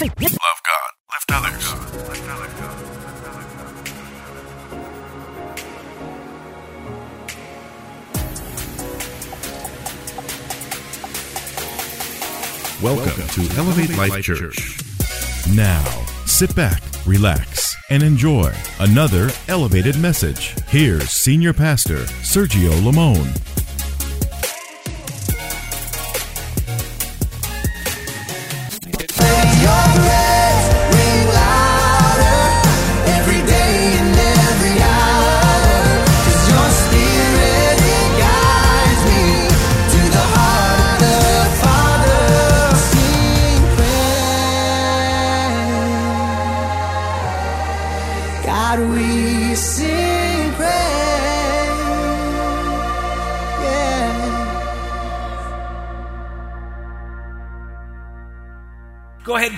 Love 0.00 0.10
God. 0.14 0.92
Lift 1.10 1.32
others. 1.32 1.74
Welcome 12.80 13.26
to 13.26 13.58
Elevate 13.58 13.96
Life 13.96 14.22
Church. 14.22 14.78
Now, 15.56 15.82
sit 16.26 16.54
back, 16.54 16.80
relax, 17.04 17.76
and 17.90 18.04
enjoy 18.04 18.52
another 18.78 19.30
elevated 19.48 19.98
message. 19.98 20.54
Here's 20.68 21.10
Senior 21.10 21.52
Pastor 21.52 22.04
Sergio 22.22 22.70
Lamone. 22.82 23.47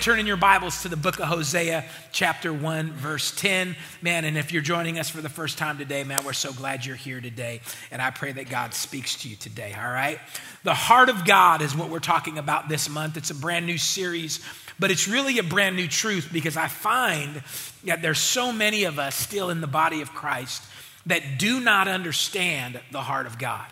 And 0.00 0.04
turn 0.06 0.18
in 0.18 0.26
your 0.26 0.38
Bibles 0.38 0.80
to 0.80 0.88
the 0.88 0.96
book 0.96 1.18
of 1.18 1.26
Hosea, 1.26 1.84
chapter 2.10 2.54
1, 2.54 2.92
verse 2.92 3.32
10. 3.36 3.76
Man, 4.00 4.24
and 4.24 4.38
if 4.38 4.50
you're 4.50 4.62
joining 4.62 4.98
us 4.98 5.10
for 5.10 5.20
the 5.20 5.28
first 5.28 5.58
time 5.58 5.76
today, 5.76 6.04
man, 6.04 6.24
we're 6.24 6.32
so 6.32 6.54
glad 6.54 6.86
you're 6.86 6.96
here 6.96 7.20
today. 7.20 7.60
And 7.90 8.00
I 8.00 8.10
pray 8.10 8.32
that 8.32 8.48
God 8.48 8.72
speaks 8.72 9.16
to 9.16 9.28
you 9.28 9.36
today, 9.36 9.76
all 9.78 9.92
right? 9.92 10.18
The 10.64 10.72
heart 10.72 11.10
of 11.10 11.26
God 11.26 11.60
is 11.60 11.76
what 11.76 11.90
we're 11.90 11.98
talking 11.98 12.38
about 12.38 12.66
this 12.66 12.88
month. 12.88 13.18
It's 13.18 13.28
a 13.28 13.34
brand 13.34 13.66
new 13.66 13.76
series, 13.76 14.40
but 14.78 14.90
it's 14.90 15.06
really 15.06 15.38
a 15.38 15.42
brand 15.42 15.76
new 15.76 15.86
truth 15.86 16.30
because 16.32 16.56
I 16.56 16.68
find 16.68 17.42
that 17.84 18.00
there's 18.00 18.20
so 18.20 18.52
many 18.52 18.84
of 18.84 18.98
us 18.98 19.14
still 19.14 19.50
in 19.50 19.60
the 19.60 19.66
body 19.66 20.00
of 20.00 20.14
Christ 20.14 20.62
that 21.04 21.38
do 21.38 21.60
not 21.60 21.88
understand 21.88 22.80
the 22.90 23.02
heart 23.02 23.26
of 23.26 23.38
God. 23.38 23.66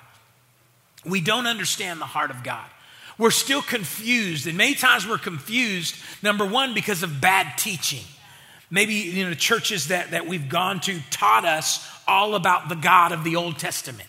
We 1.07 1.23
don't 1.23 1.47
understand 1.47 2.03
the 2.03 2.07
heart 2.07 2.31
of 2.31 2.45
God. 2.45 2.67
We're 3.19 3.31
still 3.33 3.63
confused, 3.63 4.47
and 4.47 4.57
many 4.57 4.75
times 4.75 5.07
we're 5.07 5.19
confused, 5.19 5.97
number 6.23 6.47
one, 6.47 6.73
because 6.73 7.03
of 7.03 7.21
bad 7.21 7.59
teaching. 7.59 8.05
Maybe 8.71 8.95
you 8.95 9.27
know 9.27 9.35
churches 9.35 9.89
that, 9.89 10.13
that 10.13 10.27
we've 10.27 10.49
gone 10.49 10.81
to 10.81 11.01
taught 11.11 11.45
us 11.45 11.87
all 12.07 12.35
about 12.35 12.69
the 12.69 12.75
God 12.77 13.13
of 13.13 13.25
the 13.25 13.37
Old 13.37 13.59
Testament. 13.59 14.08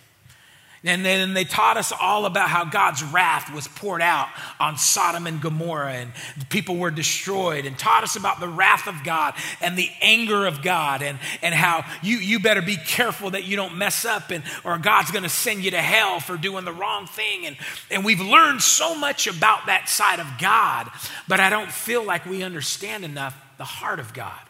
And 0.83 1.05
then 1.05 1.33
they 1.33 1.43
taught 1.43 1.75
us 1.75 1.91
all 1.91 2.25
about 2.25 2.49
how 2.49 2.63
God's 2.63 3.03
wrath 3.03 3.53
was 3.53 3.67
poured 3.67 4.01
out 4.01 4.29
on 4.61 4.77
Sodom 4.77 5.27
and 5.27 5.41
Gomorrah 5.41 5.93
and 5.93 6.11
people 6.49 6.77
were 6.77 6.91
destroyed 6.91 7.65
and 7.65 7.77
taught 7.77 8.03
us 8.03 8.15
about 8.15 8.39
the 8.39 8.47
wrath 8.47 8.87
of 8.87 9.03
God 9.03 9.33
and 9.61 9.77
the 9.77 9.89
anger 10.01 10.47
of 10.47 10.61
God 10.61 11.01
and, 11.01 11.19
and 11.41 11.53
how 11.53 11.83
you, 12.01 12.17
you 12.17 12.39
better 12.39 12.61
be 12.61 12.77
careful 12.77 13.31
that 13.31 13.43
you 13.43 13.57
don't 13.57 13.77
mess 13.77 14.05
up 14.05 14.29
and, 14.29 14.43
or 14.63 14.77
God's 14.77 15.11
going 15.11 15.23
to 15.23 15.29
send 15.29 15.65
you 15.65 15.71
to 15.71 15.81
hell 15.81 16.21
for 16.21 16.37
doing 16.37 16.63
the 16.63 16.73
wrong 16.73 17.07
thing. 17.07 17.45
And, 17.45 17.57
and 17.91 18.05
we've 18.05 18.21
learned 18.21 18.61
so 18.61 18.95
much 18.95 19.27
about 19.27 19.65
that 19.65 19.89
side 19.89 20.19
of 20.19 20.27
God, 20.39 20.89
but 21.27 21.41
I 21.41 21.49
don't 21.49 21.71
feel 21.71 22.03
like 22.03 22.25
we 22.25 22.41
understand 22.41 23.03
enough 23.03 23.37
the 23.57 23.65
heart 23.65 23.99
of 23.99 24.13
God. 24.13 24.48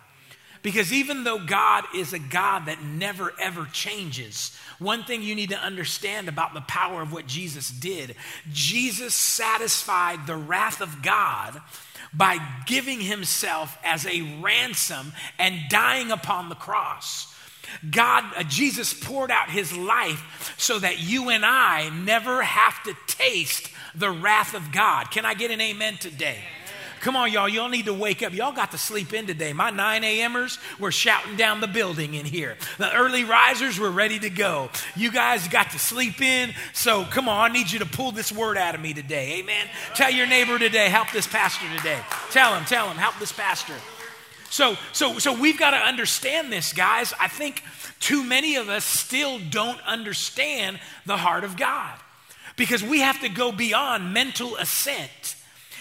Because 0.62 0.92
even 0.92 1.24
though 1.24 1.40
God 1.40 1.86
is 1.96 2.12
a 2.12 2.20
God 2.20 2.66
that 2.66 2.84
never 2.84 3.34
ever 3.40 3.66
changes, 3.72 4.56
one 4.78 5.04
thing 5.04 5.24
you 5.24 5.36
need 5.36 5.50
to 5.50 5.58
understand 5.58 6.28
about 6.28 6.54
the 6.54 6.62
power 6.62 7.02
of 7.02 7.14
what 7.14 7.28
Jesus 7.28 7.70
did 7.70 8.16
Jesus 8.52 9.14
satisfied 9.16 10.28
the 10.28 10.36
wrath 10.36 10.82
of 10.82 11.02
God 11.02 11.62
by 12.14 12.40
giving 12.66 13.00
himself 13.00 13.78
as 13.84 14.06
a 14.06 14.40
ransom 14.42 15.14
and 15.38 15.70
dying 15.70 16.12
upon 16.12 16.50
the 16.50 16.56
cross. 16.56 17.34
God, 17.90 18.24
uh, 18.36 18.44
Jesus 18.44 18.94
poured 18.94 19.30
out 19.30 19.50
his 19.50 19.76
life 19.76 20.56
so 20.58 20.80
that 20.80 21.00
you 21.00 21.30
and 21.30 21.46
I 21.46 21.90
never 21.90 22.42
have 22.42 22.82
to 22.84 22.96
taste 23.08 23.70
the 23.94 24.10
wrath 24.10 24.56
of 24.56 24.72
God. 24.72 25.12
Can 25.12 25.26
I 25.26 25.36
get 25.36 25.52
an 25.52 25.62
amen 25.62 25.98
today? 25.98 26.40
Come 27.02 27.16
on, 27.16 27.32
y'all. 27.32 27.48
Y'all 27.48 27.70
need 27.70 27.86
to 27.86 27.94
wake 27.94 28.22
up. 28.24 28.34
Y'all 28.34 28.52
got 28.52 28.72
to 28.72 28.78
sleep 28.78 29.14
in 29.14 29.26
today. 29.26 29.54
My 29.54 29.70
9 29.70 30.04
a.m.ers 30.04 30.60
were 30.80 30.92
shouting 30.92 31.38
down 31.38 31.62
the 31.62 31.68
building 31.68 32.14
in 32.14 32.26
here. 32.26 32.58
The 32.78 32.94
early 32.94 33.24
risers 33.24 33.80
were 33.80 33.92
ready 33.92 34.20
to 34.20 34.30
go. 34.30 34.70
You 34.96 35.12
guys 35.12 35.48
got 35.48 35.72
to 35.72 35.80
sleep 35.80 36.22
in. 36.22 36.54
So 36.74 37.06
come 37.06 37.30
on, 37.30 37.52
I 37.52 37.54
need 37.54 37.72
you 37.72 37.80
to 37.80 37.86
pull 37.86 38.12
this 38.12 38.32
word 38.32 38.58
out 38.58 38.76
of 38.76 38.82
me 38.82 38.94
today. 38.94 39.40
Amen. 39.40 39.68
Tell 39.96 40.12
your 40.12 40.28
neighbor 40.28 40.60
today, 40.60 40.90
help 40.90 41.12
this 41.12 41.28
pastor 41.28 41.66
today. 41.78 42.00
Tell 42.32 42.56
him, 42.56 42.66
tell 42.66 42.90
him, 42.90 42.98
help 42.98 43.18
this 43.20 43.32
pastor. 43.32 43.76
So, 44.50 44.76
so, 44.92 45.20
so 45.20 45.40
we've 45.40 45.60
got 45.60 45.72
to 45.72 45.78
understand 45.78 46.52
this, 46.52 46.74
guys. 46.74 47.14
I 47.20 47.28
think 47.28 47.64
too 48.00 48.24
many 48.24 48.56
of 48.56 48.68
us 48.68 48.84
still 48.84 49.40
don't 49.50 49.80
understand 49.82 50.80
the 51.06 51.18
heart 51.18 51.44
of 51.44 51.56
God 51.56 51.98
because 52.56 52.84
we 52.84 53.00
have 53.00 53.22
to 53.22 53.30
go 53.30 53.52
beyond 53.52 54.14
mental 54.14 54.58
assent 54.58 55.36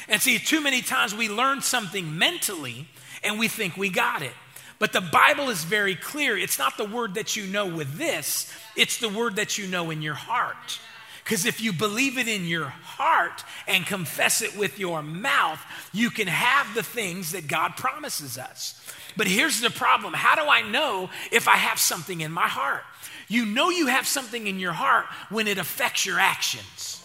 and 0.09 0.21
see, 0.21 0.39
too 0.39 0.61
many 0.61 0.83
times 0.83 1.15
we 1.15 1.29
learn 1.29 1.61
something 1.61 2.19
mentally 2.19 2.89
and 3.23 3.39
we 3.39 3.49
think 3.49 3.77
we 3.77 3.91
got 3.91 4.23
it. 4.23 4.33
But 4.79 4.93
the 4.93 5.01
Bible 5.01 5.51
is 5.51 5.65
very 5.65 5.97
clear. 5.97 6.37
It's 6.37 6.59
not 6.59 6.77
the 6.77 6.85
word 6.85 7.15
that 7.15 7.37
you 7.37 7.47
know 7.47 7.67
with 7.67 7.99
this, 7.99 8.53
it's 8.77 8.99
the 8.99 9.09
word 9.09 9.37
that 9.37 9.59
you 9.59 9.67
know 9.67 9.91
in 9.91 10.03
your 10.03 10.15
heart. 10.15 10.81
Because 11.25 11.45
if 11.45 11.61
you 11.61 11.75
believe 11.75 12.17
it 12.17 12.27
in 12.27 12.47
your 12.47 12.69
heart 12.69 13.45
and 13.67 13.85
confess 13.85 14.41
it 14.41 14.57
with 14.57 14.79
your 14.79 15.03
mouth, 15.03 15.61
you 15.93 16.09
can 16.09 16.27
have 16.27 16.75
the 16.75 16.83
things 16.83 17.33
that 17.33 17.47
God 17.47 17.77
promises 17.77 18.39
us. 18.39 18.81
But 19.15 19.27
here's 19.27 19.61
the 19.61 19.69
problem 19.69 20.15
how 20.15 20.37
do 20.37 20.49
I 20.49 20.63
know 20.63 21.11
if 21.31 21.47
I 21.47 21.57
have 21.57 21.79
something 21.79 22.23
in 22.23 22.33
my 22.33 22.49
heart? 22.49 22.83
You 23.29 23.45
know 23.45 23.69
you 23.69 23.89
have 23.89 24.07
something 24.07 24.47
in 24.47 24.59
your 24.59 24.73
heart 24.73 25.05
when 25.29 25.49
it 25.49 25.59
affects 25.59 26.07
your 26.07 26.19
actions. 26.19 26.98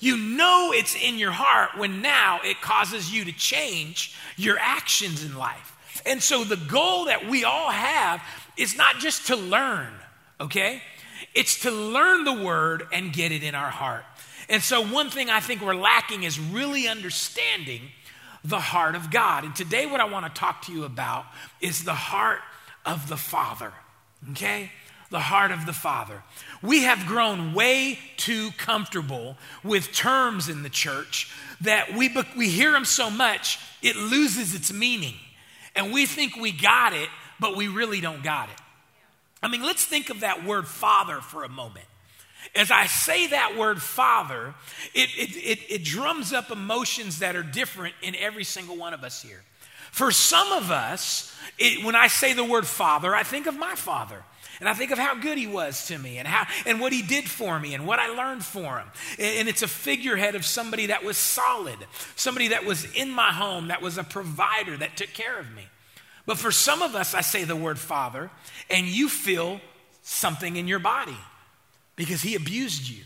You 0.00 0.16
know 0.16 0.72
it's 0.74 0.96
in 0.96 1.18
your 1.18 1.30
heart 1.30 1.78
when 1.78 2.02
now 2.02 2.40
it 2.42 2.60
causes 2.60 3.12
you 3.12 3.24
to 3.26 3.32
change 3.32 4.16
your 4.36 4.58
actions 4.58 5.24
in 5.24 5.36
life. 5.36 6.02
And 6.06 6.22
so 6.22 6.44
the 6.44 6.56
goal 6.56 7.04
that 7.04 7.28
we 7.28 7.44
all 7.44 7.70
have 7.70 8.22
is 8.56 8.76
not 8.76 8.98
just 8.98 9.26
to 9.28 9.36
learn, 9.36 9.92
okay? 10.40 10.82
It's 11.34 11.60
to 11.60 11.70
learn 11.70 12.24
the 12.24 12.32
word 12.32 12.84
and 12.92 13.12
get 13.12 13.30
it 13.30 13.42
in 13.42 13.54
our 13.54 13.70
heart. 13.70 14.04
And 14.48 14.62
so 14.62 14.84
one 14.84 15.10
thing 15.10 15.30
I 15.30 15.40
think 15.40 15.62
we're 15.62 15.74
lacking 15.74 16.24
is 16.24 16.40
really 16.40 16.88
understanding 16.88 17.82
the 18.44 18.58
heart 18.58 18.94
of 18.94 19.10
God. 19.10 19.44
And 19.44 19.54
today 19.54 19.86
what 19.86 20.00
I 20.00 20.04
want 20.04 20.26
to 20.26 20.38
talk 20.38 20.62
to 20.62 20.72
you 20.72 20.84
about 20.84 21.26
is 21.60 21.84
the 21.84 21.94
heart 21.94 22.40
of 22.86 23.08
the 23.08 23.16
Father, 23.16 23.72
okay? 24.30 24.72
The 25.10 25.20
heart 25.20 25.50
of 25.50 25.66
the 25.66 25.72
Father. 25.72 26.22
We 26.62 26.82
have 26.82 27.06
grown 27.06 27.52
way 27.52 27.98
too 28.16 28.50
comfortable 28.56 29.36
with 29.64 29.92
terms 29.92 30.48
in 30.48 30.62
the 30.62 30.70
church 30.70 31.32
that 31.62 31.92
we, 31.94 32.14
we 32.36 32.48
hear 32.48 32.72
them 32.72 32.84
so 32.84 33.10
much, 33.10 33.58
it 33.82 33.96
loses 33.96 34.54
its 34.54 34.72
meaning. 34.72 35.14
And 35.74 35.92
we 35.92 36.06
think 36.06 36.36
we 36.36 36.52
got 36.52 36.92
it, 36.92 37.08
but 37.38 37.56
we 37.56 37.68
really 37.68 38.00
don't 38.00 38.22
got 38.22 38.48
it. 38.48 38.56
I 39.42 39.48
mean, 39.48 39.62
let's 39.62 39.84
think 39.84 40.10
of 40.10 40.20
that 40.20 40.44
word 40.44 40.66
father 40.66 41.20
for 41.20 41.44
a 41.44 41.48
moment. 41.48 41.86
As 42.54 42.70
I 42.70 42.86
say 42.86 43.28
that 43.28 43.56
word 43.56 43.82
father, 43.82 44.54
it, 44.94 45.10
it, 45.16 45.36
it, 45.36 45.58
it 45.68 45.84
drums 45.84 46.32
up 46.32 46.50
emotions 46.50 47.18
that 47.18 47.36
are 47.36 47.42
different 47.42 47.94
in 48.02 48.14
every 48.16 48.44
single 48.44 48.76
one 48.76 48.94
of 48.94 49.04
us 49.04 49.22
here. 49.22 49.42
For 49.92 50.10
some 50.10 50.52
of 50.52 50.70
us, 50.70 51.36
it, 51.58 51.84
when 51.84 51.94
I 51.94 52.06
say 52.06 52.32
the 52.32 52.44
word 52.44 52.66
father, 52.66 53.14
I 53.14 53.22
think 53.22 53.46
of 53.46 53.56
my 53.56 53.74
father. 53.74 54.24
And 54.60 54.68
I 54.68 54.74
think 54.74 54.90
of 54.90 54.98
how 54.98 55.14
good 55.14 55.38
he 55.38 55.46
was 55.46 55.86
to 55.86 55.98
me 55.98 56.18
and 56.18 56.28
how 56.28 56.46
and 56.66 56.80
what 56.80 56.92
he 56.92 57.00
did 57.00 57.28
for 57.28 57.58
me 57.58 57.74
and 57.74 57.86
what 57.86 57.98
I 57.98 58.08
learned 58.08 58.44
for 58.44 58.78
him. 58.78 58.86
And, 59.18 59.38
and 59.38 59.48
it's 59.48 59.62
a 59.62 59.68
figurehead 59.68 60.34
of 60.34 60.44
somebody 60.44 60.86
that 60.86 61.02
was 61.02 61.16
solid, 61.16 61.78
somebody 62.14 62.48
that 62.48 62.64
was 62.66 62.84
in 62.94 63.10
my 63.10 63.32
home, 63.32 63.68
that 63.68 63.80
was 63.80 63.96
a 63.96 64.04
provider 64.04 64.76
that 64.76 64.96
took 64.96 65.12
care 65.14 65.38
of 65.38 65.50
me. 65.52 65.66
But 66.26 66.38
for 66.38 66.52
some 66.52 66.82
of 66.82 66.94
us, 66.94 67.14
I 67.14 67.22
say 67.22 67.44
the 67.44 67.56
word 67.56 67.78
father, 67.78 68.30
and 68.68 68.86
you 68.86 69.08
feel 69.08 69.60
something 70.02 70.56
in 70.56 70.68
your 70.68 70.78
body 70.78 71.16
because 71.96 72.22
he 72.22 72.34
abused 72.34 72.88
you. 72.88 73.04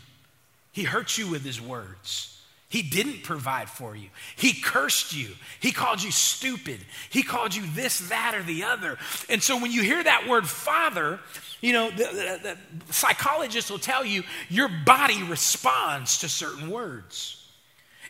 He 0.71 0.83
hurt 0.83 1.17
you 1.17 1.27
with 1.27 1.43
his 1.43 1.61
words. 1.61 2.34
He 2.75 2.81
didn't 2.81 3.23
provide 3.23 3.69
for 3.69 3.95
you. 3.95 4.09
He 4.35 4.51
cursed 4.51 5.15
you. 5.15 5.29
He 5.61 5.71
called 5.71 6.03
you 6.03 6.11
stupid. 6.11 6.81
He 7.09 7.23
called 7.23 7.55
you 7.55 7.63
this, 7.73 8.09
that, 8.09 8.35
or 8.35 8.43
the 8.43 8.65
other. 8.65 8.97
And 9.29 9.41
so 9.41 9.61
when 9.61 9.71
you 9.71 9.81
hear 9.81 10.03
that 10.03 10.27
word 10.27 10.45
father, 10.45 11.21
you 11.61 11.71
know, 11.71 11.89
the, 11.89 12.03
the, 12.43 12.57
the 12.85 12.93
psychologists 12.93 13.71
will 13.71 13.79
tell 13.79 14.03
you 14.03 14.23
your 14.49 14.67
body 14.85 15.23
responds 15.23 16.17
to 16.17 16.27
certain 16.27 16.69
words. 16.69 17.47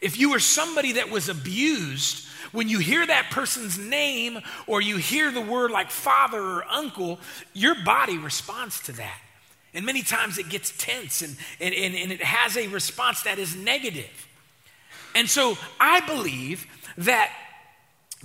If 0.01 0.17
you 0.17 0.31
were 0.31 0.39
somebody 0.39 0.93
that 0.93 1.11
was 1.11 1.29
abused, 1.29 2.27
when 2.51 2.67
you 2.67 2.79
hear 2.79 3.05
that 3.05 3.29
person's 3.29 3.77
name 3.77 4.39
or 4.65 4.81
you 4.81 4.97
hear 4.97 5.29
the 5.29 5.41
word 5.41 5.69
like 5.69 5.91
father 5.91 6.41
or 6.41 6.65
uncle, 6.71 7.19
your 7.53 7.75
body 7.83 8.17
responds 8.17 8.81
to 8.85 8.93
that. 8.93 9.21
And 9.75 9.85
many 9.85 10.01
times 10.01 10.39
it 10.39 10.49
gets 10.49 10.75
tense 10.75 11.21
and, 11.21 11.37
and, 11.61 11.75
and, 11.75 11.93
and 11.93 12.11
it 12.11 12.23
has 12.23 12.57
a 12.57 12.67
response 12.69 13.21
that 13.21 13.37
is 13.37 13.55
negative. 13.55 14.27
And 15.15 15.29
so 15.29 15.57
I 15.79 16.01
believe 16.01 16.67
that 16.97 17.31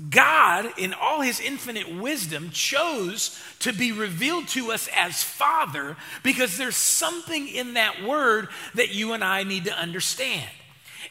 God, 0.09 0.67
in 0.79 0.95
all 0.95 1.21
his 1.21 1.41
infinite 1.41 1.95
wisdom, 1.95 2.51
chose 2.51 3.39
to 3.61 3.73
be 3.73 3.93
revealed 3.93 4.49
to 4.49 4.73
us 4.73 4.89
as 4.97 5.23
Father 5.23 5.97
because 6.23 6.57
there's 6.57 6.77
something 6.77 7.49
in 7.49 7.75
that 7.75 8.03
word 8.03 8.49
that 8.75 8.95
you 8.95 9.13
and 9.13 9.23
I 9.23 9.43
need 9.43 9.65
to 9.65 9.79
understand. 9.79 10.49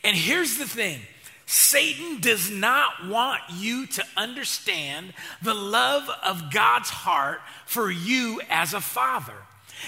And 0.04 0.16
here's 0.16 0.58
the 0.58 0.68
thing 0.68 1.02
Satan 1.46 2.20
does 2.20 2.50
not 2.50 3.08
want 3.08 3.42
you 3.56 3.88
to 3.88 4.04
understand 4.18 5.14
the 5.42 5.54
love 5.54 6.10
of 6.24 6.52
God's 6.52 6.90
heart 6.90 7.42
for 7.66 7.92
you 7.92 8.42
as 8.50 8.74
a 8.74 8.82
father. 8.82 9.34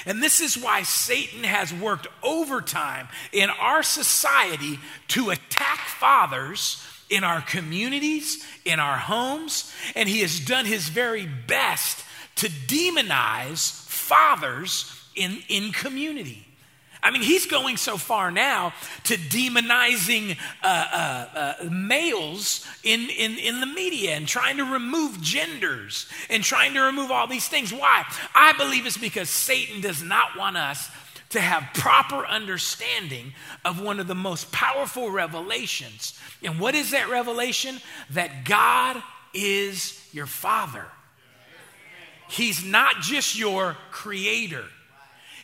And 0.06 0.22
this 0.22 0.42
is 0.42 0.58
why 0.58 0.84
Satan 0.84 1.44
has 1.44 1.74
worked 1.74 2.08
overtime 2.24 3.08
in 3.32 3.50
our 3.50 3.84
society 3.84 4.80
to 5.10 5.30
attack 5.30 5.80
fathers 5.80 6.84
in 7.10 7.24
our 7.24 7.42
communities, 7.42 8.46
in 8.66 8.80
our 8.80 8.98
homes, 8.98 9.72
and 9.96 10.08
he 10.08 10.22
has 10.22 10.40
done 10.40 10.66
his 10.66 10.88
very 10.90 11.28
best 11.48 12.04
to 12.36 12.48
demonize 12.48 13.72
fathers 13.86 14.92
in, 15.16 15.44
in 15.50 15.72
community. 15.72 16.48
I 17.04 17.10
mean, 17.10 17.24
he's 17.24 17.48
going 17.48 17.78
so 17.78 17.98
far 17.98 18.30
now 18.30 18.74
to 19.06 19.16
demonizing 19.16 20.38
uh, 20.62 20.66
uh, 20.66 21.54
uh, 21.64 21.70
males 21.70 22.66
in, 22.84 23.10
in, 23.10 23.38
in 23.40 23.60
the 23.60 23.66
media 23.66 24.12
and 24.12 24.28
trying 24.28 24.58
to 24.58 24.66
remove 24.66 25.20
genders 25.20 26.08
and 26.30 26.44
trying 26.44 26.74
to 26.76 26.82
remove 26.82 27.10
all 27.10 27.26
these 27.26 27.48
things. 27.48 27.74
Why? 27.74 28.04
I 28.36 28.54
believe 28.54 28.86
it's 28.86 28.98
because 28.98 29.30
Satan 29.30 29.82
does 29.82 30.04
not 30.04 30.38
want 30.38 30.58
us 30.58 30.92
to 31.30 31.40
have 31.40 31.74
proper 31.74 32.26
understanding 32.26 33.34
of 33.66 33.82
one 33.82 34.00
of 34.00 34.08
the 34.08 34.16
most 34.16 34.52
powerful 34.52 35.10
revelations. 35.10 36.20
And 36.44 36.60
what 36.60 36.76
is 36.76 36.92
that 36.92 37.10
revelation? 37.10 37.80
That 38.12 38.46
God 38.46 39.02
is 39.34 40.08
your 40.12 40.26
Father. 40.26 40.86
He's 42.30 42.64
not 42.64 42.98
just 43.02 43.38
your 43.38 43.76
creator. 43.92 44.66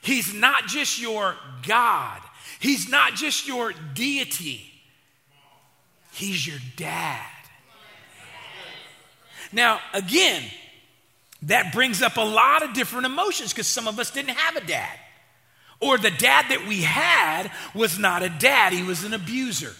He's 0.07 0.33
not 0.33 0.67
just 0.67 1.01
your 1.01 1.35
God. 1.67 2.21
He's 2.61 2.87
not 2.87 3.15
just 3.15 3.45
your 3.45 3.73
deity. 3.93 4.61
He's 6.13 6.47
your 6.47 6.59
dad. 6.77 7.27
Now, 9.51 9.81
again, 9.93 10.43
that 11.41 11.73
brings 11.73 12.01
up 12.01 12.15
a 12.15 12.21
lot 12.21 12.63
of 12.63 12.73
different 12.73 13.05
emotions 13.05 13.51
because 13.51 13.67
some 13.67 13.85
of 13.85 13.99
us 13.99 14.09
didn't 14.09 14.37
have 14.37 14.55
a 14.55 14.65
dad. 14.65 14.97
Or 15.81 15.97
the 15.97 16.09
dad 16.09 16.45
that 16.51 16.65
we 16.65 16.83
had 16.83 17.51
was 17.75 17.99
not 17.99 18.23
a 18.23 18.29
dad, 18.29 18.71
he 18.71 18.83
was 18.83 19.03
an 19.03 19.13
abuser. 19.13 19.75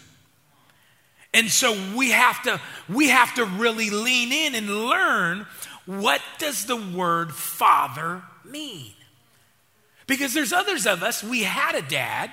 And 1.34 1.50
so 1.50 1.72
we 1.96 2.12
have 2.12 2.44
to 2.44 2.60
we 2.90 3.08
have 3.08 3.34
to 3.36 3.46
really 3.46 3.90
lean 3.92 4.34
in 4.34 4.56
and 4.56 4.88
learn 4.90 5.46
what 5.86 6.20
does 6.38 6.66
the 6.66 6.76
word 6.76 7.34
father 7.34 8.24
mean? 8.44 8.92
Because 10.08 10.34
there's 10.34 10.54
others 10.54 10.88
of 10.88 11.04
us 11.04 11.24
we 11.24 11.44
had 11.44 11.76
a 11.76 11.82
dad, 11.82 12.32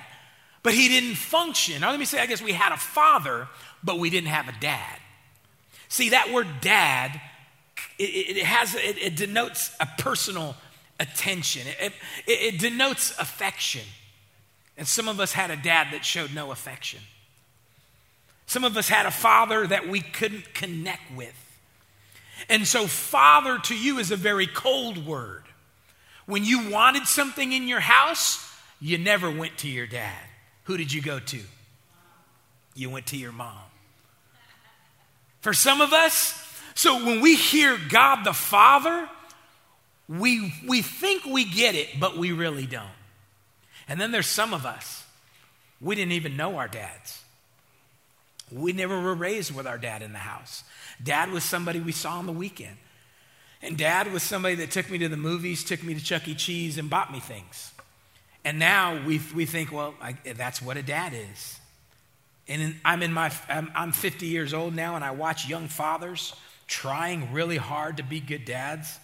but 0.63 0.73
he 0.73 0.87
didn't 0.87 1.15
function. 1.15 1.81
Now 1.81 1.91
let 1.91 1.99
me 1.99 2.05
say 2.05 2.19
I 2.19 2.25
guess 2.25 2.41
we 2.41 2.53
had 2.53 2.73
a 2.73 2.77
father, 2.77 3.47
but 3.83 3.99
we 3.99 4.09
didn't 4.09 4.29
have 4.29 4.47
a 4.47 4.59
dad. 4.59 4.99
See 5.89 6.09
that 6.09 6.31
word 6.31 6.47
dad 6.61 7.21
it, 7.97 8.37
it 8.37 8.45
has 8.45 8.75
it, 8.75 8.97
it 8.97 9.15
denotes 9.15 9.75
a 9.79 9.87
personal 9.97 10.55
attention, 10.99 11.67
it, 11.67 11.93
it, 12.27 12.55
it 12.55 12.59
denotes 12.59 13.17
affection. 13.19 13.85
And 14.77 14.87
some 14.87 15.07
of 15.07 15.19
us 15.19 15.31
had 15.31 15.51
a 15.51 15.55
dad 15.55 15.87
that 15.91 16.03
showed 16.03 16.33
no 16.33 16.51
affection. 16.51 16.99
Some 18.45 18.65
of 18.65 18.75
us 18.75 18.89
had 18.89 19.05
a 19.05 19.11
father 19.11 19.65
that 19.65 19.87
we 19.87 20.01
couldn't 20.01 20.53
connect 20.53 21.15
with. 21.15 21.33
And 22.49 22.67
so, 22.67 22.85
father 22.85 23.57
to 23.57 23.75
you 23.75 23.99
is 23.99 24.11
a 24.11 24.17
very 24.17 24.47
cold 24.47 25.05
word. 25.05 25.43
When 26.25 26.43
you 26.43 26.69
wanted 26.69 27.05
something 27.07 27.51
in 27.51 27.67
your 27.67 27.79
house, 27.79 28.41
you 28.79 28.97
never 28.97 29.29
went 29.29 29.57
to 29.59 29.67
your 29.67 29.87
dad. 29.87 30.23
Who 30.63 30.77
did 30.77 30.91
you 30.91 31.01
go 31.01 31.19
to? 31.19 31.39
You 32.75 32.89
went 32.89 33.07
to 33.07 33.17
your 33.17 33.31
mom. 33.31 33.53
For 35.41 35.53
some 35.53 35.81
of 35.81 35.93
us, 35.93 36.41
so 36.73 37.05
when 37.05 37.21
we 37.21 37.35
hear 37.35 37.77
God 37.89 38.23
the 38.23 38.33
Father, 38.33 39.07
we, 40.09 40.53
we 40.67 40.81
think 40.81 41.23
we 41.25 41.45
get 41.45 41.75
it, 41.75 41.99
but 41.99 42.17
we 42.17 42.31
really 42.31 42.65
don't. 42.65 42.89
And 43.87 44.01
then 44.01 44.11
there's 44.11 44.27
some 44.27 44.53
of 44.53 44.65
us, 44.65 45.03
we 45.79 45.95
didn't 45.95 46.13
even 46.13 46.35
know 46.35 46.57
our 46.57 46.67
dads. 46.67 47.21
We 48.51 48.73
never 48.73 48.99
were 48.99 49.15
raised 49.15 49.53
with 49.53 49.67
our 49.67 49.77
dad 49.77 50.01
in 50.01 50.13
the 50.13 50.19
house. 50.19 50.63
Dad 51.03 51.31
was 51.31 51.43
somebody 51.43 51.79
we 51.79 51.91
saw 51.91 52.17
on 52.17 52.25
the 52.25 52.31
weekend. 52.31 52.77
And 53.65 53.75
dad 53.75 54.13
was 54.13 54.21
somebody 54.21 54.53
that 54.55 54.69
took 54.69 54.91
me 54.91 54.99
to 54.99 55.09
the 55.09 55.17
movies, 55.17 55.63
took 55.63 55.81
me 55.81 55.95
to 55.95 56.03
Chuck 56.03 56.27
E. 56.27 56.35
Cheese, 56.35 56.77
and 56.77 56.87
bought 56.87 57.11
me 57.11 57.19
things. 57.19 57.71
And 58.43 58.59
now 58.59 59.03
we, 59.07 59.19
we 59.33 59.47
think, 59.47 59.71
well, 59.71 59.95
I, 59.99 60.15
that's 60.35 60.61
what 60.61 60.77
a 60.77 60.83
dad 60.83 61.13
is. 61.15 61.59
And 62.47 62.61
in, 62.61 62.75
I'm 62.85 63.01
in 63.01 63.11
my, 63.11 63.31
I'm, 63.49 63.71
I'm 63.73 63.91
50 63.91 64.27
years 64.27 64.53
old 64.53 64.75
now, 64.75 64.95
and 64.95 65.03
I 65.03 65.11
watch 65.11 65.49
young 65.49 65.67
fathers 65.67 66.35
trying 66.67 67.33
really 67.33 67.57
hard 67.57 67.97
to 67.97 68.03
be 68.03 68.19
good 68.19 68.45
dads. 68.45 68.99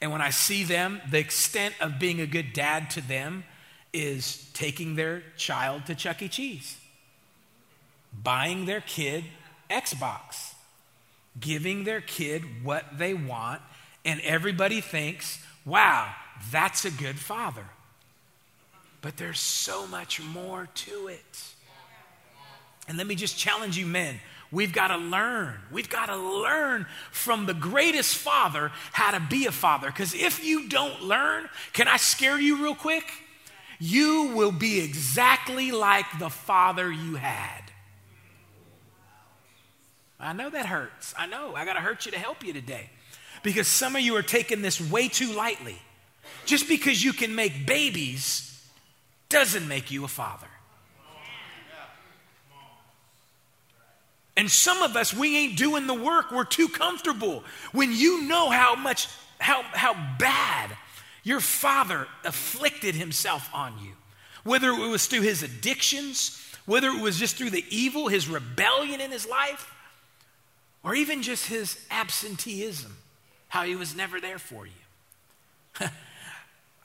And 0.00 0.12
when 0.12 0.20
I 0.20 0.30
see 0.30 0.62
them, 0.62 1.00
the 1.10 1.18
extent 1.18 1.74
of 1.80 1.98
being 1.98 2.20
a 2.20 2.26
good 2.26 2.52
dad 2.52 2.88
to 2.90 3.00
them 3.00 3.42
is 3.92 4.48
taking 4.54 4.94
their 4.94 5.24
child 5.36 5.86
to 5.86 5.96
Chuck 5.96 6.22
E. 6.22 6.28
Cheese, 6.28 6.78
buying 8.22 8.66
their 8.66 8.80
kid 8.80 9.24
Xbox, 9.68 10.53
giving 11.38 11.84
their 11.84 12.00
kid 12.00 12.42
what 12.62 12.98
they 12.98 13.14
want, 13.14 13.60
and 14.04 14.20
everybody 14.20 14.80
thinks, 14.80 15.44
wow, 15.64 16.12
that's 16.50 16.84
a 16.84 16.90
good 16.90 17.18
father. 17.18 17.64
But 19.00 19.16
there's 19.16 19.40
so 19.40 19.86
much 19.86 20.22
more 20.22 20.68
to 20.74 21.08
it. 21.08 21.44
And 22.86 22.98
let 22.98 23.06
me 23.06 23.14
just 23.14 23.38
challenge 23.38 23.78
you, 23.78 23.86
men. 23.86 24.20
We've 24.50 24.72
got 24.72 24.88
to 24.88 24.96
learn. 24.96 25.58
We've 25.72 25.88
got 25.88 26.06
to 26.06 26.16
learn 26.16 26.86
from 27.10 27.46
the 27.46 27.54
greatest 27.54 28.16
father 28.16 28.70
how 28.92 29.10
to 29.10 29.20
be 29.20 29.46
a 29.46 29.52
father. 29.52 29.88
Because 29.88 30.14
if 30.14 30.44
you 30.44 30.68
don't 30.68 31.02
learn, 31.02 31.48
can 31.72 31.88
I 31.88 31.96
scare 31.96 32.38
you 32.38 32.62
real 32.62 32.74
quick? 32.74 33.04
You 33.80 34.32
will 34.34 34.52
be 34.52 34.80
exactly 34.80 35.72
like 35.72 36.06
the 36.18 36.30
father 36.30 36.90
you 36.92 37.16
had. 37.16 37.63
I 40.24 40.32
know 40.32 40.50
that 40.50 40.66
hurts. 40.66 41.14
I 41.16 41.26
know. 41.26 41.54
I 41.54 41.64
got 41.64 41.74
to 41.74 41.80
hurt 41.80 42.06
you 42.06 42.12
to 42.12 42.18
help 42.18 42.44
you 42.44 42.52
today. 42.52 42.90
Because 43.42 43.68
some 43.68 43.94
of 43.94 44.02
you 44.02 44.16
are 44.16 44.22
taking 44.22 44.62
this 44.62 44.80
way 44.80 45.08
too 45.08 45.32
lightly. 45.32 45.76
Just 46.46 46.66
because 46.68 47.02
you 47.04 47.12
can 47.12 47.34
make 47.34 47.66
babies 47.66 48.50
doesn't 49.28 49.68
make 49.68 49.90
you 49.90 50.04
a 50.04 50.08
father. 50.08 50.46
And 54.36 54.50
some 54.50 54.82
of 54.82 54.96
us, 54.96 55.14
we 55.14 55.36
ain't 55.36 55.56
doing 55.56 55.86
the 55.86 55.94
work. 55.94 56.32
We're 56.32 56.44
too 56.44 56.68
comfortable. 56.68 57.44
When 57.72 57.92
you 57.92 58.22
know 58.22 58.50
how 58.50 58.74
much, 58.74 59.08
how, 59.38 59.62
how 59.62 59.94
bad 60.18 60.70
your 61.22 61.40
father 61.40 62.08
afflicted 62.24 62.94
himself 62.94 63.48
on 63.54 63.74
you, 63.82 63.92
whether 64.42 64.70
it 64.70 64.88
was 64.88 65.06
through 65.06 65.20
his 65.20 65.42
addictions, 65.42 66.40
whether 66.66 66.88
it 66.88 67.00
was 67.00 67.18
just 67.18 67.36
through 67.36 67.50
the 67.50 67.64
evil, 67.70 68.08
his 68.08 68.28
rebellion 68.28 69.00
in 69.00 69.10
his 69.10 69.26
life, 69.26 69.73
or 70.84 70.94
even 70.94 71.22
just 71.22 71.46
his 71.46 71.78
absenteeism, 71.90 72.96
how 73.48 73.64
he 73.64 73.74
was 73.74 73.96
never 73.96 74.20
there 74.20 74.38
for 74.38 74.66
you. 74.66 74.72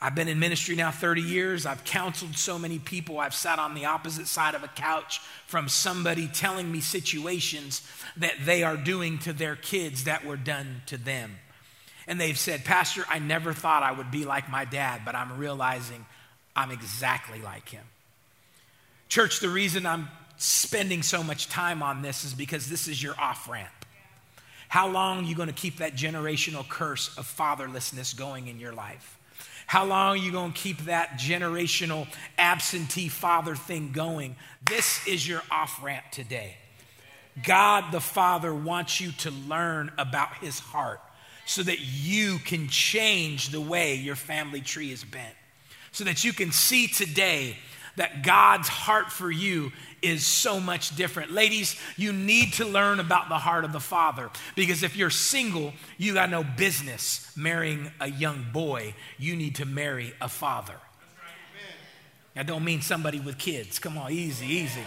I've 0.02 0.14
been 0.14 0.28
in 0.28 0.38
ministry 0.38 0.74
now 0.74 0.90
30 0.90 1.20
years. 1.20 1.66
I've 1.66 1.84
counseled 1.84 2.36
so 2.36 2.58
many 2.58 2.78
people. 2.78 3.18
I've 3.18 3.34
sat 3.34 3.58
on 3.58 3.74
the 3.74 3.84
opposite 3.84 4.26
side 4.26 4.54
of 4.54 4.64
a 4.64 4.68
couch 4.68 5.20
from 5.46 5.68
somebody 5.68 6.26
telling 6.26 6.72
me 6.72 6.80
situations 6.80 7.86
that 8.16 8.34
they 8.42 8.62
are 8.62 8.78
doing 8.78 9.18
to 9.18 9.34
their 9.34 9.56
kids 9.56 10.04
that 10.04 10.24
were 10.24 10.38
done 10.38 10.80
to 10.86 10.96
them. 10.96 11.36
And 12.06 12.18
they've 12.18 12.38
said, 12.38 12.64
Pastor, 12.64 13.04
I 13.10 13.18
never 13.18 13.52
thought 13.52 13.82
I 13.82 13.92
would 13.92 14.10
be 14.10 14.24
like 14.24 14.48
my 14.48 14.64
dad, 14.64 15.02
but 15.04 15.14
I'm 15.14 15.36
realizing 15.36 16.06
I'm 16.56 16.70
exactly 16.70 17.40
like 17.42 17.68
him. 17.68 17.84
Church, 19.08 19.40
the 19.40 19.50
reason 19.50 19.84
I'm 19.84 20.08
spending 20.38 21.02
so 21.02 21.22
much 21.22 21.48
time 21.48 21.82
on 21.82 22.00
this 22.00 22.24
is 22.24 22.32
because 22.32 22.70
this 22.70 22.88
is 22.88 23.02
your 23.02 23.14
off 23.20 23.46
ramp. 23.48 23.79
How 24.70 24.86
long 24.86 25.18
are 25.18 25.22
you 25.28 25.34
going 25.34 25.48
to 25.48 25.52
keep 25.52 25.78
that 25.78 25.96
generational 25.96 26.66
curse 26.66 27.18
of 27.18 27.26
fatherlessness 27.26 28.16
going 28.16 28.46
in 28.46 28.60
your 28.60 28.72
life? 28.72 29.18
How 29.66 29.84
long 29.84 30.14
are 30.14 30.16
you 30.16 30.30
going 30.30 30.52
to 30.52 30.56
keep 30.56 30.84
that 30.84 31.18
generational 31.18 32.06
absentee 32.38 33.08
father 33.08 33.56
thing 33.56 33.90
going? 33.90 34.36
This 34.64 35.04
is 35.08 35.26
your 35.26 35.42
off 35.50 35.82
ramp 35.82 36.04
today. 36.12 36.56
God 37.42 37.90
the 37.90 38.00
Father 38.00 38.54
wants 38.54 39.00
you 39.00 39.10
to 39.10 39.32
learn 39.32 39.90
about 39.98 40.36
his 40.36 40.60
heart 40.60 41.00
so 41.46 41.64
that 41.64 41.80
you 41.80 42.38
can 42.38 42.68
change 42.68 43.48
the 43.48 43.60
way 43.60 43.96
your 43.96 44.14
family 44.14 44.60
tree 44.60 44.92
is 44.92 45.02
bent. 45.02 45.34
So 45.90 46.04
that 46.04 46.22
you 46.22 46.32
can 46.32 46.52
see 46.52 46.86
today 46.86 47.56
that 48.00 48.22
God's 48.22 48.66
heart 48.66 49.12
for 49.12 49.30
you 49.30 49.72
is 50.00 50.24
so 50.24 50.58
much 50.58 50.96
different. 50.96 51.32
Ladies, 51.32 51.78
you 51.98 52.14
need 52.14 52.54
to 52.54 52.64
learn 52.64 52.98
about 52.98 53.28
the 53.28 53.36
heart 53.36 53.62
of 53.62 53.74
the 53.74 53.80
Father 53.80 54.30
because 54.56 54.82
if 54.82 54.96
you're 54.96 55.10
single, 55.10 55.74
you 55.98 56.14
got 56.14 56.30
no 56.30 56.42
business 56.42 57.30
marrying 57.36 57.92
a 58.00 58.10
young 58.10 58.46
boy. 58.54 58.94
You 59.18 59.36
need 59.36 59.56
to 59.56 59.66
marry 59.66 60.14
a 60.18 60.30
father. 60.30 60.76
I 62.34 62.42
don't 62.42 62.64
mean 62.64 62.80
somebody 62.80 63.20
with 63.20 63.36
kids. 63.36 63.78
Come 63.78 63.98
on, 63.98 64.10
easy, 64.10 64.46
easy. 64.46 64.84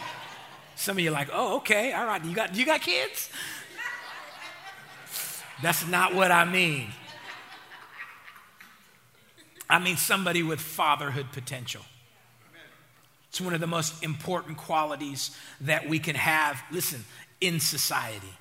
Some 0.75 0.97
of 0.97 1.03
you 1.03 1.11
are 1.11 1.13
like, 1.13 1.29
oh, 1.31 1.57
okay, 1.57 1.93
all 1.93 2.07
right. 2.07 2.25
You 2.25 2.33
got, 2.33 2.55
you 2.55 2.65
got 2.65 2.81
kids? 2.81 3.29
That's 5.61 5.87
not 5.87 6.15
what 6.15 6.31
I 6.31 6.45
mean. 6.45 6.87
I 9.69 9.77
mean 9.77 9.97
somebody 9.97 10.41
with 10.41 10.59
fatherhood 10.59 11.27
potential. 11.31 11.83
It's 13.33 13.41
one 13.41 13.55
of 13.55 13.61
the 13.61 13.65
most 13.65 14.03
important 14.03 14.57
qualities 14.57 15.35
that 15.61 15.89
we 15.89 15.97
can 15.97 16.13
have, 16.13 16.61
listen, 16.71 17.03
in 17.41 17.59
society. 17.59 18.31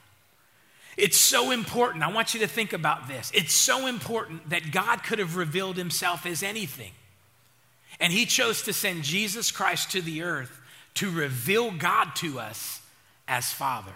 It's 0.99 1.17
so 1.17 1.51
important. 1.51 2.05
I 2.05 2.13
want 2.13 2.35
you 2.35 2.41
to 2.41 2.47
think 2.47 2.75
about 2.75 3.09
this. 3.09 3.31
It's 3.33 3.55
so 3.55 3.87
important 3.87 4.51
that 4.51 4.71
God 4.71 5.03
could 5.03 5.19
have 5.19 5.35
revealed 5.35 5.79
himself 5.79 6.27
as 6.27 6.43
anything. 6.43 6.91
And 8.01 8.13
he 8.13 8.27
chose 8.27 8.61
to 8.65 8.75
send 8.75 9.03
Jesus 9.03 9.51
Christ 9.51 9.93
to 9.93 10.03
the 10.03 10.25
earth 10.25 10.61
to 10.97 11.11
reveal 11.11 11.71
God 11.71 12.15
to 12.17 12.39
us 12.39 12.83
as 13.27 13.51
Father. 13.51 13.95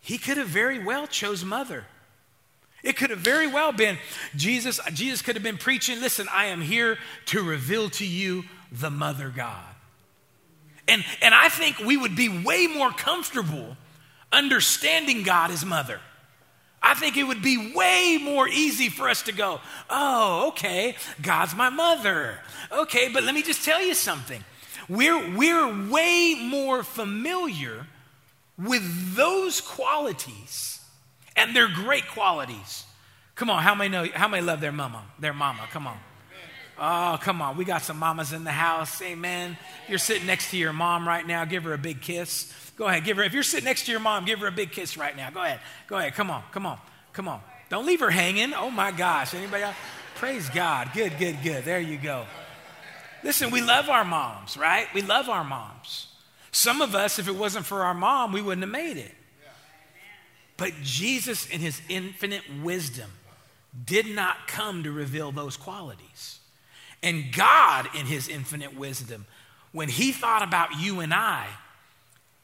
He 0.00 0.16
could 0.16 0.36
have 0.36 0.46
very 0.46 0.78
well 0.78 1.08
chose 1.08 1.44
mother. 1.44 1.86
It 2.84 2.96
could 2.96 3.10
have 3.10 3.18
very 3.18 3.48
well 3.48 3.72
been 3.72 3.98
Jesus. 4.36 4.78
Jesus 4.92 5.22
could 5.22 5.34
have 5.34 5.42
been 5.42 5.58
preaching, 5.58 6.00
listen, 6.00 6.28
I 6.32 6.46
am 6.46 6.60
here 6.60 6.98
to 7.26 7.42
reveal 7.42 7.90
to 7.90 8.06
you 8.06 8.44
the 8.72 8.90
mother 8.90 9.32
God. 9.34 9.64
And, 10.88 11.04
and 11.20 11.34
I 11.34 11.48
think 11.48 11.78
we 11.78 11.96
would 11.96 12.16
be 12.16 12.28
way 12.28 12.66
more 12.66 12.90
comfortable 12.90 13.76
understanding 14.32 15.22
God 15.22 15.50
as 15.50 15.64
mother. 15.64 16.00
I 16.82 16.94
think 16.94 17.16
it 17.16 17.22
would 17.22 17.42
be 17.42 17.72
way 17.74 18.18
more 18.20 18.48
easy 18.48 18.88
for 18.88 19.08
us 19.08 19.22
to 19.22 19.32
go, 19.32 19.60
oh, 19.88 20.48
okay, 20.48 20.96
God's 21.20 21.54
my 21.54 21.68
mother. 21.68 22.38
Okay, 22.72 23.08
but 23.12 23.22
let 23.22 23.34
me 23.34 23.42
just 23.42 23.64
tell 23.64 23.80
you 23.80 23.94
something. 23.94 24.42
We're, 24.88 25.36
we're 25.36 25.88
way 25.88 26.34
more 26.40 26.82
familiar 26.82 27.86
with 28.58 29.14
those 29.14 29.60
qualities, 29.60 30.80
and 31.36 31.54
they're 31.54 31.68
great 31.68 32.08
qualities. 32.08 32.84
Come 33.36 33.48
on, 33.48 33.62
how 33.62 33.74
many 33.74 33.90
know? 33.90 34.06
How 34.12 34.28
many 34.28 34.44
love 34.44 34.60
their 34.60 34.72
mama? 34.72 35.04
Their 35.18 35.32
mama. 35.32 35.62
Come 35.70 35.86
on. 35.86 35.98
Oh, 36.84 37.16
come 37.22 37.40
on. 37.40 37.56
We 37.56 37.64
got 37.64 37.82
some 37.82 37.96
mamas 37.96 38.32
in 38.32 38.42
the 38.42 38.50
house. 38.50 39.00
Amen. 39.02 39.56
If 39.84 39.90
you're 39.90 39.98
sitting 40.00 40.26
next 40.26 40.50
to 40.50 40.56
your 40.56 40.72
mom 40.72 41.06
right 41.06 41.24
now, 41.24 41.44
give 41.44 41.62
her 41.62 41.74
a 41.74 41.78
big 41.78 42.00
kiss. 42.00 42.52
Go 42.76 42.86
ahead, 42.86 43.04
give 43.04 43.18
her. 43.18 43.22
If 43.22 43.34
you're 43.34 43.44
sitting 43.44 43.66
next 43.66 43.84
to 43.86 43.92
your 43.92 44.00
mom, 44.00 44.24
give 44.24 44.40
her 44.40 44.48
a 44.48 44.52
big 44.52 44.72
kiss 44.72 44.96
right 44.96 45.16
now. 45.16 45.30
Go 45.30 45.40
ahead. 45.40 45.60
Go 45.86 45.96
ahead. 45.96 46.14
Come 46.14 46.28
on. 46.28 46.42
Come 46.50 46.66
on. 46.66 46.80
Come 47.12 47.28
on. 47.28 47.40
Don't 47.68 47.86
leave 47.86 48.00
her 48.00 48.10
hanging. 48.10 48.52
Oh 48.52 48.68
my 48.68 48.90
gosh. 48.90 49.32
Anybody 49.32 49.62
else? 49.62 49.76
Praise 50.16 50.48
God. 50.48 50.90
Good, 50.92 51.18
good, 51.20 51.38
good. 51.44 51.64
There 51.64 51.78
you 51.78 51.98
go. 51.98 52.26
Listen, 53.22 53.52
we 53.52 53.62
love 53.62 53.88
our 53.88 54.04
moms, 54.04 54.56
right? 54.56 54.92
We 54.92 55.02
love 55.02 55.28
our 55.28 55.44
moms. 55.44 56.08
Some 56.50 56.82
of 56.82 56.96
us, 56.96 57.20
if 57.20 57.28
it 57.28 57.36
wasn't 57.36 57.64
for 57.64 57.84
our 57.84 57.94
mom, 57.94 58.32
we 58.32 58.42
wouldn't 58.42 58.62
have 58.62 58.72
made 58.72 58.96
it. 58.96 59.14
But 60.56 60.72
Jesus, 60.82 61.46
in 61.48 61.60
his 61.60 61.80
infinite 61.88 62.42
wisdom, 62.60 63.10
did 63.84 64.06
not 64.06 64.48
come 64.48 64.82
to 64.82 64.90
reveal 64.90 65.30
those 65.30 65.56
qualities. 65.56 66.40
And 67.02 67.32
God, 67.32 67.88
in 67.94 68.06
his 68.06 68.28
infinite 68.28 68.76
wisdom, 68.76 69.26
when 69.72 69.88
he 69.88 70.12
thought 70.12 70.42
about 70.42 70.80
you 70.80 71.00
and 71.00 71.12
I, 71.12 71.46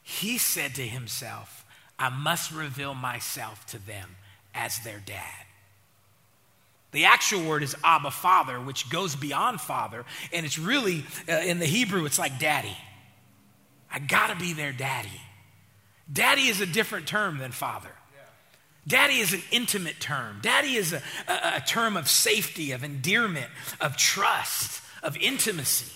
he 0.03 0.38
said 0.38 0.75
to 0.77 0.83
himself, 0.83 1.65
I 1.99 2.09
must 2.09 2.53
reveal 2.53 2.95
myself 2.95 3.67
to 3.67 3.79
them 3.79 4.17
as 4.55 4.79
their 4.81 5.00
dad. 5.05 5.45
The 6.93 7.05
actual 7.05 7.45
word 7.45 7.62
is 7.62 7.77
Abba, 7.85 8.11
Father, 8.11 8.59
which 8.59 8.88
goes 8.88 9.15
beyond 9.15 9.61
father, 9.61 10.07
and 10.33 10.47
it's 10.47 10.59
really, 10.59 11.05
uh, 11.29 11.33
in 11.33 11.59
the 11.59 11.67
Hebrew, 11.67 12.07
it's 12.07 12.19
like 12.19 12.38
daddy. 12.38 12.77
I 13.93 13.99
gotta 13.99 14.37
be 14.37 14.55
their 14.55 14.73
daddy. 14.73 15.21
Daddy 16.11 16.49
is 16.49 16.61
a 16.61 16.67
different 16.67 17.07
term 17.07 17.38
than 17.38 17.53
father. 17.53 17.91
Daddy 18.88 19.18
is 19.18 19.35
an 19.35 19.42
intimate 19.50 20.00
term. 20.00 20.40
Daddy 20.42 20.75
is 20.75 20.92
a, 20.92 21.02
a, 21.28 21.57
a, 21.57 21.62
term 21.66 21.97
of 21.97 22.09
safety, 22.09 22.73
of 22.73 22.83
endearment, 22.83 23.49
of 23.80 23.97
trust, 23.97 24.83
of 25.02 25.16
intimacy. 25.18 25.92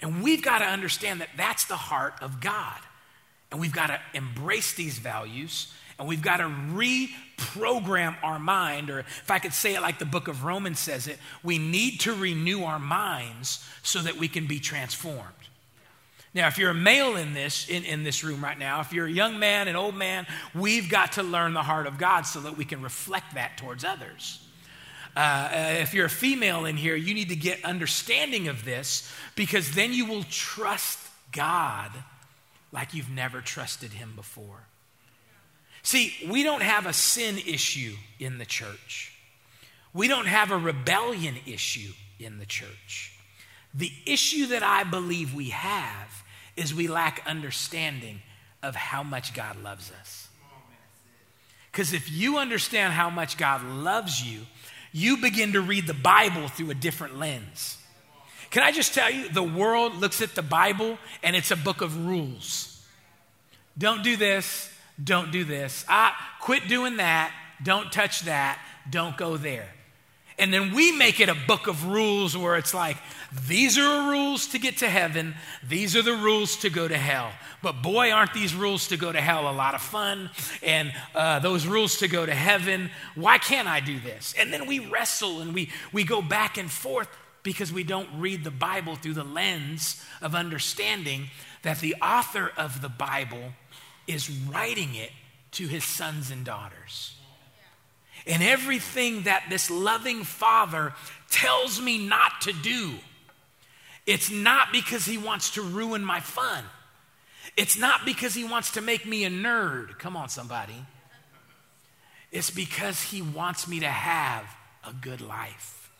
And 0.00 0.22
we've 0.22 0.42
got 0.42 0.60
to 0.60 0.64
understand 0.64 1.20
that 1.20 1.30
that's 1.36 1.64
the 1.64 1.76
heart 1.76 2.14
of 2.22 2.40
God. 2.40 2.78
And 3.50 3.60
we've 3.60 3.72
got 3.72 3.88
to 3.88 4.00
embrace 4.14 4.72
these 4.74 4.98
values 4.98 5.72
and 5.98 6.08
we've 6.08 6.22
got 6.22 6.38
to 6.38 6.44
reprogram 6.44 8.16
our 8.24 8.38
mind, 8.38 8.90
or 8.90 9.00
if 9.00 9.30
I 9.30 9.38
could 9.38 9.52
say 9.52 9.74
it 9.74 9.82
like 9.82 10.00
the 10.00 10.04
book 10.04 10.26
of 10.26 10.42
Romans 10.42 10.80
says 10.80 11.06
it, 11.06 11.18
we 11.44 11.58
need 11.58 12.00
to 12.00 12.12
renew 12.12 12.64
our 12.64 12.78
minds 12.78 13.64
so 13.82 14.00
that 14.00 14.16
we 14.16 14.26
can 14.26 14.46
be 14.46 14.58
transformed. 14.58 15.28
Now, 16.34 16.46
if 16.46 16.56
you're 16.56 16.70
a 16.70 16.74
male 16.74 17.16
in 17.16 17.34
this, 17.34 17.68
in, 17.68 17.84
in 17.84 18.04
this 18.04 18.24
room 18.24 18.42
right 18.42 18.58
now, 18.58 18.80
if 18.80 18.92
you're 18.92 19.06
a 19.06 19.10
young 19.10 19.38
man, 19.38 19.68
an 19.68 19.76
old 19.76 19.94
man, 19.94 20.26
we've 20.54 20.88
got 20.88 21.12
to 21.12 21.22
learn 21.22 21.52
the 21.52 21.62
heart 21.62 21.86
of 21.86 21.98
God 21.98 22.22
so 22.22 22.40
that 22.40 22.56
we 22.56 22.64
can 22.64 22.80
reflect 22.80 23.34
that 23.34 23.58
towards 23.58 23.84
others. 23.84 24.42
Uh, 25.14 25.50
if 25.80 25.92
you're 25.92 26.06
a 26.06 26.10
female 26.10 26.64
in 26.64 26.78
here, 26.78 26.96
you 26.96 27.12
need 27.12 27.28
to 27.28 27.36
get 27.36 27.62
understanding 27.64 28.48
of 28.48 28.64
this 28.64 29.12
because 29.34 29.72
then 29.72 29.92
you 29.92 30.06
will 30.06 30.24
trust 30.30 30.98
God 31.32 31.90
like 32.72 32.94
you've 32.94 33.10
never 33.10 33.42
trusted 33.42 33.92
Him 33.92 34.14
before. 34.16 34.66
See, 35.82 36.14
we 36.30 36.42
don't 36.42 36.62
have 36.62 36.86
a 36.86 36.94
sin 36.94 37.36
issue 37.38 37.94
in 38.18 38.38
the 38.38 38.46
church, 38.46 39.12
we 39.92 40.08
don't 40.08 40.26
have 40.26 40.50
a 40.50 40.56
rebellion 40.56 41.36
issue 41.46 41.92
in 42.18 42.38
the 42.38 42.46
church. 42.46 43.18
The 43.74 43.90
issue 44.04 44.46
that 44.48 44.62
I 44.62 44.84
believe 44.84 45.34
we 45.34 45.48
have 45.48 46.21
is 46.56 46.74
we 46.74 46.88
lack 46.88 47.22
understanding 47.26 48.20
of 48.62 48.74
how 48.74 49.02
much 49.02 49.34
God 49.34 49.62
loves 49.62 49.90
us. 50.00 50.28
Because 51.70 51.92
if 51.92 52.10
you 52.10 52.38
understand 52.38 52.92
how 52.92 53.08
much 53.08 53.38
God 53.38 53.64
loves 53.64 54.22
you, 54.22 54.40
you 54.92 55.16
begin 55.16 55.52
to 55.52 55.60
read 55.62 55.86
the 55.86 55.94
Bible 55.94 56.48
through 56.48 56.70
a 56.70 56.74
different 56.74 57.18
lens. 57.18 57.78
Can 58.50 58.62
I 58.62 58.70
just 58.70 58.92
tell 58.92 59.10
you, 59.10 59.30
the 59.30 59.42
world 59.42 59.96
looks 59.96 60.20
at 60.20 60.34
the 60.34 60.42
Bible 60.42 60.98
and 61.22 61.34
it's 61.34 61.50
a 61.50 61.56
book 61.56 61.80
of 61.80 62.06
rules. 62.06 62.84
Don't 63.78 64.02
do 64.02 64.16
this, 64.16 64.70
don't 65.02 65.32
do 65.32 65.44
this. 65.44 65.86
Ah, 65.88 66.14
quit 66.42 66.68
doing 66.68 66.98
that, 66.98 67.32
don't 67.62 67.90
touch 67.90 68.20
that, 68.22 68.58
don't 68.90 69.16
go 69.16 69.38
there. 69.38 69.68
And 70.42 70.52
then 70.52 70.74
we 70.74 70.90
make 70.90 71.20
it 71.20 71.28
a 71.28 71.36
book 71.46 71.68
of 71.68 71.86
rules 71.86 72.36
where 72.36 72.56
it's 72.56 72.74
like, 72.74 72.96
these 73.46 73.78
are 73.78 74.02
the 74.02 74.10
rules 74.10 74.48
to 74.48 74.58
get 74.58 74.78
to 74.78 74.90
heaven, 74.90 75.36
these 75.62 75.94
are 75.94 76.02
the 76.02 76.16
rules 76.16 76.56
to 76.56 76.68
go 76.68 76.88
to 76.88 76.98
hell. 76.98 77.30
But 77.62 77.80
boy, 77.80 78.10
aren't 78.10 78.34
these 78.34 78.52
rules 78.52 78.88
to 78.88 78.96
go 78.96 79.12
to 79.12 79.20
hell 79.20 79.48
a 79.48 79.54
lot 79.54 79.76
of 79.76 79.82
fun, 79.82 80.30
and 80.60 80.92
uh, 81.14 81.38
those 81.38 81.64
rules 81.64 81.98
to 81.98 82.08
go 82.08 82.26
to 82.26 82.34
heaven, 82.34 82.90
why 83.14 83.38
can't 83.38 83.68
I 83.68 83.78
do 83.78 84.00
this? 84.00 84.34
And 84.36 84.52
then 84.52 84.66
we 84.66 84.80
wrestle 84.80 85.42
and 85.42 85.54
we, 85.54 85.70
we 85.92 86.02
go 86.02 86.20
back 86.20 86.58
and 86.58 86.68
forth 86.68 87.08
because 87.44 87.72
we 87.72 87.84
don't 87.84 88.08
read 88.18 88.42
the 88.42 88.50
Bible 88.50 88.96
through 88.96 89.14
the 89.14 89.22
lens 89.22 90.04
of 90.20 90.34
understanding 90.34 91.28
that 91.62 91.78
the 91.78 91.94
author 92.02 92.50
of 92.56 92.82
the 92.82 92.88
Bible 92.88 93.52
is 94.08 94.28
writing 94.28 94.96
it 94.96 95.12
to 95.52 95.68
his 95.68 95.84
sons 95.84 96.32
and 96.32 96.44
daughters. 96.44 97.14
And 98.26 98.42
everything 98.42 99.22
that 99.22 99.44
this 99.50 99.70
loving 99.70 100.24
father 100.24 100.92
tells 101.30 101.80
me 101.80 102.06
not 102.06 102.42
to 102.42 102.52
do, 102.52 102.92
it's 104.06 104.30
not 104.30 104.68
because 104.72 105.04
he 105.04 105.18
wants 105.18 105.50
to 105.52 105.62
ruin 105.62 106.04
my 106.04 106.20
fun. 106.20 106.64
It's 107.56 107.76
not 107.76 108.04
because 108.04 108.34
he 108.34 108.44
wants 108.44 108.72
to 108.72 108.80
make 108.80 109.06
me 109.06 109.24
a 109.24 109.30
nerd. 109.30 109.98
Come 109.98 110.16
on, 110.16 110.28
somebody. 110.28 110.86
It's 112.30 112.50
because 112.50 113.02
he 113.02 113.20
wants 113.20 113.68
me 113.68 113.80
to 113.80 113.88
have 113.88 114.44
a 114.88 114.92
good 114.92 115.20
life. 115.20 115.90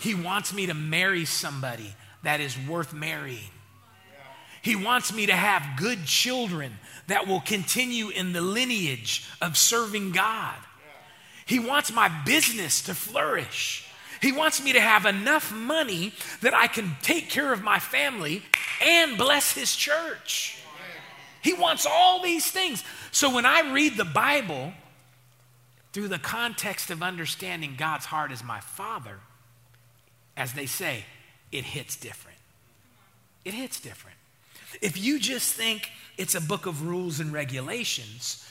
He 0.00 0.14
wants 0.14 0.52
me 0.52 0.66
to 0.66 0.74
marry 0.74 1.24
somebody 1.24 1.94
that 2.22 2.40
is 2.40 2.56
worth 2.66 2.92
marrying. 2.94 3.50
He 4.62 4.76
wants 4.76 5.12
me 5.12 5.26
to 5.26 5.34
have 5.34 5.78
good 5.78 6.06
children 6.06 6.72
that 7.08 7.26
will 7.26 7.40
continue 7.40 8.08
in 8.08 8.32
the 8.32 8.40
lineage 8.40 9.28
of 9.40 9.56
serving 9.56 10.12
God. 10.12 10.56
He 11.52 11.58
wants 11.58 11.92
my 11.92 12.08
business 12.24 12.80
to 12.84 12.94
flourish. 12.94 13.86
He 14.22 14.32
wants 14.32 14.64
me 14.64 14.72
to 14.72 14.80
have 14.80 15.04
enough 15.04 15.52
money 15.52 16.14
that 16.40 16.54
I 16.54 16.66
can 16.66 16.96
take 17.02 17.28
care 17.28 17.52
of 17.52 17.62
my 17.62 17.78
family 17.78 18.42
and 18.82 19.18
bless 19.18 19.52
His 19.52 19.76
church. 19.76 20.56
He 21.42 21.52
wants 21.52 21.84
all 21.84 22.22
these 22.22 22.50
things. 22.50 22.82
So 23.10 23.34
when 23.34 23.44
I 23.44 23.70
read 23.70 23.98
the 23.98 24.06
Bible 24.06 24.72
through 25.92 26.08
the 26.08 26.18
context 26.18 26.90
of 26.90 27.02
understanding 27.02 27.74
God's 27.76 28.06
heart 28.06 28.32
as 28.32 28.42
my 28.42 28.60
Father, 28.60 29.18
as 30.38 30.54
they 30.54 30.64
say, 30.64 31.04
it 31.52 31.64
hits 31.64 31.96
different. 31.96 32.38
It 33.44 33.52
hits 33.52 33.78
different. 33.78 34.16
If 34.80 34.96
you 34.96 35.18
just 35.18 35.52
think 35.52 35.90
it's 36.16 36.34
a 36.34 36.40
book 36.40 36.64
of 36.64 36.86
rules 36.86 37.20
and 37.20 37.30
regulations, 37.30 38.42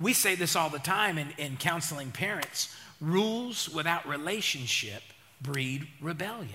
we 0.00 0.12
say 0.12 0.34
this 0.34 0.56
all 0.56 0.70
the 0.70 0.78
time 0.78 1.18
in, 1.18 1.28
in 1.38 1.56
counseling 1.56 2.10
parents 2.10 2.74
rules 3.00 3.68
without 3.68 4.08
relationship 4.08 5.02
breed 5.40 5.86
rebellion. 6.00 6.48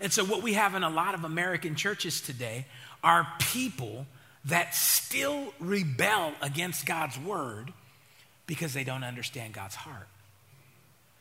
And 0.00 0.12
so, 0.12 0.24
what 0.24 0.42
we 0.42 0.54
have 0.54 0.74
in 0.74 0.82
a 0.82 0.90
lot 0.90 1.14
of 1.14 1.24
American 1.24 1.74
churches 1.74 2.20
today 2.20 2.66
are 3.02 3.26
people 3.38 4.06
that 4.44 4.74
still 4.74 5.52
rebel 5.58 6.32
against 6.40 6.86
God's 6.86 7.18
word 7.18 7.72
because 8.46 8.72
they 8.72 8.84
don't 8.84 9.04
understand 9.04 9.52
God's 9.52 9.74
heart. 9.74 10.08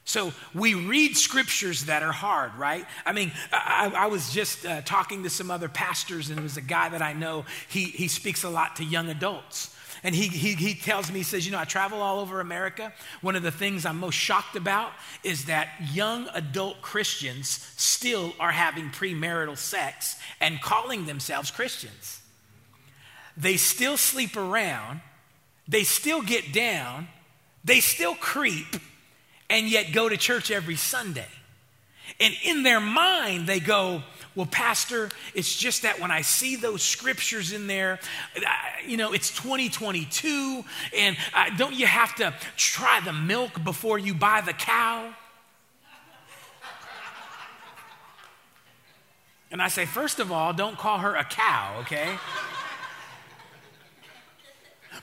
So 0.05 0.31
we 0.53 0.73
read 0.73 1.17
scriptures 1.17 1.85
that 1.85 2.01
are 2.01 2.13
hard, 2.13 2.55
right? 2.55 2.85
I 3.05 3.11
mean, 3.11 3.33
I, 3.51 3.91
I 3.93 4.07
was 4.07 4.31
just 4.31 4.65
uh, 4.65 4.81
talking 4.83 5.23
to 5.23 5.29
some 5.29 5.51
other 5.51 5.67
pastors, 5.67 6.29
and 6.29 6.39
it 6.39 6.41
was 6.41 6.55
a 6.55 6.61
guy 6.61 6.87
that 6.87 7.01
I 7.01 7.11
know. 7.11 7.43
He, 7.67 7.83
he 7.83 8.07
speaks 8.07 8.45
a 8.45 8.49
lot 8.49 8.77
to 8.77 8.85
young 8.85 9.09
adults. 9.09 9.75
And 10.03 10.13
he, 10.13 10.27
he, 10.27 10.53
he 10.53 10.75
tells 10.75 11.11
me, 11.11 11.19
he 11.19 11.23
says, 11.23 11.45
You 11.45 11.51
know, 11.51 11.59
I 11.59 11.65
travel 11.65 12.01
all 12.01 12.19
over 12.19 12.39
America. 12.39 12.93
One 13.21 13.35
of 13.35 13.43
the 13.43 13.51
things 13.51 13.85
I'm 13.85 13.99
most 13.99 14.15
shocked 14.15 14.55
about 14.55 14.91
is 15.23 15.45
that 15.45 15.69
young 15.91 16.27
adult 16.33 16.81
Christians 16.81 17.47
still 17.77 18.33
are 18.39 18.51
having 18.51 18.89
premarital 18.89 19.57
sex 19.57 20.19
and 20.39 20.61
calling 20.61 21.05
themselves 21.05 21.51
Christians. 21.51 22.21
They 23.35 23.57
still 23.57 23.97
sleep 23.97 24.35
around, 24.35 25.01
they 25.67 25.83
still 25.83 26.21
get 26.21 26.53
down, 26.53 27.07
they 27.63 27.79
still 27.79 28.15
creep 28.15 28.77
and 29.49 29.67
yet 29.67 29.93
go 29.93 30.09
to 30.09 30.17
church 30.17 30.51
every 30.51 30.75
Sunday. 30.75 31.27
And 32.19 32.33
in 32.43 32.63
their 32.63 32.79
mind, 32.79 33.47
they 33.47 33.59
go, 33.59 34.01
Well, 34.35 34.45
Pastor, 34.45 35.09
it's 35.33 35.55
just 35.55 35.83
that 35.83 35.99
when 35.99 36.11
I 36.11 36.21
see 36.21 36.55
those 36.55 36.81
scriptures 36.81 37.51
in 37.51 37.67
there, 37.67 37.99
you 38.85 38.97
know, 38.97 39.13
it's 39.13 39.29
2022, 39.31 40.63
and 40.97 41.17
don't 41.57 41.73
you 41.73 41.85
have 41.85 42.15
to 42.15 42.33
try 42.55 42.99
the 43.03 43.13
milk 43.13 43.63
before 43.63 43.99
you 43.99 44.13
buy 44.13 44.41
the 44.41 44.53
cow? 44.53 45.13
And 49.51 49.61
I 49.61 49.67
say, 49.67 49.85
First 49.85 50.19
of 50.19 50.31
all, 50.31 50.53
don't 50.53 50.77
call 50.77 50.99
her 50.99 51.15
a 51.15 51.23
cow, 51.23 51.79
okay? 51.81 52.17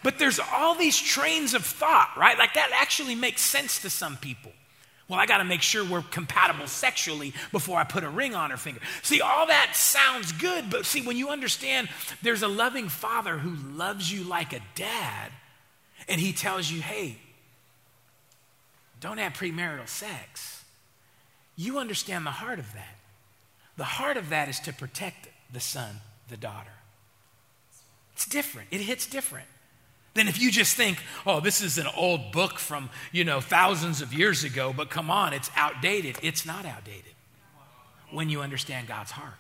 But 0.03 0.19
there's 0.19 0.39
all 0.53 0.75
these 0.75 1.01
trains 1.01 1.55
of 1.55 1.65
thought, 1.65 2.13
right? 2.17 2.37
Like 2.37 2.55
that 2.55 2.71
actually 2.75 3.15
makes 3.15 3.41
sense 3.41 3.81
to 3.81 3.91
some 3.91 4.17
people. 4.17 4.53
Well, 5.09 5.21
I 5.21 5.27
got 5.27 5.39
to 5.39 5.45
make 5.45 5.61
sure 5.61 5.85
we're 5.85 6.03
compatible 6.03 6.67
sexually 6.67 7.35
before 7.53 7.79
I 7.79 7.85
put 7.85 8.05
a 8.05 8.09
ring 8.09 8.35
on 8.35 8.51
her 8.51 8.57
finger. 8.57 8.81
See, 9.03 9.21
all 9.21 9.47
that 9.47 9.77
sounds 9.77 10.33
good, 10.33 10.71
but 10.71 10.87
see, 10.87 11.03
when 11.03 11.19
you 11.19 11.29
understand 11.29 11.89
there's 12.23 12.43
a 12.43 12.49
loving 12.49 12.89
father 12.89 13.37
who 13.37 13.55
loves 13.77 14.11
you 14.11 14.25
like 14.25 14.55
a 14.55 14.61
dad, 14.75 15.31
and 16.09 16.21
he 16.21 16.33
tells 16.33 16.71
you, 16.71 16.81
hey, 16.81 17.19
don't 19.01 19.19
have 19.19 19.35
premarital 19.35 19.89
sex, 19.89 20.65
you 21.57 21.79
understand 21.79 22.25
the 22.25 22.31
heart 22.31 22.59
of 22.59 22.73
that. 22.73 22.97
The 23.77 23.85
heart 23.85 24.17
of 24.17 24.31
that 24.31 24.49
is 24.49 24.59
to 24.61 24.73
protect 24.73 25.29
the 25.53 25.61
son, 25.61 25.97
the 26.29 26.37
daughter. 26.39 26.71
It's 28.15 28.27
different, 28.27 28.69
it 28.71 28.81
hits 28.81 29.07
different 29.07 29.49
than 30.15 30.29
if 30.29 30.41
you 30.41 30.51
just 30.51 30.77
think, 30.77 30.99
oh, 31.27 31.41
this 31.41 31.61
is 31.61 31.77
an 31.77 31.89
old 31.97 32.33
book 32.33 32.59
from, 32.59 32.89
you 33.13 33.25
know, 33.25 33.41
thousands 33.41 34.01
of 34.01 34.15
years 34.15 34.45
ago, 34.45 34.73
but 34.75 34.89
come 34.89 35.11
on, 35.11 35.33
it's 35.33 35.51
outdated. 35.57 36.17
It's 36.23 36.47
not 36.47 36.65
outdated 36.65 37.13
when 38.11 38.29
you 38.29 38.41
understand 38.41 38.87
God's 38.87 39.11
heart. 39.11 39.35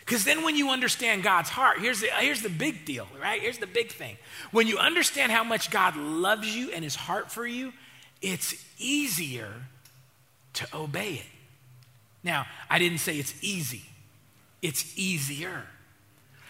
Because 0.00 0.24
then 0.24 0.44
when 0.44 0.54
you 0.54 0.68
understand 0.68 1.22
God's 1.22 1.48
heart, 1.48 1.78
here's 1.80 2.00
the, 2.00 2.08
here's 2.08 2.42
the 2.42 2.50
big 2.50 2.84
deal, 2.84 3.08
right? 3.20 3.40
Here's 3.40 3.56
the 3.56 3.66
big 3.66 3.90
thing. 3.90 4.18
When 4.50 4.66
you 4.66 4.78
understand 4.78 5.32
how 5.32 5.44
much 5.44 5.70
God 5.70 5.96
loves 5.96 6.54
you 6.54 6.70
and 6.72 6.84
his 6.84 6.94
heart 6.94 7.32
for 7.32 7.46
you, 7.46 7.72
it's 8.20 8.54
easier 8.78 9.48
to 10.54 10.66
obey 10.74 11.14
it. 11.14 11.26
Now, 12.22 12.46
I 12.68 12.78
didn't 12.78 12.98
say 12.98 13.18
it's 13.18 13.34
easy, 13.42 13.82
it's 14.60 14.96
easier. 14.98 15.64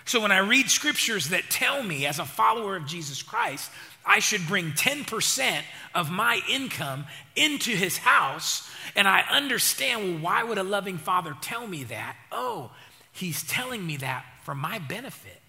So 0.04 0.20
when 0.20 0.32
I 0.32 0.38
read 0.38 0.68
scriptures 0.68 1.30
that 1.30 1.50
tell 1.50 1.82
me, 1.82 2.06
as 2.06 2.18
a 2.18 2.24
follower 2.24 2.76
of 2.76 2.86
Jesus 2.86 3.22
Christ, 3.22 3.70
I 4.04 4.18
should 4.18 4.46
bring 4.46 4.72
10% 4.72 5.62
of 5.94 6.10
my 6.10 6.42
income 6.50 7.06
into 7.36 7.70
his 7.70 7.96
house, 7.98 8.70
and 8.94 9.08
I 9.08 9.22
understand, 9.30 10.02
well, 10.02 10.22
why 10.22 10.42
would 10.44 10.58
a 10.58 10.62
loving 10.62 10.98
father 10.98 11.34
tell 11.40 11.66
me 11.66 11.84
that? 11.84 12.16
Oh, 12.30 12.70
he's 13.12 13.42
telling 13.44 13.86
me 13.86 13.96
that 13.98 14.24
for 14.44 14.54
my 14.54 14.78
benefit. 14.78 15.40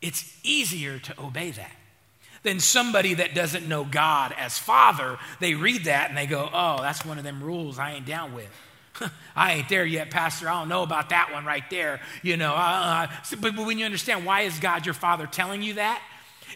It's 0.00 0.32
easier 0.44 0.98
to 1.00 1.20
obey 1.20 1.50
that 1.50 1.72
than 2.42 2.60
somebody 2.60 3.14
that 3.14 3.34
doesn't 3.34 3.68
know 3.68 3.84
God 3.84 4.34
as 4.38 4.56
father. 4.56 5.18
They 5.40 5.54
read 5.54 5.84
that 5.84 6.08
and 6.08 6.16
they 6.16 6.26
go, 6.26 6.48
oh, 6.52 6.80
that's 6.80 7.04
one 7.04 7.18
of 7.18 7.24
them 7.24 7.42
rules 7.42 7.78
I 7.78 7.92
ain't 7.92 8.06
down 8.06 8.34
with. 8.34 8.48
I 9.36 9.54
ain't 9.54 9.68
there 9.68 9.84
yet, 9.84 10.10
Pastor. 10.10 10.48
I 10.48 10.58
don't 10.58 10.68
know 10.68 10.82
about 10.82 11.10
that 11.10 11.32
one 11.32 11.44
right 11.44 11.68
there. 11.70 12.00
You 12.22 12.36
know, 12.36 12.52
uh, 12.52 13.06
uh, 13.10 13.36
but, 13.40 13.56
but 13.56 13.66
when 13.66 13.78
you 13.78 13.84
understand 13.84 14.24
why 14.26 14.42
is 14.42 14.58
God 14.58 14.84
your 14.84 14.94
Father 14.94 15.26
telling 15.26 15.62
you 15.62 15.74
that, 15.74 16.02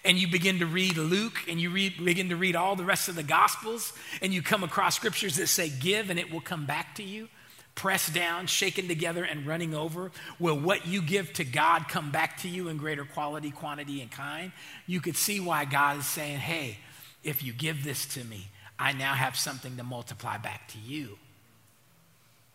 and 0.05 0.19
you 0.19 0.29
begin 0.29 0.59
to 0.59 0.67
read 0.67 0.97
Luke 0.97 1.39
and 1.49 1.61
you 1.61 1.71
read, 1.71 2.05
begin 2.05 2.29
to 2.31 2.37
read 2.37 2.57
all 2.57 2.77
the 2.77 2.85
rest 2.85 3.09
of 3.09 3.15
the 3.15 3.23
Gospels, 3.23 3.93
and 4.21 4.35
you 4.35 4.43
come 4.43 4.65
across 4.65 4.97
scriptures 4.97 5.37
that 5.37 5.47
say, 5.47 5.69
Give 5.69 6.11
and 6.11 6.19
it 6.19 6.33
will 6.33 6.41
come 6.41 6.67
back 6.67 6.95
to 6.97 7.03
you, 7.03 7.29
pressed 7.75 8.13
down, 8.13 8.47
shaken 8.47 8.89
together, 8.89 9.25
and 9.25 9.47
running 9.47 9.75
over. 9.75 10.11
Will 10.39 10.59
what 10.59 10.87
you 10.87 11.01
give 11.01 11.33
to 11.35 11.45
God 11.45 11.89
come 11.89 12.11
back 12.11 12.39
to 12.39 12.49
you 12.49 12.69
in 12.69 12.77
greater 12.77 13.05
quality, 13.05 13.51
quantity, 13.51 14.01
and 14.01 14.11
kind? 14.11 14.53
You 14.87 15.01
could 15.01 15.17
see 15.17 15.41
why 15.41 15.65
God 15.65 15.99
is 15.99 16.07
saying, 16.07 16.39
Hey, 16.39 16.79
if 17.23 17.43
you 17.43 17.53
give 17.53 17.85
this 17.85 18.05
to 18.07 18.25
me, 18.25 18.49
I 18.79 18.93
now 18.93 19.15
have 19.15 19.37
something 19.37 19.77
to 19.77 19.85
multiply 19.85 20.37
back 20.37 20.69
to 20.69 20.79
you. 20.79 21.19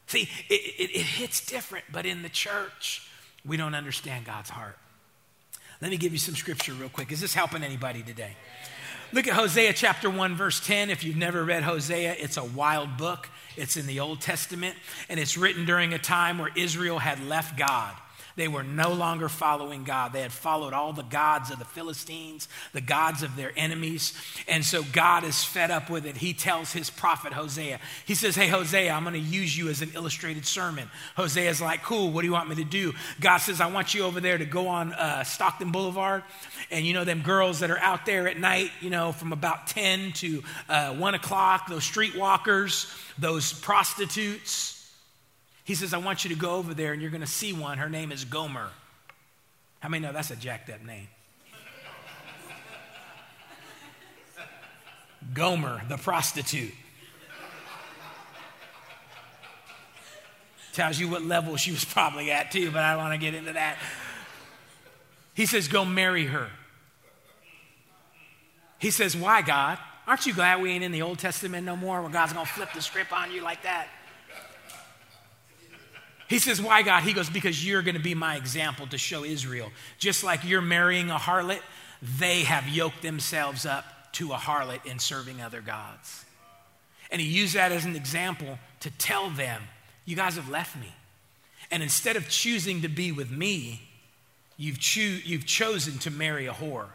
See, 0.10 0.28
it, 0.50 0.54
it, 0.54 0.90
it 0.96 1.06
hits 1.06 1.46
different, 1.46 1.86
but 1.92 2.08
in 2.08 2.24
the 2.24 2.30
church, 2.30 3.08
we 3.46 3.58
don't 3.58 3.76
understand 3.76 4.26
God's 4.26 4.50
heart. 4.50 4.76
Let 5.84 5.92
me 5.92 5.98
give 5.98 6.14
you 6.14 6.18
some 6.18 6.34
scripture 6.34 6.74
real 6.74 6.90
quick. 6.90 7.12
Is 7.12 7.22
this 7.22 7.36
helping 7.36 7.64
anybody 7.64 8.02
today? 8.02 8.36
Look 9.14 9.28
at 9.28 9.36
Hosea 9.36 9.72
chapter 9.74 10.10
1, 10.10 10.36
verse 10.36 10.60
10. 10.62 10.90
If 10.90 11.04
you've 11.04 11.16
never 11.16 11.44
read 11.44 11.62
Hosea, 11.62 12.16
it's 12.18 12.38
a 12.38 12.44
wild 12.44 12.98
book. 12.98 13.30
It's 13.56 13.78
in 13.78 13.86
the 13.86 14.00
Old 14.00 14.20
Testament, 14.20 14.76
and 15.10 15.20
it's 15.20 15.38
written 15.38 15.66
during 15.66 15.94
a 15.94 16.00
time 16.00 16.40
where 16.40 16.50
Israel 16.56 16.98
had 16.98 17.24
left 17.28 17.56
God. 17.56 17.94
They 18.36 18.48
were 18.48 18.64
no 18.64 18.94
longer 18.94 19.30
following 19.30 19.84
God. 19.84 20.14
They 20.14 20.22
had 20.22 20.32
followed 20.32 20.74
all 20.74 20.94
the 20.94 21.04
gods 21.04 21.52
of 21.52 21.60
the 21.60 21.66
Philistines, 21.66 22.48
the 22.74 22.82
gods 22.82 23.24
of 23.24 23.36
their 23.36 23.52
enemies. 23.56 24.14
And 24.48 24.64
so 24.64 24.84
God 24.84 25.24
is 25.24 25.44
fed 25.44 25.72
up 25.72 25.90
with 25.90 26.06
it. 26.06 26.18
He 26.18 26.34
tells 26.34 26.72
his 26.72 26.90
prophet 26.90 27.34
Hosea, 27.34 27.80
he 28.06 28.16
says, 28.16 28.36
Hey, 28.36 28.48
Hosea, 28.48 28.92
I'm 28.92 29.04
going 29.04 29.14
to 29.14 29.20
use 29.20 29.58
you 29.58 29.70
as 29.70 29.82
an 29.82 29.92
illustrated 29.94 30.46
sermon. 30.46 30.90
Hosea's 31.16 31.62
like, 31.62 31.84
Cool, 31.84 32.12
what 32.12 32.22
do 32.22 32.28
you 32.28 32.34
want 32.34 32.50
me 32.50 32.56
to 32.56 32.64
do? 32.64 32.94
God 33.20 33.38
says, 33.38 33.62
I 33.62 33.68
want 33.68 33.94
you 33.94 34.04
over 34.04 34.20
there 34.20 34.38
to 34.38 34.46
go 34.46 34.68
on 34.68 34.94
uh, 34.94 35.24
Stockton 35.24 35.72
Boulevard. 35.72 36.24
And 36.72 36.86
you 36.86 36.94
know, 36.94 37.04
them 37.04 37.22
girls 37.22 37.60
that 37.60 37.72
are 37.72 37.80
out 37.80 38.06
there 38.06 38.28
at 38.28 38.40
night, 38.40 38.72
you 38.82 38.90
know, 38.90 39.12
from 39.12 39.34
about 39.34 39.68
10 39.68 40.14
to 40.14 40.44
uh, 40.68 40.94
1 40.96 41.16
o'clock, 41.16 41.68
those 41.68 41.84
streetwalkers, 41.84 42.96
those 43.18 43.54
prostitutes 43.54 44.79
he 45.70 45.76
says, 45.76 45.94
I 45.94 46.00
want 46.00 46.24
you 46.24 46.32
to 46.32 46.36
go 46.36 46.56
over 46.56 46.74
there 46.74 46.94
and 46.94 47.00
you're 47.00 47.12
going 47.12 47.22
to 47.22 47.28
see 47.28 47.54
one. 47.54 47.78
Her 47.78 47.90
name 47.90 48.12
is 48.12 48.26
Gomer. 48.26 48.72
How 49.82 49.88
many 49.88 50.04
know 50.04 50.12
that's 50.12 50.32
a 50.32 50.36
jacked 50.36 50.68
up 50.72 50.84
name? 50.84 51.08
Gomer, 55.32 55.84
the 55.88 55.98
prostitute. 55.98 56.74
Tells 60.74 61.00
you 61.00 61.08
what 61.08 61.22
level 61.22 61.56
she 61.56 61.70
was 61.70 61.86
probably 61.86 62.32
at, 62.32 62.52
too, 62.52 62.72
but 62.72 62.82
I 62.82 62.94
don't 62.94 63.04
want 63.04 63.14
to 63.14 63.24
get 63.24 63.36
into 63.36 63.54
that. 63.54 63.78
He 65.36 65.46
says, 65.46 65.68
Go 65.68 65.86
marry 65.86 66.26
her. 66.26 66.50
He 68.80 68.90
says, 68.90 69.16
Why, 69.16 69.44
God? 69.44 69.78
Aren't 70.08 70.26
you 70.26 70.34
glad 70.34 70.64
we 70.64 70.72
ain't 70.72 70.84
in 70.84 70.92
the 70.92 71.04
Old 71.04 71.20
Testament 71.20 71.64
no 71.64 71.76
more 71.76 72.02
where 72.02 72.10
God's 72.10 72.34
going 72.34 72.48
to 72.48 72.52
flip 72.52 72.70
the 72.74 72.82
script 72.82 73.14
on 73.14 73.32
you 73.32 73.44
like 73.44 73.62
that? 73.62 73.88
He 76.30 76.38
says, 76.38 76.62
Why, 76.62 76.84
God? 76.84 77.04
He 77.04 77.14
goes, 77.14 77.30
Because 77.30 77.66
you're 77.66 77.82
going 77.82 77.96
to 77.96 78.02
be 78.02 78.16
my 78.16 78.36
example 78.36 78.88
to 78.88 78.98
show 78.98 79.26
Israel. 79.26 79.72
Just 79.98 80.24
like 80.24 80.46
you're 80.46 80.62
marrying 80.62 81.10
a 81.10 81.16
harlot, 81.16 81.62
they 82.20 82.44
have 82.44 82.68
yoked 82.70 83.02
themselves 83.02 83.66
up 83.66 83.84
to 84.14 84.32
a 84.32 84.38
harlot 84.38 84.86
in 84.86 85.00
serving 85.00 85.42
other 85.42 85.60
gods. 85.60 86.24
And 87.12 87.20
he 87.20 87.28
used 87.28 87.56
that 87.56 87.72
as 87.72 87.84
an 87.84 87.96
example 87.96 88.60
to 88.82 88.92
tell 88.92 89.32
them, 89.32 89.64
You 90.06 90.16
guys 90.16 90.36
have 90.36 90.50
left 90.50 90.78
me. 90.78 90.94
And 91.72 91.82
instead 91.82 92.16
of 92.16 92.30
choosing 92.30 92.84
to 92.84 92.88
be 92.88 93.12
with 93.12 93.32
me, 93.32 93.82
you've, 94.56 94.78
you've 94.96 95.46
chosen 95.46 95.98
to 96.00 96.12
marry 96.12 96.46
a 96.46 96.54
whore. 96.54 96.90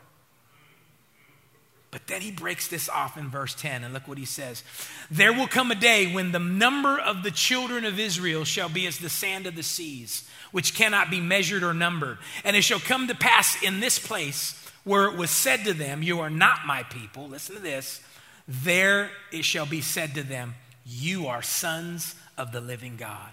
But 1.95 2.09
then 2.09 2.23
he 2.23 2.33
breaks 2.33 2.67
this 2.67 2.89
off 2.89 3.17
in 3.17 3.31
verse 3.31 3.55
10, 3.55 3.85
and 3.85 3.95
look 3.95 4.09
what 4.09 4.19
he 4.19 4.25
says. 4.25 4.65
There 5.13 5.33
will 5.33 5.47
come 5.47 5.71
a 5.71 5.77
day 5.77 6.13
when 6.13 6.33
the 6.33 6.41
number 6.41 6.99
of 6.99 7.23
the 7.23 7.31
children 7.31 7.85
of 7.85 8.01
Israel 8.01 8.43
shall 8.43 8.69
be 8.69 8.89
as 8.89 8.99
the 8.99 9.09
sand 9.09 9.47
of 9.47 9.55
the 9.55 9.63
seas, 9.63 10.29
which 10.51 10.75
cannot 10.75 11.09
be 11.09 11.21
measured 11.21 11.63
or 11.63 11.73
numbered. 11.73 12.19
And 12.43 12.57
it 12.57 12.63
shall 12.63 12.81
come 12.81 13.07
to 13.07 13.15
pass 13.15 13.63
in 13.63 13.79
this 13.79 14.01
place 14.01 14.61
where 14.83 15.07
it 15.07 15.17
was 15.17 15.31
said 15.31 15.63
to 15.67 15.73
them, 15.73 16.03
You 16.03 16.19
are 16.19 16.31
not 16.31 16.67
my 16.67 16.83
people. 16.83 17.29
Listen 17.29 17.55
to 17.55 17.63
this. 17.63 18.03
There 18.49 19.13
it 19.31 19.45
shall 19.45 19.65
be 19.65 19.81
said 19.81 20.17
to 20.17 20.25
them, 20.25 20.57
You 20.85 21.29
are 21.29 21.43
sons 21.43 22.17
of 22.37 22.51
the 22.51 22.61
living 22.61 22.97
God. 22.97 23.31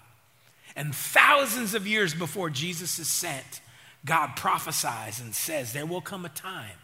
And 0.76 0.94
thousands 0.94 1.74
of 1.74 1.84
years 1.84 2.14
before 2.14 2.48
Jesus 2.48 3.00
is 3.00 3.08
sent, 3.08 3.60
God 4.04 4.36
prophesies 4.36 5.20
and 5.20 5.34
says, 5.34 5.72
There 5.72 5.84
will 5.84 6.00
come 6.00 6.24
a 6.24 6.28
time 6.28 6.76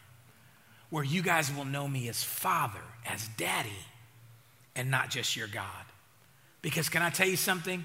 where 0.91 1.05
you 1.05 1.23
guys 1.23 1.55
will 1.55 1.65
know 1.65 1.87
me 1.87 2.09
as 2.09 2.23
Father, 2.23 2.81
as 3.07 3.29
Daddy, 3.37 3.85
and 4.75 4.91
not 4.91 5.11
just 5.11 5.37
your 5.37 5.49
God. 5.49 5.85
Because 6.63 6.89
can 6.89 7.03
I 7.03 7.11
tell 7.11 7.29
you 7.29 7.37
something? 7.37 7.85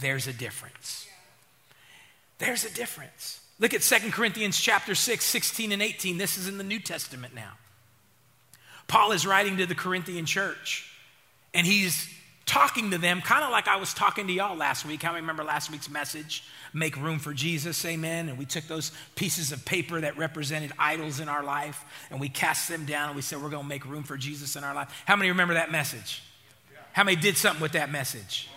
There's 0.00 0.26
a 0.26 0.32
difference. 0.32 1.06
There's 2.38 2.64
a 2.64 2.74
difference. 2.74 3.40
Look 3.58 3.74
at 3.74 3.82
2 3.82 4.10
Corinthians 4.10 4.58
chapter 4.58 4.94
6, 4.94 5.24
16 5.24 5.72
and 5.72 5.82
18. 5.82 6.18
This 6.18 6.36
is 6.36 6.48
in 6.48 6.58
the 6.58 6.64
New 6.64 6.80
Testament 6.80 7.34
now. 7.34 7.52
Paul 8.88 9.12
is 9.12 9.26
writing 9.26 9.58
to 9.58 9.66
the 9.66 9.74
Corinthian 9.74 10.26
church, 10.26 10.90
and 11.54 11.66
he's 11.66 12.08
talking 12.46 12.90
to 12.90 12.98
them 12.98 13.20
kind 13.20 13.44
of 13.44 13.50
like 13.50 13.68
I 13.68 13.76
was 13.76 13.94
talking 13.94 14.26
to 14.26 14.32
y'all 14.32 14.56
last 14.56 14.84
week. 14.84 15.02
How 15.02 15.10
many 15.12 15.20
remember 15.20 15.44
last 15.44 15.70
week's 15.70 15.88
message? 15.88 16.44
Make 16.72 16.96
room 16.96 17.18
for 17.18 17.32
Jesus, 17.32 17.84
amen. 17.84 18.28
And 18.28 18.38
we 18.38 18.44
took 18.44 18.64
those 18.64 18.92
pieces 19.14 19.52
of 19.52 19.64
paper 19.64 20.00
that 20.00 20.16
represented 20.16 20.72
idols 20.78 21.20
in 21.20 21.28
our 21.28 21.42
life 21.42 21.84
and 22.10 22.20
we 22.20 22.28
cast 22.28 22.68
them 22.68 22.84
down 22.84 23.08
and 23.08 23.16
we 23.16 23.22
said, 23.22 23.42
We're 23.42 23.50
going 23.50 23.64
to 23.64 23.68
make 23.68 23.86
room 23.86 24.02
for 24.02 24.16
Jesus 24.16 24.56
in 24.56 24.64
our 24.64 24.74
life. 24.74 25.02
How 25.06 25.16
many 25.16 25.28
remember 25.28 25.54
that 25.54 25.70
message? 25.70 26.22
How 26.92 27.04
many 27.04 27.16
did 27.16 27.36
something 27.36 27.62
with 27.62 27.72
that 27.72 27.90
message? 27.90 28.48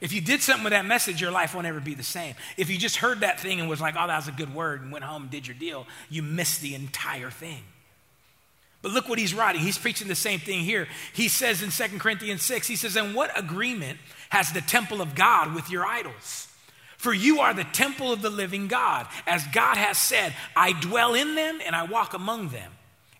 If 0.00 0.12
you 0.12 0.20
did 0.20 0.40
something 0.40 0.64
with 0.64 0.72
that 0.72 0.86
message, 0.86 1.20
your 1.20 1.30
life 1.30 1.54
won't 1.54 1.66
ever 1.66 1.80
be 1.80 1.94
the 1.94 2.02
same. 2.02 2.34
If 2.56 2.70
you 2.70 2.78
just 2.78 2.96
heard 2.96 3.20
that 3.20 3.38
thing 3.38 3.60
and 3.60 3.68
was 3.68 3.80
like, 3.80 3.96
oh, 3.98 4.06
that 4.06 4.16
was 4.16 4.28
a 4.28 4.32
good 4.32 4.54
word, 4.54 4.80
and 4.80 4.90
went 4.90 5.04
home 5.04 5.22
and 5.22 5.30
did 5.30 5.46
your 5.46 5.56
deal, 5.56 5.86
you 6.08 6.22
missed 6.22 6.62
the 6.62 6.74
entire 6.74 7.30
thing. 7.30 7.62
But 8.82 8.92
look 8.92 9.08
what 9.08 9.18
he's 9.18 9.34
writing. 9.34 9.60
He's 9.60 9.78
preaching 9.78 10.08
the 10.08 10.14
same 10.14 10.40
thing 10.40 10.60
here. 10.60 10.88
He 11.12 11.28
says 11.28 11.62
in 11.62 11.70
2 11.70 11.98
Corinthians 11.98 12.42
6, 12.42 12.66
he 12.66 12.76
says, 12.76 12.96
And 12.96 13.14
what 13.14 13.38
agreement 13.38 13.98
has 14.30 14.52
the 14.52 14.62
temple 14.62 15.02
of 15.02 15.14
God 15.14 15.54
with 15.54 15.70
your 15.70 15.84
idols? 15.84 16.48
For 16.96 17.12
you 17.12 17.40
are 17.40 17.54
the 17.54 17.64
temple 17.64 18.12
of 18.12 18.22
the 18.22 18.30
living 18.30 18.68
God. 18.68 19.06
As 19.26 19.46
God 19.48 19.76
has 19.76 19.98
said, 19.98 20.34
I 20.54 20.72
dwell 20.72 21.14
in 21.14 21.34
them 21.34 21.60
and 21.64 21.74
I 21.74 21.84
walk 21.84 22.14
among 22.14 22.48
them, 22.48 22.72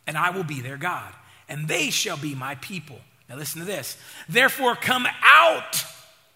and 0.06 0.16
I 0.16 0.30
will 0.30 0.44
be 0.44 0.60
their 0.60 0.76
God, 0.76 1.12
and 1.48 1.66
they 1.66 1.90
shall 1.90 2.16
be 2.16 2.34
my 2.34 2.56
people. 2.56 2.98
Now 3.28 3.36
listen 3.36 3.60
to 3.60 3.66
this. 3.66 3.96
Therefore, 4.28 4.76
come 4.76 5.06
out 5.22 5.84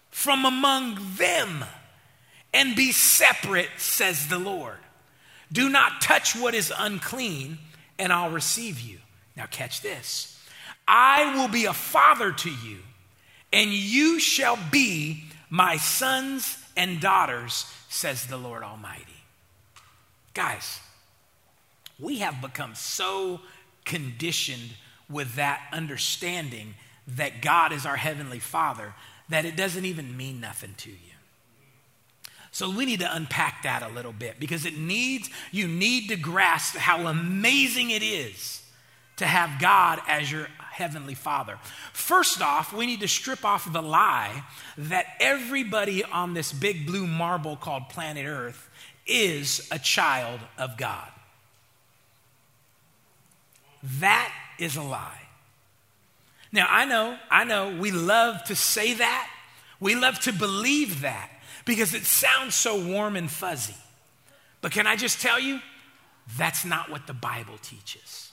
from 0.09 0.45
among 0.45 0.97
them 1.17 1.65
and 2.53 2.75
be 2.75 2.91
separate, 2.91 3.69
says 3.77 4.27
the 4.27 4.39
Lord. 4.39 4.77
Do 5.51 5.69
not 5.69 6.01
touch 6.01 6.35
what 6.35 6.55
is 6.55 6.73
unclean, 6.75 7.59
and 7.99 8.11
I'll 8.11 8.31
receive 8.31 8.79
you. 8.79 8.97
Now, 9.35 9.45
catch 9.47 9.81
this 9.81 10.39
I 10.87 11.35
will 11.35 11.47
be 11.47 11.65
a 11.65 11.73
father 11.73 12.31
to 12.31 12.49
you, 12.49 12.79
and 13.51 13.71
you 13.71 14.19
shall 14.19 14.57
be 14.71 15.25
my 15.49 15.77
sons 15.77 16.57
and 16.77 16.99
daughters, 16.99 17.65
says 17.89 18.27
the 18.27 18.37
Lord 18.37 18.63
Almighty. 18.63 19.05
Guys, 20.33 20.79
we 21.99 22.19
have 22.19 22.41
become 22.41 22.75
so 22.75 23.39
conditioned 23.85 24.71
with 25.09 25.35
that 25.35 25.61
understanding 25.71 26.75
that 27.07 27.41
God 27.41 27.71
is 27.71 27.85
our 27.85 27.95
heavenly 27.95 28.39
Father 28.39 28.93
that 29.29 29.45
it 29.45 29.55
doesn't 29.55 29.85
even 29.85 30.17
mean 30.17 30.41
nothing 30.41 30.73
to 30.77 30.89
you. 30.89 30.97
So 32.51 32.69
we 32.69 32.85
need 32.85 32.99
to 33.01 33.15
unpack 33.15 33.63
that 33.63 33.83
a 33.83 33.93
little 33.93 34.13
bit 34.13 34.39
because 34.39 34.65
it 34.65 34.77
needs 34.77 35.29
you 35.51 35.67
need 35.67 36.09
to 36.09 36.15
grasp 36.15 36.75
how 36.75 37.07
amazing 37.07 37.91
it 37.91 38.01
is 38.01 38.61
to 39.17 39.25
have 39.25 39.59
God 39.59 39.99
as 40.07 40.31
your 40.31 40.47
heavenly 40.59 41.15
father. 41.15 41.57
First 41.93 42.41
off, 42.41 42.73
we 42.73 42.85
need 42.85 42.99
to 42.99 43.07
strip 43.07 43.45
off 43.45 43.71
the 43.71 43.81
lie 43.81 44.43
that 44.77 45.05
everybody 45.19 46.03
on 46.03 46.33
this 46.33 46.51
big 46.51 46.85
blue 46.85 47.07
marble 47.07 47.55
called 47.55 47.89
planet 47.89 48.25
Earth 48.27 48.69
is 49.07 49.67
a 49.71 49.79
child 49.79 50.39
of 50.57 50.77
God. 50.77 51.07
That 53.99 54.33
is 54.59 54.75
a 54.75 54.81
lie. 54.81 55.21
Now, 56.51 56.67
I 56.69 56.85
know, 56.85 57.17
I 57.29 57.43
know 57.43 57.77
we 57.77 57.91
love 57.91 58.43
to 58.45 58.55
say 58.55 58.93
that. 58.95 59.29
We 59.79 59.95
love 59.95 60.19
to 60.21 60.33
believe 60.33 61.01
that 61.01 61.29
because 61.65 61.93
it 61.93 62.03
sounds 62.03 62.55
so 62.55 62.81
warm 62.83 63.15
and 63.15 63.29
fuzzy. 63.29 63.75
But 64.61 64.71
can 64.71 64.87
I 64.87 64.95
just 64.95 65.21
tell 65.21 65.39
you, 65.39 65.61
that's 66.37 66.65
not 66.65 66.89
what 66.89 67.07
the 67.07 67.13
Bible 67.13 67.57
teaches. 67.61 68.24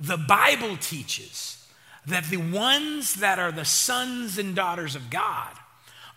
The 0.00 0.16
Bible 0.16 0.76
teaches 0.76 1.66
that 2.06 2.24
the 2.24 2.36
ones 2.36 3.16
that 3.16 3.38
are 3.38 3.52
the 3.52 3.64
sons 3.64 4.38
and 4.38 4.54
daughters 4.54 4.94
of 4.94 5.10
God 5.10 5.52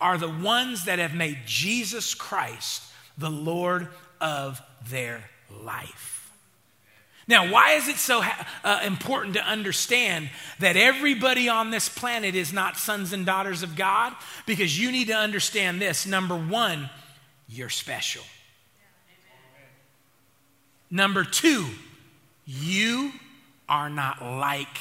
are 0.02 0.18
the 0.18 0.30
ones 0.30 0.86
that 0.86 1.00
have 1.00 1.14
made 1.14 1.40
Jesus 1.46 2.14
Christ 2.14 2.84
the 3.18 3.30
Lord 3.30 3.88
of 4.22 4.62
their 4.90 5.30
life. 5.64 6.32
Now, 7.30 7.52
why 7.52 7.74
is 7.74 7.90
it 7.90 7.98
so 7.98 8.24
uh, 8.64 8.82
important 8.86 9.34
to 9.34 9.44
understand 9.44 10.30
that 10.60 10.78
everybody 10.78 11.50
on 11.50 11.72
this 11.72 11.90
planet 11.90 12.36
is 12.36 12.54
not 12.54 12.78
sons 12.78 13.12
and 13.12 13.26
daughters 13.26 13.64
of 13.64 13.76
God? 13.76 14.14
Because 14.46 14.80
you 14.80 14.92
need 14.92 15.08
to 15.08 15.14
understand 15.14 15.82
this. 15.82 16.06
Number 16.06 16.38
one, 16.38 16.90
you're 17.50 17.70
special. 17.70 18.24
Number 20.90 21.26
two, 21.26 21.66
you 22.46 23.12
are 23.70 23.90
not 23.90 24.22
like 24.22 24.78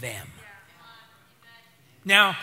them. 0.00 0.26
Now, 2.04 2.36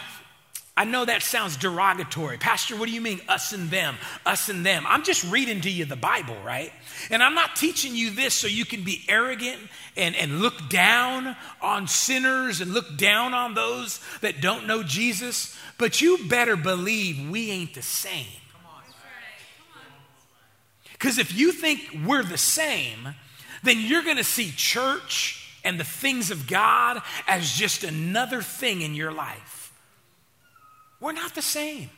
I 0.78 0.86
know 0.86 1.06
that 1.06 1.24
sounds 1.24 1.58
derogatory. 1.58 2.38
Pastor, 2.38 2.76
what 2.76 2.88
do 2.88 2.94
you 2.94 3.02
mean, 3.02 3.20
us 3.28 3.52
and 3.52 3.72
them? 3.72 3.96
Us 4.28 4.48
and 4.48 4.64
them. 4.64 4.86
I'm 4.88 5.04
just 5.04 5.24
reading 5.24 5.62
to 5.62 5.72
you 5.72 5.86
the 5.86 5.96
Bible, 5.96 6.38
right? 6.46 6.72
And 7.10 7.24
I'm 7.24 7.34
not 7.34 7.56
teaching 7.56 7.96
you 7.96 8.12
this 8.12 8.36
so 8.36 8.46
you 8.46 8.64
can 8.64 8.84
be 8.84 9.04
arrogant 9.10 9.58
and, 9.96 10.16
and 10.16 10.40
look 10.40 10.70
down 10.70 11.36
on 11.64 11.88
sinners 11.88 12.62
and 12.62 12.76
look 12.76 12.96
down 12.96 13.34
on 13.34 13.56
those 13.56 14.00
that 14.22 14.40
don't 14.40 14.68
know 14.68 14.84
Jesus. 14.84 15.58
But 15.80 16.00
you 16.00 16.28
better 16.28 16.56
believe 16.56 17.28
we 17.28 17.50
ain't 17.50 17.74
the 17.74 17.82
same. 17.82 18.28
Because 20.92 21.18
if 21.18 21.36
you 21.36 21.52
think 21.52 21.90
we're 22.06 22.24
the 22.24 22.38
same, 22.38 23.16
then 23.64 23.80
you're 23.80 24.04
going 24.04 24.18
to 24.18 24.24
see 24.24 24.52
church 24.56 25.47
and 25.64 25.80
the 25.80 25.84
things 25.84 26.32
of 26.32 26.48
God 26.48 27.02
as 27.28 27.52
just 27.52 27.84
another 27.84 28.42
thing 28.42 28.82
in 28.82 28.96
your 28.96 29.12
life. 29.12 29.74
We're 31.00 31.12
not 31.12 31.36
the 31.36 31.42
same. 31.42 31.90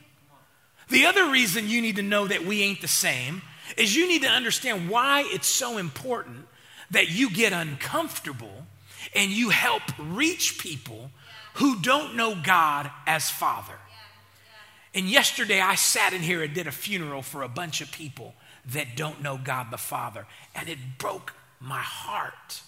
The 0.88 1.06
other 1.06 1.30
reason 1.30 1.68
you 1.68 1.80
need 1.80 1.96
to 1.96 2.02
know 2.02 2.26
that 2.26 2.44
we 2.44 2.62
ain't 2.62 2.80
the 2.80 2.88
same 2.88 3.42
is 3.76 3.94
you 3.94 4.08
need 4.08 4.22
to 4.22 4.28
understand 4.28 4.90
why 4.90 5.24
it's 5.26 5.46
so 5.46 5.78
important 5.78 6.46
that 6.90 7.10
you 7.10 7.30
get 7.30 7.52
uncomfortable 7.52 8.66
and 9.14 9.30
you 9.30 9.50
help 9.50 9.82
reach 9.98 10.58
people 10.58 11.10
who 11.54 11.80
don't 11.80 12.16
know 12.16 12.34
God 12.34 12.90
as 13.06 13.30
Father. 13.30 13.78
And 14.94 15.08
yesterday 15.08 15.60
I 15.60 15.76
sat 15.76 16.12
in 16.12 16.22
here 16.22 16.42
and 16.42 16.52
did 16.52 16.66
a 16.66 16.72
funeral 16.72 17.22
for 17.22 17.42
a 17.42 17.48
bunch 17.48 17.80
of 17.80 17.92
people 17.92 18.34
that 18.72 18.96
don't 18.96 19.22
know 19.22 19.38
God 19.42 19.68
the 19.70 19.78
Father, 19.78 20.26
and 20.54 20.68
it 20.68 20.78
broke 20.98 21.32
my 21.60 21.80
heart 21.80 22.62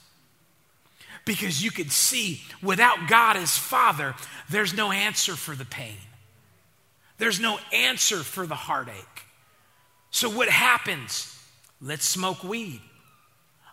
because 1.25 1.63
you 1.63 1.71
could 1.71 1.93
see 1.93 2.43
without 2.63 3.09
God 3.09 3.37
as 3.37 3.57
Father, 3.57 4.15
there's 4.51 4.75
no 4.75 4.91
answer 4.91 5.35
for 5.35 5.55
the 5.55 5.65
pain. 5.65 5.97
There's 7.19 7.41
no 7.41 7.59
answer 7.73 8.19
for 8.19 8.47
the 8.47 8.55
heartache. 8.55 8.97
So, 10.11 10.29
what 10.29 10.49
happens? 10.49 11.39
Let's 11.81 12.05
smoke 12.05 12.45
weed. 12.45 12.81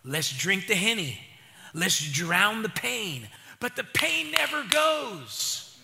Let's 0.04 0.32
drink 0.36 0.68
the 0.68 0.76
henny. 0.76 1.20
Let's 1.74 2.00
drown 2.12 2.64
the 2.64 2.70
pain. 2.70 3.28
But 3.60 3.76
the 3.76 3.84
pain 3.84 4.32
never 4.32 4.64
goes. 4.64 5.78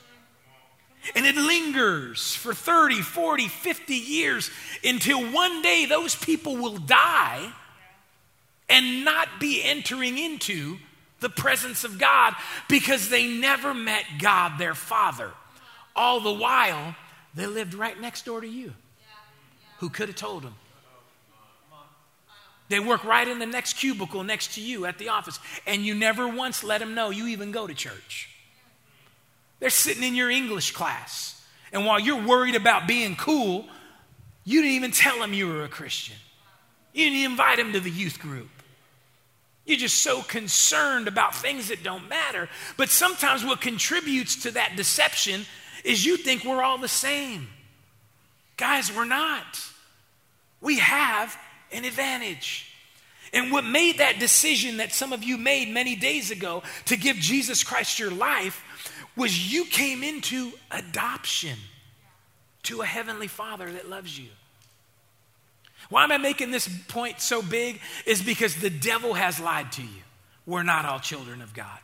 And 1.15 1.25
it 1.25 1.35
lingers 1.35 2.35
for 2.35 2.53
30, 2.53 3.01
40, 3.01 3.47
50 3.47 3.93
years 3.93 4.49
until 4.83 5.31
one 5.31 5.61
day 5.61 5.85
those 5.85 6.15
people 6.15 6.55
will 6.55 6.77
die 6.77 7.51
and 8.69 9.05
not 9.05 9.39
be 9.39 9.61
entering 9.63 10.17
into 10.17 10.77
the 11.25 11.29
presence 11.29 11.83
of 11.83 11.97
God 11.97 12.35
because 12.69 13.09
they 13.09 13.25
never 13.25 13.73
met 13.73 14.03
God, 14.19 14.59
their 14.59 14.75
Father. 14.75 15.31
All 15.95 16.19
the 16.19 16.31
while, 16.31 16.95
they 17.33 17.47
lived 17.47 17.73
right 17.73 17.99
next 17.99 18.25
door 18.25 18.41
to 18.41 18.47
you. 18.47 18.75
Who 19.79 19.89
could 19.89 20.07
have 20.07 20.15
told 20.15 20.43
them? 20.43 20.53
They 22.69 22.79
work 22.79 23.03
right 23.03 23.27
in 23.27 23.39
the 23.39 23.47
next 23.47 23.73
cubicle 23.73 24.23
next 24.23 24.53
to 24.53 24.61
you 24.61 24.85
at 24.85 24.99
the 24.99 25.09
office, 25.09 25.39
and 25.65 25.83
you 25.83 25.95
never 25.95 26.27
once 26.27 26.63
let 26.63 26.77
them 26.77 26.93
know 26.93 27.09
you 27.09 27.25
even 27.25 27.51
go 27.51 27.65
to 27.65 27.73
church. 27.73 28.29
They're 29.59 29.71
sitting 29.71 30.03
in 30.03 30.13
your 30.13 30.29
English 30.29 30.73
class, 30.73 31.43
and 31.73 31.87
while 31.87 31.99
you're 31.99 32.23
worried 32.23 32.55
about 32.55 32.87
being 32.87 33.15
cool, 33.15 33.65
you 34.43 34.61
didn't 34.61 34.75
even 34.75 34.91
tell 34.91 35.19
them 35.19 35.33
you 35.33 35.47
were 35.47 35.63
a 35.63 35.69
Christian. 35.69 36.17
You 36.93 37.09
didn't 37.09 37.31
invite 37.31 37.57
them 37.57 37.73
to 37.73 37.79
the 37.79 37.89
youth 37.89 38.19
group. 38.19 38.49
You're 39.65 39.77
just 39.77 40.03
so 40.03 40.21
concerned 40.21 41.07
about 41.07 41.35
things 41.35 41.69
that 41.69 41.83
don't 41.83 42.07
matter. 42.07 42.47
But 42.77 42.89
sometimes 42.89 43.43
what 43.43 43.61
contributes 43.61 44.43
to 44.43 44.51
that 44.51 44.75
deception 44.75 45.45
is 45.83 46.05
you 46.05 46.17
think 46.17 46.43
we're 46.43 46.63
all 46.63 46.77
the 46.77 46.87
same. 46.87 47.47
Guys, 48.57 48.95
we're 48.95 49.05
not. 49.05 49.59
We 50.61 50.79
have 50.79 51.35
an 51.71 51.83
advantage. 51.83 52.71
And 53.33 53.51
what 53.51 53.65
made 53.65 53.97
that 53.97 54.19
decision 54.19 54.77
that 54.77 54.93
some 54.93 55.11
of 55.11 55.23
you 55.23 55.37
made 55.37 55.69
many 55.69 55.95
days 55.95 56.31
ago 56.31 56.63
to 56.85 56.95
give 56.95 57.17
Jesus 57.17 57.63
Christ 57.63 57.99
your 57.99 58.11
life 58.11 58.63
was 59.15 59.51
you 59.51 59.65
came 59.65 60.03
into 60.03 60.51
adoption 60.71 61.57
to 62.63 62.81
a 62.81 62.85
heavenly 62.85 63.27
Father 63.27 63.71
that 63.71 63.89
loves 63.89 64.17
you. 64.17 64.29
Why 65.89 66.03
am 66.03 66.11
I 66.11 66.17
making 66.17 66.51
this 66.51 66.67
point 66.87 67.21
so 67.21 67.41
big? 67.41 67.79
Is 68.05 68.21
because 68.21 68.55
the 68.55 68.69
devil 68.69 69.13
has 69.13 69.39
lied 69.39 69.71
to 69.73 69.81
you. 69.81 70.03
We're 70.45 70.63
not 70.63 70.85
all 70.85 70.99
children 70.99 71.41
of 71.41 71.53
God. 71.53 71.79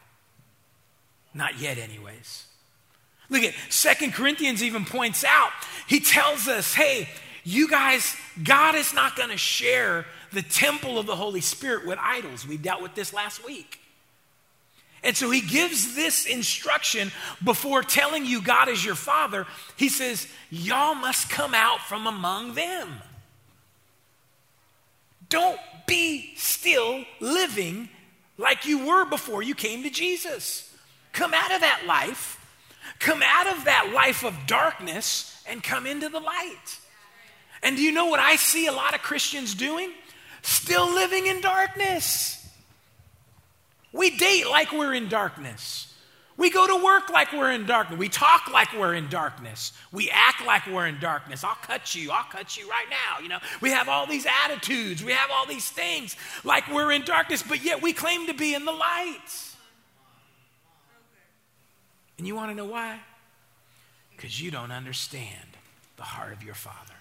Not 1.33 1.59
yet, 1.59 1.77
anyways. 1.77 2.45
Look 3.29 3.43
at 3.43 3.53
Second 3.69 4.13
Corinthians 4.13 4.61
even 4.61 4.85
points 4.85 5.23
out, 5.23 5.51
he 5.87 5.99
tells 5.99 6.47
us, 6.47 6.73
hey, 6.73 7.07
you 7.43 7.69
guys, 7.69 8.15
God 8.43 8.75
is 8.75 8.93
not 8.93 9.15
going 9.15 9.29
to 9.29 9.37
share 9.37 10.05
the 10.33 10.41
temple 10.41 10.99
of 10.99 11.05
the 11.05 11.15
Holy 11.15 11.41
Spirit 11.41 11.87
with 11.87 11.97
idols. 11.99 12.47
We 12.47 12.57
dealt 12.57 12.81
with 12.81 12.93
this 12.93 13.13
last 13.13 13.45
week. 13.45 13.79
And 15.03 15.17
so 15.17 15.31
he 15.31 15.41
gives 15.41 15.95
this 15.95 16.25
instruction 16.25 17.11
before 17.43 17.81
telling 17.81 18.25
you 18.25 18.41
God 18.41 18.69
is 18.69 18.85
your 18.85 18.95
father. 18.95 19.47
He 19.75 19.89
says, 19.89 20.27
Y'all 20.51 20.93
must 20.93 21.29
come 21.29 21.55
out 21.55 21.79
from 21.79 22.05
among 22.05 22.53
them. 22.53 22.89
Don't 25.31 25.59
be 25.87 26.35
still 26.35 27.05
living 27.21 27.87
like 28.37 28.65
you 28.65 28.85
were 28.85 29.05
before 29.05 29.41
you 29.41 29.55
came 29.55 29.81
to 29.83 29.89
Jesus. 29.89 30.75
Come 31.13 31.33
out 31.33 31.53
of 31.53 31.61
that 31.61 31.83
life, 31.87 32.37
come 32.99 33.21
out 33.23 33.47
of 33.47 33.65
that 33.65 33.91
life 33.95 34.23
of 34.23 34.35
darkness, 34.45 35.41
and 35.49 35.63
come 35.63 35.87
into 35.87 36.09
the 36.09 36.19
light. 36.19 36.79
And 37.63 37.77
do 37.77 37.81
you 37.81 37.91
know 37.91 38.07
what 38.07 38.19
I 38.19 38.35
see 38.35 38.67
a 38.67 38.71
lot 38.73 38.93
of 38.93 39.01
Christians 39.01 39.55
doing? 39.55 39.91
Still 40.41 40.93
living 40.93 41.27
in 41.27 41.39
darkness. 41.39 42.37
We 43.93 44.09
date 44.17 44.47
like 44.49 44.73
we're 44.73 44.93
in 44.93 45.07
darkness. 45.07 45.90
We 46.41 46.49
go 46.49 46.65
to 46.65 46.83
work 46.83 47.11
like 47.11 47.31
we're 47.33 47.51
in 47.51 47.67
darkness. 47.67 47.99
We 47.99 48.09
talk 48.09 48.51
like 48.51 48.73
we're 48.73 48.95
in 48.95 49.09
darkness. 49.09 49.73
We 49.91 50.09
act 50.09 50.43
like 50.43 50.65
we're 50.65 50.87
in 50.87 50.99
darkness. 50.99 51.43
I'll 51.43 51.53
cut 51.53 51.93
you. 51.93 52.09
I'll 52.09 52.23
cut 52.23 52.57
you 52.57 52.67
right 52.67 52.87
now. 52.89 53.21
You 53.21 53.29
know, 53.29 53.37
we 53.61 53.69
have 53.69 53.87
all 53.87 54.07
these 54.07 54.25
attitudes. 54.43 55.03
We 55.03 55.11
have 55.11 55.29
all 55.31 55.45
these 55.45 55.69
things 55.69 56.15
like 56.43 56.67
we're 56.73 56.93
in 56.93 57.03
darkness, 57.03 57.43
but 57.47 57.63
yet 57.63 57.83
we 57.83 57.93
claim 57.93 58.25
to 58.25 58.33
be 58.33 58.55
in 58.55 58.65
the 58.65 58.71
light. 58.71 59.19
And 62.17 62.25
you 62.25 62.35
want 62.35 62.49
to 62.49 62.55
know 62.55 62.65
why? 62.65 62.99
Because 64.15 64.41
you 64.41 64.49
don't 64.49 64.71
understand 64.71 65.45
the 65.97 66.01
heart 66.01 66.33
of 66.33 66.41
your 66.41 66.55
Father. 66.55 66.95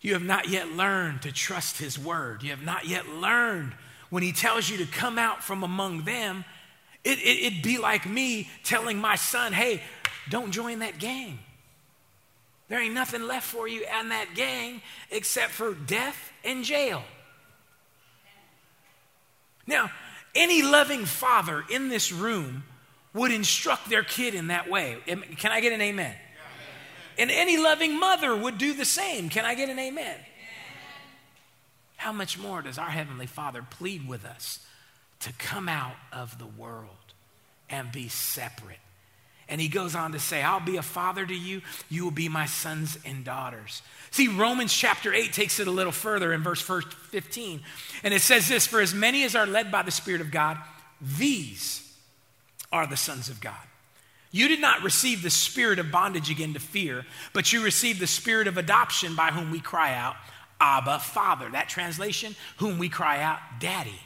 You 0.00 0.14
have 0.14 0.24
not 0.24 0.48
yet 0.48 0.72
learned 0.72 1.22
to 1.22 1.30
trust 1.30 1.78
His 1.78 1.96
word. 1.96 2.42
You 2.42 2.50
have 2.50 2.64
not 2.64 2.88
yet 2.88 3.08
learned 3.08 3.74
when 4.10 4.24
He 4.24 4.32
tells 4.32 4.68
you 4.68 4.76
to 4.78 4.86
come 4.86 5.20
out 5.20 5.44
from 5.44 5.62
among 5.62 6.02
them. 6.02 6.44
It, 7.06 7.20
it, 7.20 7.46
it'd 7.46 7.62
be 7.62 7.78
like 7.78 8.04
me 8.04 8.50
telling 8.64 8.98
my 8.98 9.14
son, 9.14 9.52
hey, 9.52 9.80
don't 10.28 10.50
join 10.50 10.80
that 10.80 10.98
gang. 10.98 11.38
There 12.68 12.80
ain't 12.80 12.94
nothing 12.94 13.22
left 13.28 13.46
for 13.46 13.68
you 13.68 13.84
in 14.00 14.08
that 14.08 14.34
gang 14.34 14.82
except 15.12 15.52
for 15.52 15.72
death 15.72 16.32
and 16.44 16.64
jail. 16.64 17.04
Now, 19.68 19.92
any 20.34 20.62
loving 20.62 21.04
father 21.04 21.64
in 21.70 21.90
this 21.90 22.10
room 22.10 22.64
would 23.14 23.30
instruct 23.30 23.88
their 23.88 24.02
kid 24.02 24.34
in 24.34 24.48
that 24.48 24.68
way. 24.68 24.96
Can 25.06 25.52
I 25.52 25.60
get 25.60 25.72
an 25.72 25.80
amen? 25.80 26.16
And 27.18 27.30
any 27.30 27.56
loving 27.56 28.00
mother 28.00 28.34
would 28.34 28.58
do 28.58 28.74
the 28.74 28.84
same. 28.84 29.28
Can 29.28 29.44
I 29.44 29.54
get 29.54 29.68
an 29.68 29.78
amen? 29.78 30.16
How 31.98 32.12
much 32.12 32.36
more 32.36 32.62
does 32.62 32.78
our 32.78 32.90
Heavenly 32.90 33.26
Father 33.26 33.64
plead 33.68 34.08
with 34.08 34.24
us 34.24 34.66
to 35.20 35.32
come 35.34 35.68
out 35.68 35.96
of 36.12 36.38
the 36.38 36.46
world 36.46 36.90
and 37.68 37.90
be 37.92 38.08
separate? 38.08 38.78
And 39.48 39.60
he 39.60 39.68
goes 39.68 39.94
on 39.94 40.12
to 40.12 40.18
say, 40.18 40.42
I'll 40.42 40.60
be 40.60 40.76
a 40.76 40.82
father 40.82 41.24
to 41.24 41.34
you, 41.34 41.62
you 41.88 42.04
will 42.04 42.10
be 42.10 42.28
my 42.28 42.46
sons 42.46 42.98
and 43.04 43.24
daughters. 43.24 43.80
See, 44.10 44.26
Romans 44.26 44.74
chapter 44.74 45.14
8 45.14 45.32
takes 45.32 45.60
it 45.60 45.68
a 45.68 45.70
little 45.70 45.92
further 45.92 46.32
in 46.32 46.42
verse 46.42 46.60
15. 46.60 47.60
And 48.02 48.12
it 48.12 48.22
says 48.22 48.48
this 48.48 48.66
For 48.66 48.80
as 48.80 48.92
many 48.92 49.22
as 49.24 49.36
are 49.36 49.46
led 49.46 49.70
by 49.70 49.82
the 49.82 49.92
Spirit 49.92 50.20
of 50.20 50.32
God, 50.32 50.58
these 51.00 51.82
are 52.72 52.86
the 52.86 52.96
sons 52.96 53.28
of 53.28 53.40
God. 53.40 53.54
You 54.32 54.48
did 54.48 54.60
not 54.60 54.82
receive 54.82 55.22
the 55.22 55.30
spirit 55.30 55.78
of 55.78 55.90
bondage 55.92 56.30
again 56.30 56.54
to 56.54 56.60
fear, 56.60 57.06
but 57.32 57.52
you 57.52 57.62
received 57.62 58.00
the 58.00 58.06
spirit 58.06 58.48
of 58.48 58.58
adoption 58.58 59.14
by 59.14 59.28
whom 59.28 59.50
we 59.50 59.60
cry 59.60 59.94
out, 59.94 60.16
Abba, 60.60 60.98
Father. 60.98 61.48
That 61.50 61.68
translation, 61.68 62.34
whom 62.58 62.78
we 62.78 62.88
cry 62.88 63.22
out, 63.22 63.38
Daddy, 63.60 64.00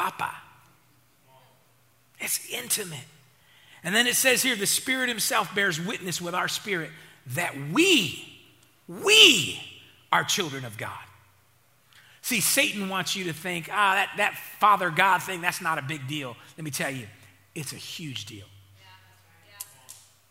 Papa. 0.00 0.34
It's 2.20 2.48
intimate. 2.50 3.04
And 3.84 3.94
then 3.94 4.06
it 4.06 4.16
says 4.16 4.42
here, 4.42 4.56
the 4.56 4.66
Spirit 4.66 5.10
Himself 5.10 5.54
bears 5.54 5.78
witness 5.78 6.22
with 6.22 6.34
our 6.34 6.48
spirit 6.48 6.88
that 7.34 7.54
we, 7.70 8.26
we 8.88 9.60
are 10.10 10.24
children 10.24 10.64
of 10.64 10.78
God. 10.78 11.04
See, 12.22 12.40
Satan 12.40 12.88
wants 12.88 13.14
you 13.14 13.24
to 13.24 13.34
think, 13.34 13.68
ah, 13.70 13.94
that, 13.94 14.12
that 14.16 14.38
Father 14.58 14.88
God 14.88 15.22
thing, 15.22 15.42
that's 15.42 15.60
not 15.60 15.76
a 15.76 15.82
big 15.82 16.08
deal. 16.08 16.34
Let 16.56 16.64
me 16.64 16.70
tell 16.70 16.90
you, 16.90 17.06
it's 17.54 17.74
a 17.74 17.76
huge 17.76 18.24
deal. 18.24 18.46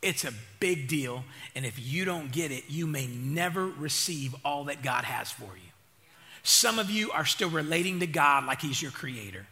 It's 0.02 0.24
a 0.24 0.34
big 0.60 0.88
deal. 0.88 1.26
And 1.56 1.64
if 1.64 1.78
you 1.78 2.06
don't 2.06 2.32
get 2.32 2.52
it, 2.52 2.64
you 2.70 2.88
may 2.88 3.06
never 3.06 3.68
receive 3.68 4.34
all 4.44 4.64
that 4.64 4.82
God 4.82 5.04
has 5.04 5.30
for 5.30 5.44
you. 5.44 5.72
Some 6.42 6.80
of 6.80 6.90
you 6.90 7.12
are 7.12 7.26
still 7.26 7.50
relating 7.52 8.00
to 8.00 8.08
God 8.08 8.46
like 8.46 8.62
He's 8.62 8.82
your 8.82 8.92
creator. 8.92 9.46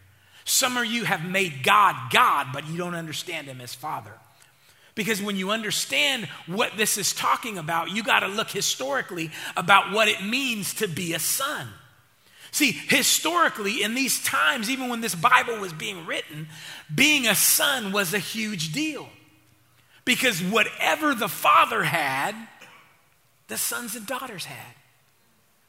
Some 0.47 0.77
of 0.77 0.85
you 0.85 1.03
have 1.03 1.25
made 1.25 1.61
God 1.61 2.09
God, 2.09 2.47
but 2.53 2.65
you 2.69 2.77
don't 2.77 2.95
understand 2.95 3.47
Him 3.47 3.59
as 3.59 3.75
Father. 3.75 4.13
Because 4.95 5.21
when 5.21 5.35
you 5.35 5.51
understand 5.51 6.25
what 6.45 6.77
this 6.77 6.97
is 6.97 7.11
talking 7.11 7.57
about, 7.57 7.91
you 7.91 8.01
got 8.01 8.21
to 8.21 8.27
look 8.27 8.49
historically 8.49 9.29
about 9.57 9.91
what 9.91 10.07
it 10.07 10.23
means 10.23 10.73
to 10.75 10.87
be 10.87 11.13
a 11.13 11.19
son. 11.19 11.67
See, 12.51 12.71
historically, 12.71 13.83
in 13.83 13.93
these 13.93 14.23
times, 14.23 14.69
even 14.69 14.87
when 14.87 15.01
this 15.01 15.15
Bible 15.15 15.59
was 15.59 15.73
being 15.73 16.05
written, 16.05 16.47
being 16.95 17.27
a 17.27 17.35
son 17.35 17.91
was 17.91 18.13
a 18.13 18.19
huge 18.19 18.71
deal. 18.71 19.09
Because 20.05 20.41
whatever 20.41 21.13
the 21.13 21.27
father 21.27 21.83
had, 21.83 22.33
the 23.49 23.57
sons 23.57 23.97
and 23.97 24.07
daughters 24.07 24.45
had. 24.45 24.75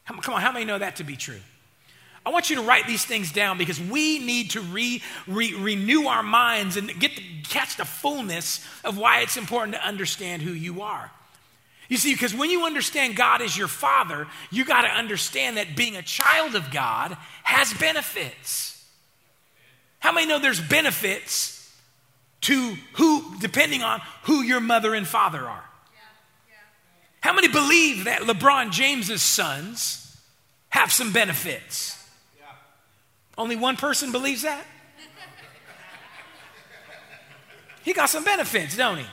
Come 0.07 0.33
on, 0.33 0.41
how 0.41 0.53
many 0.53 0.63
know 0.63 0.79
that 0.79 0.95
to 0.95 1.03
be 1.03 1.17
true? 1.17 1.41
I 2.25 2.31
want 2.31 2.49
you 2.49 2.57
to 2.57 2.61
write 2.61 2.85
these 2.85 3.05
things 3.05 3.31
down 3.31 3.57
because 3.57 3.79
we 3.79 4.19
need 4.19 4.51
to 4.51 4.61
re, 4.61 5.01
re, 5.27 5.53
renew 5.53 6.07
our 6.07 6.23
minds 6.23 6.77
and 6.77 6.87
get 6.99 7.15
to 7.15 7.23
catch 7.49 7.77
the 7.77 7.85
fullness 7.85 8.65
of 8.83 8.97
why 8.97 9.21
it's 9.21 9.37
important 9.37 9.75
to 9.75 9.85
understand 9.85 10.41
who 10.41 10.51
you 10.51 10.81
are. 10.81 11.11
You 11.87 11.97
see, 11.97 12.13
because 12.13 12.35
when 12.35 12.51
you 12.51 12.65
understand 12.65 13.15
God 13.15 13.41
as 13.41 13.57
your 13.57 13.67
father, 13.67 14.27
you 14.51 14.63
got 14.63 14.81
to 14.83 14.89
understand 14.89 15.57
that 15.57 15.75
being 15.75 15.95
a 15.95 16.03
child 16.03 16.55
of 16.55 16.69
God 16.69 17.17
has 17.43 17.73
benefits. 17.73 18.85
How 19.97 20.11
many 20.11 20.27
know 20.27 20.39
there's 20.39 20.61
benefits 20.61 21.59
to 22.41 22.75
who, 22.93 23.37
depending 23.39 23.83
on 23.83 24.01
who 24.23 24.41
your 24.41 24.59
mother 24.59 24.93
and 24.93 25.07
father 25.07 25.39
are. 25.39 25.63
How 27.21 27.33
many 27.33 27.49
believe 27.49 28.05
that 28.05 28.21
LeBron 28.21 28.71
James's 28.71 29.21
sons 29.21 30.17
have 30.69 30.91
some 30.91 31.11
benefits? 31.11 31.98
Only 33.39 33.55
one 33.55 33.77
person 33.77 34.11
believes 34.11 34.41
that? 34.41 34.65
He 37.83 37.93
got 37.93 38.09
some 38.09 38.25
benefits, 38.25 38.75
don't 38.75 38.97
he? 38.97 39.05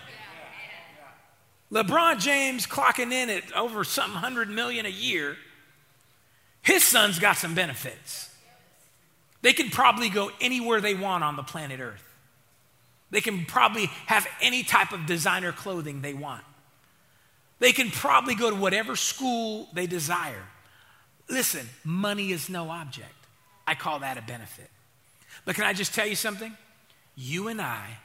LeBron 1.70 2.18
James 2.18 2.66
clocking 2.66 3.12
in 3.12 3.30
at 3.30 3.52
over 3.52 3.84
some 3.84 4.10
hundred 4.10 4.50
million 4.50 4.84
a 4.84 4.90
year. 4.90 5.36
His 6.60 6.82
son's 6.82 7.20
got 7.20 7.36
some 7.36 7.54
benefits. 7.54 8.34
They 9.42 9.52
can 9.52 9.70
probably 9.70 10.08
go 10.08 10.32
anywhere 10.40 10.80
they 10.80 10.94
want 10.94 11.22
on 11.22 11.36
the 11.36 11.44
planet 11.44 11.78
Earth. 11.78 12.02
They 13.12 13.20
can 13.20 13.44
probably 13.46 13.86
have 14.06 14.26
any 14.42 14.64
type 14.64 14.90
of 14.90 15.06
designer 15.06 15.52
clothing 15.52 16.00
they 16.00 16.14
want. 16.14 16.42
They 17.60 17.72
can 17.72 17.92
probably 17.92 18.34
go 18.34 18.50
to 18.50 18.56
whatever 18.56 18.96
school 18.96 19.68
they 19.72 19.86
desire. 19.86 20.42
Listen, 21.28 21.68
money 21.84 22.32
is 22.32 22.48
no 22.48 22.70
object. 22.70 23.15
I 23.66 23.74
call 23.74 24.00
that 24.00 24.18
a 24.18 24.22
benefit. 24.22 24.70
But 25.44 25.54
can 25.54 25.64
I 25.64 25.72
just 25.72 25.94
tell 25.94 26.06
you 26.06 26.16
something? 26.16 26.56
You 27.16 27.48
and 27.48 27.60
I, 27.60 27.98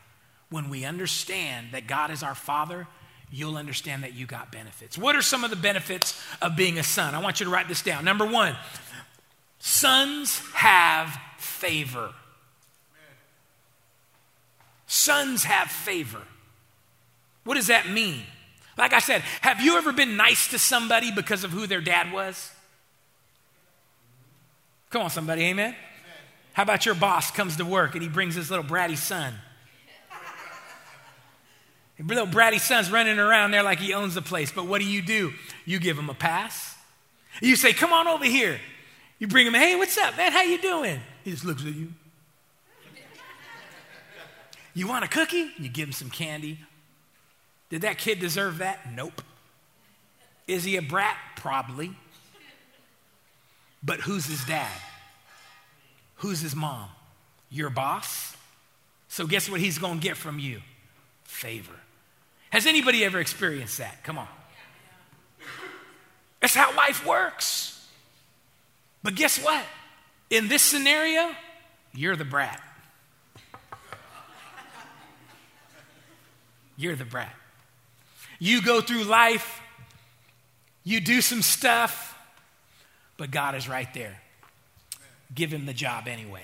when 0.50 0.69
we 0.69 0.86
understand 0.86 1.67
that 1.71 1.88
God 1.88 2.12
is 2.12 2.24
our 2.24 2.36
Father, 2.36 2.88
you'll 3.32 3.58
understand 3.58 4.04
that 4.04 4.13
you 4.13 4.26
got 4.26 4.52
benefits. 4.52 4.97
What 4.97 5.15
are 5.15 5.21
some 5.21 5.43
of 5.43 5.50
the 5.50 5.56
benefits 5.56 6.21
of 6.41 6.56
being 6.56 6.78
a 6.78 6.84
son? 6.84 7.15
I 7.15 7.19
want 7.19 7.39
you 7.39 7.45
to 7.45 7.52
write 7.52 7.67
this 7.67 7.82
down. 7.82 8.06
Number 8.06 8.26
one, 8.26 8.56
sons 9.60 10.39
have 10.54 11.17
favor. 11.38 12.12
Sons 14.88 15.45
have 15.45 15.69
favor. 15.69 16.21
What 17.43 17.56
does 17.56 17.67
that 17.67 17.89
mean? 17.89 18.24
Like 18.78 18.93
I 18.93 19.00
said, 19.00 19.21
have 19.41 19.62
you 19.62 19.78
ever 19.78 19.93
been 19.93 20.17
nice 20.17 20.50
to 20.50 20.60
somebody 20.60 21.12
because 21.12 21.43
of 21.43 21.52
who 21.52 21.67
their 21.67 21.82
dad 21.82 22.12
was? 22.12 22.52
Come 24.91 25.04
on, 25.04 25.10
somebody, 25.10 25.43
amen? 25.45 25.75
How 26.54 26.63
about 26.63 26.86
your 26.86 26.95
boss 26.95 27.32
comes 27.32 27.58
to 27.58 27.65
work 27.65 27.93
and 27.93 28.04
he 28.04 28.10
brings 28.10 28.36
his 28.36 28.49
little 28.49 28.65
bratty 28.65 28.97
son? 28.97 29.34
little 31.99 32.27
bratty 32.27 32.60
son's 32.60 32.91
running 32.91 33.19
around 33.19 33.51
there 33.51 33.63
like 33.63 33.80
he 33.80 33.93
owns 33.93 34.15
the 34.15 34.21
place, 34.21 34.51
but 34.51 34.65
what 34.65 34.82
do 34.82 34.88
you 34.88 35.01
do? 35.01 35.34
You 35.65 35.80
give 35.80 35.97
him 35.97 36.10
a 36.10 36.13
pass. 36.13 36.75
You 37.41 37.56
say, 37.56 37.73
"Come 37.73 37.93
on 37.93 38.08
over 38.08 38.25
here." 38.25 38.60
You 39.19 39.27
bring 39.27 39.45
him, 39.45 39.54
"Hey, 39.54 39.75
what's 39.75 39.97
up, 39.97 40.17
man? 40.17 40.32
How 40.32 40.41
you 40.41 40.58
doing?" 40.58 40.99
He 41.23 41.32
just 41.32 41.45
looks 41.45 41.62
at 41.62 41.73
you. 41.73 41.93
You 44.73 44.88
want 44.88 45.06
a 45.06 45.08
cookie? 45.08 45.51
You 45.58 45.69
give 45.69 45.89
him 45.89 45.93
some 45.93 46.10
candy. 46.10 46.60
Did 47.69 47.82
that 47.82 47.97
kid 47.97 48.19
deserve 48.19 48.58
that? 48.60 48.91
Nope. 48.93 49.21
Is 50.47 50.63
he 50.63 50.77
a 50.77 50.82
brat? 50.82 51.17
Probably. 51.36 51.95
But 53.83 54.01
who's 54.01 54.25
his 54.25 54.43
dad? 54.45 54.71
Who's 56.15 56.41
his 56.41 56.55
mom? 56.55 56.89
Your 57.49 57.69
boss? 57.69 58.35
So, 59.07 59.27
guess 59.27 59.49
what 59.49 59.59
he's 59.59 59.77
going 59.77 59.99
to 59.99 60.03
get 60.07 60.17
from 60.17 60.39
you? 60.39 60.61
Favor. 61.23 61.73
Has 62.51 62.65
anybody 62.65 63.03
ever 63.03 63.19
experienced 63.19 63.77
that? 63.79 64.03
Come 64.03 64.17
on. 64.17 64.27
That's 66.41 66.55
how 66.55 66.75
life 66.75 67.05
works. 67.05 67.87
But 69.03 69.15
guess 69.15 69.43
what? 69.43 69.63
In 70.29 70.47
this 70.47 70.61
scenario, 70.61 71.31
you're 71.93 72.15
the 72.15 72.25
brat. 72.25 72.61
You're 76.77 76.95
the 76.95 77.05
brat. 77.05 77.35
You 78.39 78.61
go 78.61 78.81
through 78.81 79.03
life, 79.03 79.61
you 80.83 80.99
do 80.99 81.21
some 81.21 81.43
stuff, 81.43 82.11
but 83.21 83.29
God 83.29 83.53
is 83.53 83.69
right 83.69 83.88
there. 83.93 84.19
Give 85.36 85.53
him 85.53 85.67
the 85.67 85.73
job 85.73 86.07
anyway. 86.07 86.43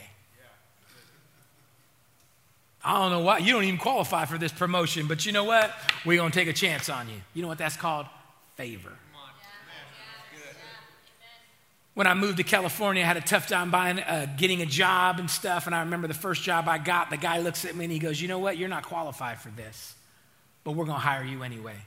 I 2.86 2.94
don't 3.02 3.12
know 3.12 3.22
why. 3.22 3.40
You 3.40 3.54
don't 3.54 3.64
even 3.64 3.80
qualify 3.80 4.26
for 4.26 4.38
this 4.38 4.52
promotion, 4.52 5.08
but 5.08 5.26
you 5.26 5.32
know 5.32 5.44
what? 5.44 5.74
We're 6.06 6.18
going 6.18 6.32
to 6.32 6.40
take 6.40 6.48
a 6.48 6.54
chance 6.54 6.88
on 6.88 7.10
you. 7.10 7.16
You 7.34 7.42
know 7.42 7.48
what 7.48 7.58
that's 7.58 7.76
called? 7.76 8.06
Favor. 8.56 8.92
When 11.96 12.06
I 12.06 12.14
moved 12.14 12.38
to 12.38 12.44
California, 12.44 13.02
I 13.02 13.08
had 13.08 13.18
a 13.18 13.22
tough 13.22 13.48
time 13.48 13.72
buying, 13.72 14.00
uh, 14.00 14.28
getting 14.38 14.62
a 14.62 14.68
job 14.68 15.20
and 15.20 15.30
stuff. 15.30 15.66
And 15.66 15.76
I 15.76 15.80
remember 15.80 16.08
the 16.08 16.14
first 16.14 16.44
job 16.44 16.68
I 16.68 16.78
got, 16.78 17.10
the 17.10 17.18
guy 17.18 17.40
looks 17.40 17.66
at 17.66 17.76
me 17.76 17.86
and 17.86 17.92
he 17.92 17.98
goes, 17.98 18.22
You 18.22 18.28
know 18.28 18.40
what? 18.40 18.56
You're 18.58 18.70
not 18.70 18.84
qualified 18.84 19.42
for 19.42 19.50
this 19.50 19.96
but 20.68 20.74
we're 20.74 20.84
going 20.84 20.98
to 20.98 21.06
hire 21.08 21.24
you 21.24 21.44
anyway. 21.44 21.78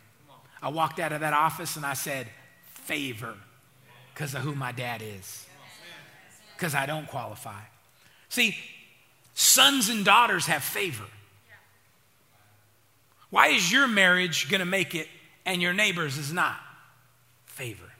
I 0.63 0.71
walked 0.71 1.01
out 1.01 1.13
of 1.13 1.21
that 1.21 1.35
office 1.35 1.77
and 1.77 1.85
I 1.85 1.93
said, 1.93 2.27
favor, 2.65 3.35
because 4.21 4.35
of 4.35 4.43
who 4.43 4.55
my 4.55 4.71
dad 4.71 5.01
is, 5.01 5.47
because 6.55 6.75
I 6.75 6.85
don't 6.85 7.09
qualify. 7.09 7.63
See, 8.29 8.55
sons 9.33 9.89
and 9.89 10.05
daughters 10.05 10.45
have 10.45 10.63
favor. 10.63 11.07
Why 13.31 13.47
is 13.47 13.73
your 13.73 13.89
marriage 13.89 14.51
going 14.51 14.59
to 14.59 14.67
make 14.67 14.95
it 14.95 15.09
and 15.47 15.63
your 15.63 15.73
neighbor's 15.73 16.19
is 16.19 16.35
not? 16.35 16.59
Favor. 17.47 17.91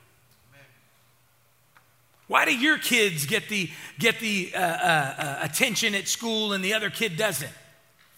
Why 2.27 2.45
do 2.45 2.55
your 2.55 2.77
kids 2.77 3.25
get 3.25 3.49
the, 3.49 3.71
get 3.97 4.19
the 4.19 4.51
uh, 4.53 4.59
uh, 4.59 5.15
uh, 5.17 5.39
attention 5.41 5.95
at 5.95 6.07
school 6.07 6.53
and 6.53 6.63
the 6.63 6.75
other 6.75 6.91
kid 6.91 7.17
doesn't? 7.17 7.51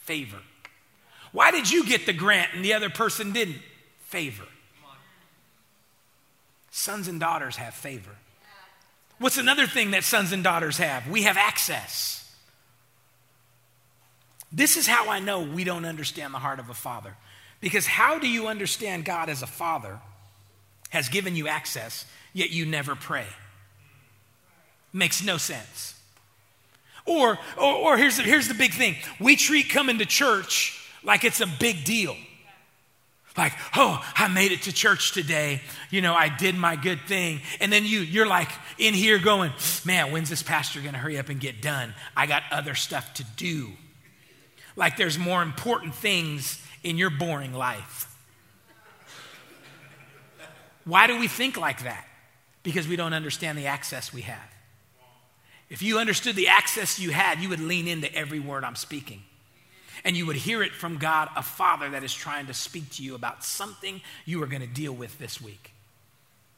Favor. 0.01 0.39
Why 1.31 1.51
did 1.51 1.71
you 1.71 1.85
get 1.85 2.05
the 2.05 2.11
grant 2.11 2.53
and 2.53 2.65
the 2.65 2.73
other 2.73 2.89
person 2.89 3.31
didn't? 3.31 3.61
Favor. 4.07 4.43
Sons 6.75 7.07
and 7.07 7.19
daughters 7.19 7.57
have 7.57 7.75
favor. 7.75 8.09
What's 9.19 9.38
another 9.38 9.67
thing 9.67 9.91
that 9.91 10.03
sons 10.03 10.31
and 10.31 10.43
daughters 10.43 10.77
have? 10.77 11.07
We 11.07 11.21
have 11.21 11.38
access. 11.38 12.36
This 14.51 14.75
is 14.75 14.88
how 14.88 15.07
I 15.07 15.19
know 15.19 15.41
we 15.41 15.63
don't 15.63 15.86
understand 15.86 16.33
the 16.33 16.39
heart 16.39 16.59
of 16.59 16.71
a 16.71 16.73
father. 16.73 17.15
Because 17.62 17.86
how 17.86 18.17
do 18.17 18.27
you 18.27 18.47
understand 18.47 19.05
God 19.05 19.29
as 19.29 19.43
a 19.43 19.47
father 19.47 19.99
has 20.89 21.09
given 21.09 21.36
you 21.36 21.47
access, 21.47 22.05
yet 22.33 22.49
you 22.49 22.65
never 22.65 22.95
pray? 22.95 23.27
Makes 24.91 25.23
no 25.23 25.38
sense. 25.38 25.93
Or, 27.05 27.38
or, 27.55 27.73
or 27.75 27.97
here's, 27.97 28.17
the, 28.17 28.23
here's 28.23 28.47
the 28.47 28.55
big 28.55 28.73
thing 28.73 28.95
we 29.19 29.36
treat 29.36 29.69
coming 29.69 29.99
to 29.99 30.07
church 30.07 30.89
like 31.03 31.23
it's 31.23 31.39
a 31.39 31.47
big 31.59 31.83
deal. 31.83 32.15
Like, 33.35 33.53
oh, 33.75 34.03
I 34.15 34.27
made 34.27 34.51
it 34.51 34.63
to 34.63 34.73
church 34.73 35.11
today. 35.11 35.61
You 35.89 36.01
know, 36.01 36.13
I 36.13 36.29
did 36.29 36.55
my 36.55 36.75
good 36.75 36.99
thing. 37.07 37.41
And 37.59 37.73
then 37.73 37.83
you, 37.83 37.99
you're 38.01 38.27
like 38.27 38.49
in 38.77 38.93
here 38.93 39.17
going, 39.17 39.51
man, 39.85 40.11
when's 40.11 40.29
this 40.29 40.43
pastor 40.43 40.81
going 40.81 40.93
to 40.93 40.99
hurry 40.99 41.17
up 41.17 41.29
and 41.29 41.39
get 41.39 41.61
done? 41.61 41.95
I 42.15 42.27
got 42.27 42.43
other 42.51 42.75
stuff 42.75 43.11
to 43.15 43.23
do. 43.35 43.71
Like 44.75 44.97
there's 44.97 45.17
more 45.17 45.41
important 45.41 45.95
things 45.95 46.63
in 46.83 46.97
your 46.97 47.09
boring 47.09 47.53
life. 47.53 48.09
Why 50.85 51.07
do 51.07 51.17
we 51.17 51.27
think 51.27 51.57
like 51.57 51.83
that? 51.83 52.05
Because 52.61 52.87
we 52.87 52.95
don't 52.95 53.13
understand 53.13 53.57
the 53.57 53.67
access 53.67 54.13
we 54.13 54.21
have. 54.21 54.53
If 55.69 55.81
you 55.81 55.97
understood 55.97 56.35
the 56.35 56.49
access 56.49 56.99
you 56.99 57.09
had, 57.09 57.39
you 57.39 57.49
would 57.49 57.59
lean 57.59 57.87
into 57.87 58.13
every 58.13 58.39
word 58.39 58.63
I'm 58.63 58.75
speaking 58.75 59.23
and 60.05 60.17
you 60.17 60.25
would 60.25 60.35
hear 60.35 60.61
it 60.61 60.73
from 60.73 60.97
God, 60.97 61.29
a 61.35 61.43
father 61.43 61.89
that 61.91 62.03
is 62.03 62.13
trying 62.13 62.47
to 62.47 62.53
speak 62.53 62.89
to 62.91 63.03
you 63.03 63.15
about 63.15 63.43
something 63.43 64.01
you 64.25 64.41
are 64.43 64.47
going 64.47 64.61
to 64.61 64.67
deal 64.67 64.93
with 64.93 65.17
this 65.17 65.41
week. 65.41 65.73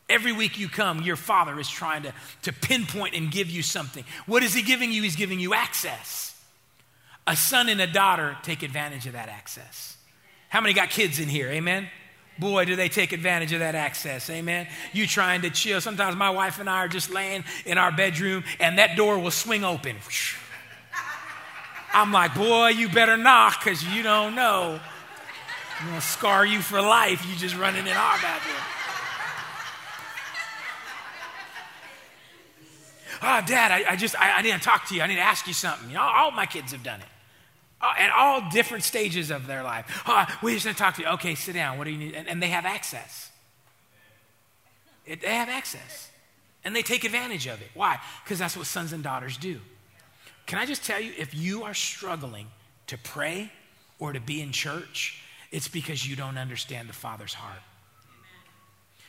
Every 0.08 0.31
week 0.31 0.60
you 0.60 0.69
come, 0.69 1.01
your 1.01 1.15
father 1.15 1.60
is 1.60 1.69
trying 1.69 2.03
to, 2.03 2.13
to 2.43 2.53
pinpoint 2.53 3.15
and 3.15 3.31
give 3.31 3.49
you 3.49 3.63
something. 3.63 4.03
What 4.25 4.43
is 4.43 4.53
he 4.53 4.62
giving 4.62 4.91
you? 4.91 5.01
He's 5.01 5.15
giving 5.15 5.39
you 5.39 5.53
access. 5.53 6.39
A 7.27 7.36
son 7.36 7.69
and 7.69 7.81
a 7.81 7.88
daughter 7.88 8.38
take 8.43 8.62
advantage 8.62 9.08
of 9.08 9.13
that 9.13 9.29
access. 9.29 9.97
How 10.49 10.62
many 10.62 10.73
got 10.73 10.91
kids 10.91 11.19
in 11.19 11.27
here? 11.27 11.49
Amen? 11.49 11.89
Boy, 12.38 12.65
do 12.65 12.75
they 12.75 12.89
take 12.89 13.13
advantage 13.13 13.53
of 13.53 13.60
that 13.60 13.75
access. 13.75 14.29
Amen. 14.29 14.67
You 14.93 15.08
trying 15.08 15.41
to 15.41 15.49
chill. 15.49 15.79
Sometimes 15.81 16.15
my 16.15 16.29
wife 16.29 16.60
and 16.60 16.69
I 16.69 16.79
are 16.79 16.88
just 16.88 17.10
laying 17.10 17.43
in 17.65 17.77
our 17.77 17.91
bedroom 17.91 18.43
and 18.60 18.77
that 18.77 18.97
door 18.97 19.17
will 19.17 19.31
swing 19.31 19.63
open. 19.63 19.95
I'm 21.95 22.12
like, 22.12 22.36
boy, 22.36 22.67
you 22.69 22.89
better 22.89 23.15
knock 23.15 23.63
because 23.63 23.81
you 23.81 24.03
don't 24.03 24.36
know. 24.36 24.81
I'm 25.79 25.88
going 25.88 25.99
to 25.99 26.05
scar 26.05 26.45
you 26.45 26.60
for 26.60 26.81
life. 26.81 27.25
You 27.25 27.38
just 27.38 27.55
running 27.55 27.88
in 27.88 27.93
our 27.93 28.17
bathroom. 28.17 28.58
Oh, 33.23 33.41
Dad, 33.47 33.71
I, 33.71 33.93
I 33.93 33.95
just, 33.95 34.19
I, 34.19 34.39
I, 34.39 34.41
need 34.41 34.51
to 34.51 34.60
talk 34.60 34.89
to 34.89 34.95
you. 34.95 35.01
I 35.01 35.08
need 35.08 35.15
to 35.15 35.21
ask 35.21 35.47
you 35.47 35.53
something. 35.53 35.88
You 35.88 35.95
know, 35.95 36.01
all 36.01 36.31
my 36.31 36.45
kids 36.45 36.73
have 36.73 36.84
done 36.84 36.99
it. 36.99 37.08
Uh, 37.79 37.93
at 37.97 38.12
all 38.12 38.49
different 38.51 38.84
stages 38.84 39.31
of 39.31 39.47
their 39.47 39.63
life. 39.63 40.03
Oh, 40.05 40.25
we 40.43 40.53
just 40.53 40.65
need 40.65 40.73
to 40.73 40.77
talk 40.77 40.95
to 40.95 41.01
you. 41.01 41.08
Okay, 41.08 41.34
sit 41.34 41.53
down. 41.53 41.77
What 41.77 41.86
do 41.86 41.91
you 41.91 41.97
need? 41.97 42.13
And, 42.13 42.27
and 42.27 42.43
they 42.43 42.49
have 42.49 42.65
access. 42.65 43.32
It, 45.05 45.22
they 45.22 45.34
have 45.34 45.47
access. 45.47 46.09
And 46.65 46.76
they 46.76 46.82
take 46.82 47.05
advantage 47.05 47.47
of 47.47 47.61
it. 47.61 47.70
Why? 47.74 47.99
Because 48.26 48.38
that's 48.38 48.57
what 48.57 48.65
sons 48.65 48.91
and 48.91 49.01
daughters 49.01 49.38
do. 49.38 49.61
Can 50.46 50.60
I 50.60 50.66
just 50.66 50.84
tell 50.84 51.00
you, 51.00 51.12
if 51.18 51.34
you 51.34 51.64
are 51.64 51.74
struggling 51.74 52.48
to 52.88 52.98
pray 52.98 53.52
or 54.00 54.14
to 54.14 54.20
be 54.20 54.41
in 54.41 54.52
church, 54.52 55.22
it's 55.52 55.68
because 55.68 56.08
you 56.08 56.16
don't 56.16 56.38
understand 56.38 56.89
the 56.89 56.93
Father's 56.93 57.34
heart. 57.34 57.62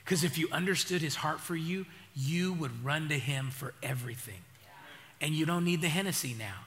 Because 0.05 0.23
if 0.25 0.39
you 0.39 0.49
understood 0.53 1.03
his 1.03 1.17
heart 1.17 1.41
for 1.41 1.57
you, 1.57 1.85
you 2.15 2.53
would 2.55 2.85
run 2.85 3.09
to 3.09 3.19
him 3.19 3.51
for 3.51 3.75
everything. 3.83 4.41
And 5.21 5.35
you 5.35 5.47
don't 5.47 5.65
need 5.65 5.81
the 5.81 5.89
Hennessy 5.89 6.37
now. 6.39 6.65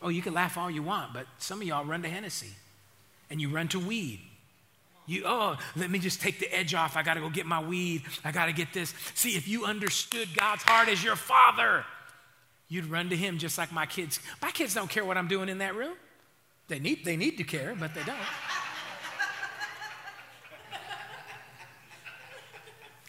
Oh, 0.00 0.08
you 0.08 0.22
can 0.22 0.34
laugh 0.34 0.56
all 0.56 0.70
you 0.70 0.82
want, 0.82 1.12
but 1.12 1.26
some 1.38 1.60
of 1.60 1.66
y'all 1.66 1.84
run 1.84 2.02
to 2.02 2.08
Hennessy 2.08 2.54
and 3.30 3.40
you 3.40 3.48
run 3.48 3.68
to 3.68 3.78
weed. 3.78 4.20
You, 5.06 5.24
oh, 5.26 5.56
let 5.74 5.90
me 5.90 5.98
just 5.98 6.20
take 6.20 6.38
the 6.38 6.52
edge 6.54 6.74
off. 6.74 6.96
I 6.96 7.02
got 7.02 7.14
to 7.14 7.20
go 7.20 7.28
get 7.28 7.46
my 7.46 7.62
weed. 7.62 8.02
I 8.24 8.30
got 8.30 8.46
to 8.46 8.52
get 8.52 8.72
this. 8.72 8.94
See, 9.14 9.36
if 9.36 9.48
you 9.48 9.64
understood 9.64 10.28
God's 10.36 10.62
heart 10.62 10.88
as 10.88 11.02
your 11.02 11.16
father, 11.16 11.84
You'd 12.72 12.86
run 12.86 13.10
to 13.10 13.16
him 13.16 13.36
just 13.36 13.58
like 13.58 13.70
my 13.70 13.84
kids. 13.84 14.18
My 14.40 14.50
kids 14.50 14.72
don't 14.72 14.88
care 14.88 15.04
what 15.04 15.18
I'm 15.18 15.28
doing 15.28 15.50
in 15.50 15.58
that 15.58 15.76
room. 15.76 15.94
They 16.68 16.78
need, 16.78 17.04
they 17.04 17.18
need 17.18 17.36
to 17.36 17.44
care, 17.44 17.76
but 17.78 17.94
they 17.94 18.02
don't. 18.02 18.16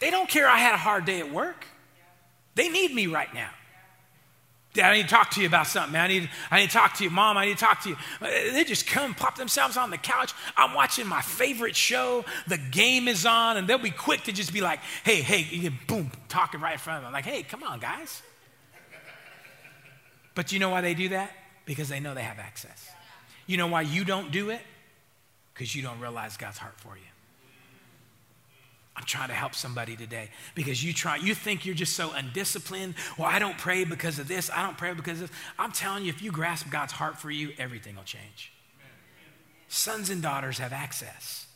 they 0.00 0.10
don't 0.10 0.28
care 0.28 0.46
I 0.46 0.58
had 0.58 0.74
a 0.74 0.76
hard 0.76 1.06
day 1.06 1.20
at 1.20 1.32
work. 1.32 1.64
They 2.54 2.68
need 2.68 2.94
me 2.94 3.06
right 3.06 3.32
now. 3.32 3.48
Dad, 4.74 4.90
I 4.90 4.96
need 4.96 5.04
to 5.04 5.08
talk 5.08 5.30
to 5.30 5.40
you 5.40 5.46
about 5.46 5.66
something. 5.66 5.96
I 5.98 6.08
need, 6.08 6.28
I 6.50 6.60
need 6.60 6.66
to 6.66 6.74
talk 6.74 6.96
to 6.96 7.04
you. 7.04 7.08
Mom, 7.08 7.38
I 7.38 7.46
need 7.46 7.56
to 7.56 7.64
talk 7.64 7.80
to 7.84 7.88
you. 7.88 7.96
Uh, 8.20 8.26
they 8.52 8.64
just 8.64 8.86
come, 8.86 9.14
pop 9.14 9.36
themselves 9.36 9.78
on 9.78 9.88
the 9.88 9.96
couch. 9.96 10.34
I'm 10.58 10.74
watching 10.74 11.06
my 11.06 11.22
favorite 11.22 11.74
show. 11.74 12.26
The 12.48 12.58
game 12.58 13.08
is 13.08 13.24
on, 13.24 13.56
and 13.56 13.66
they'll 13.66 13.78
be 13.78 13.90
quick 13.90 14.24
to 14.24 14.32
just 14.32 14.52
be 14.52 14.60
like, 14.60 14.80
hey, 15.04 15.22
hey, 15.22 15.70
boom, 15.86 16.12
talking 16.28 16.60
right 16.60 16.74
in 16.74 16.78
front 16.78 16.98
of 16.98 17.02
them. 17.04 17.06
I'm 17.06 17.12
like, 17.14 17.24
hey, 17.24 17.44
come 17.44 17.62
on, 17.62 17.80
guys. 17.80 18.20
But 20.34 20.52
you 20.52 20.58
know 20.58 20.70
why 20.70 20.80
they 20.80 20.94
do 20.94 21.10
that? 21.10 21.30
Because 21.64 21.88
they 21.88 22.00
know 22.00 22.14
they 22.14 22.22
have 22.22 22.38
access. 22.38 22.90
You 23.46 23.56
know 23.56 23.66
why 23.66 23.82
you 23.82 24.04
don't 24.04 24.30
do 24.30 24.50
it? 24.50 24.60
Because 25.52 25.74
you 25.74 25.82
don't 25.82 26.00
realize 26.00 26.36
God's 26.36 26.58
heart 26.58 26.78
for 26.78 26.96
you. 26.96 27.02
I'm 28.96 29.04
trying 29.04 29.28
to 29.28 29.34
help 29.34 29.54
somebody 29.54 29.96
today 29.96 30.30
because 30.54 30.82
you 30.82 30.92
try, 30.92 31.16
you 31.16 31.34
think 31.34 31.66
you're 31.66 31.74
just 31.74 31.94
so 31.94 32.12
undisciplined. 32.12 32.94
Well, 33.18 33.28
I 33.28 33.40
don't 33.40 33.58
pray 33.58 33.84
because 33.84 34.20
of 34.20 34.28
this. 34.28 34.50
I 34.54 34.62
don't 34.62 34.78
pray 34.78 34.94
because 34.94 35.20
of 35.20 35.28
this. 35.28 35.38
I'm 35.58 35.72
telling 35.72 36.04
you, 36.04 36.10
if 36.10 36.22
you 36.22 36.30
grasp 36.30 36.70
God's 36.70 36.92
heart 36.92 37.18
for 37.18 37.30
you, 37.30 37.52
everything 37.58 37.96
will 37.96 38.04
change. 38.04 38.52
Sons 39.66 40.10
and 40.10 40.22
daughters 40.22 40.58
have 40.58 40.72
access. 40.72 41.46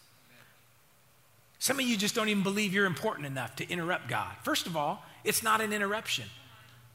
Some 1.60 1.78
of 1.78 1.86
you 1.86 1.96
just 1.96 2.14
don't 2.14 2.28
even 2.28 2.42
believe 2.42 2.74
you're 2.74 2.86
important 2.86 3.26
enough 3.26 3.54
to 3.56 3.68
interrupt 3.68 4.08
God. 4.08 4.34
First 4.42 4.66
of 4.66 4.76
all, 4.76 5.04
it's 5.22 5.42
not 5.42 5.60
an 5.60 5.72
interruption. 5.72 6.24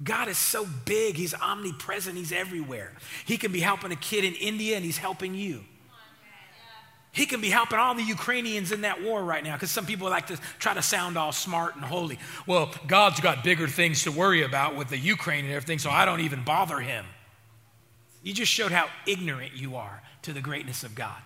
God 0.03 0.27
is 0.27 0.37
so 0.37 0.67
big, 0.85 1.15
He's 1.15 1.33
omnipresent, 1.33 2.17
He's 2.17 2.31
everywhere. 2.31 2.91
He 3.25 3.37
can 3.37 3.51
be 3.51 3.59
helping 3.59 3.91
a 3.91 3.95
kid 3.95 4.23
in 4.23 4.33
India 4.35 4.75
and 4.75 4.83
He's 4.83 4.97
helping 4.97 5.35
you. 5.35 5.63
He 7.13 7.27
can 7.27 7.41
be 7.41 7.51
helping 7.51 7.77
all 7.77 7.93
the 7.93 8.03
Ukrainians 8.03 8.71
in 8.71 8.81
that 8.81 9.03
war 9.03 9.23
right 9.23 9.43
now 9.43 9.53
because 9.53 9.69
some 9.69 9.85
people 9.85 10.09
like 10.09 10.27
to 10.27 10.37
try 10.57 10.73
to 10.73 10.81
sound 10.81 11.15
all 11.15 11.31
smart 11.31 11.75
and 11.75 11.85
holy. 11.85 12.17
Well, 12.47 12.73
God's 12.87 13.19
got 13.19 13.43
bigger 13.43 13.67
things 13.67 14.03
to 14.03 14.11
worry 14.11 14.41
about 14.41 14.75
with 14.75 14.89
the 14.89 14.97
Ukraine 14.97 15.45
and 15.45 15.53
everything, 15.53 15.77
so 15.77 15.91
I 15.91 16.05
don't 16.05 16.21
even 16.21 16.43
bother 16.43 16.79
him. 16.79 17.05
You 18.23 18.33
just 18.33 18.51
showed 18.51 18.71
how 18.71 18.87
ignorant 19.05 19.53
you 19.53 19.75
are 19.75 20.01
to 20.23 20.33
the 20.33 20.41
greatness 20.41 20.83
of 20.83 20.95
God. 20.95 21.21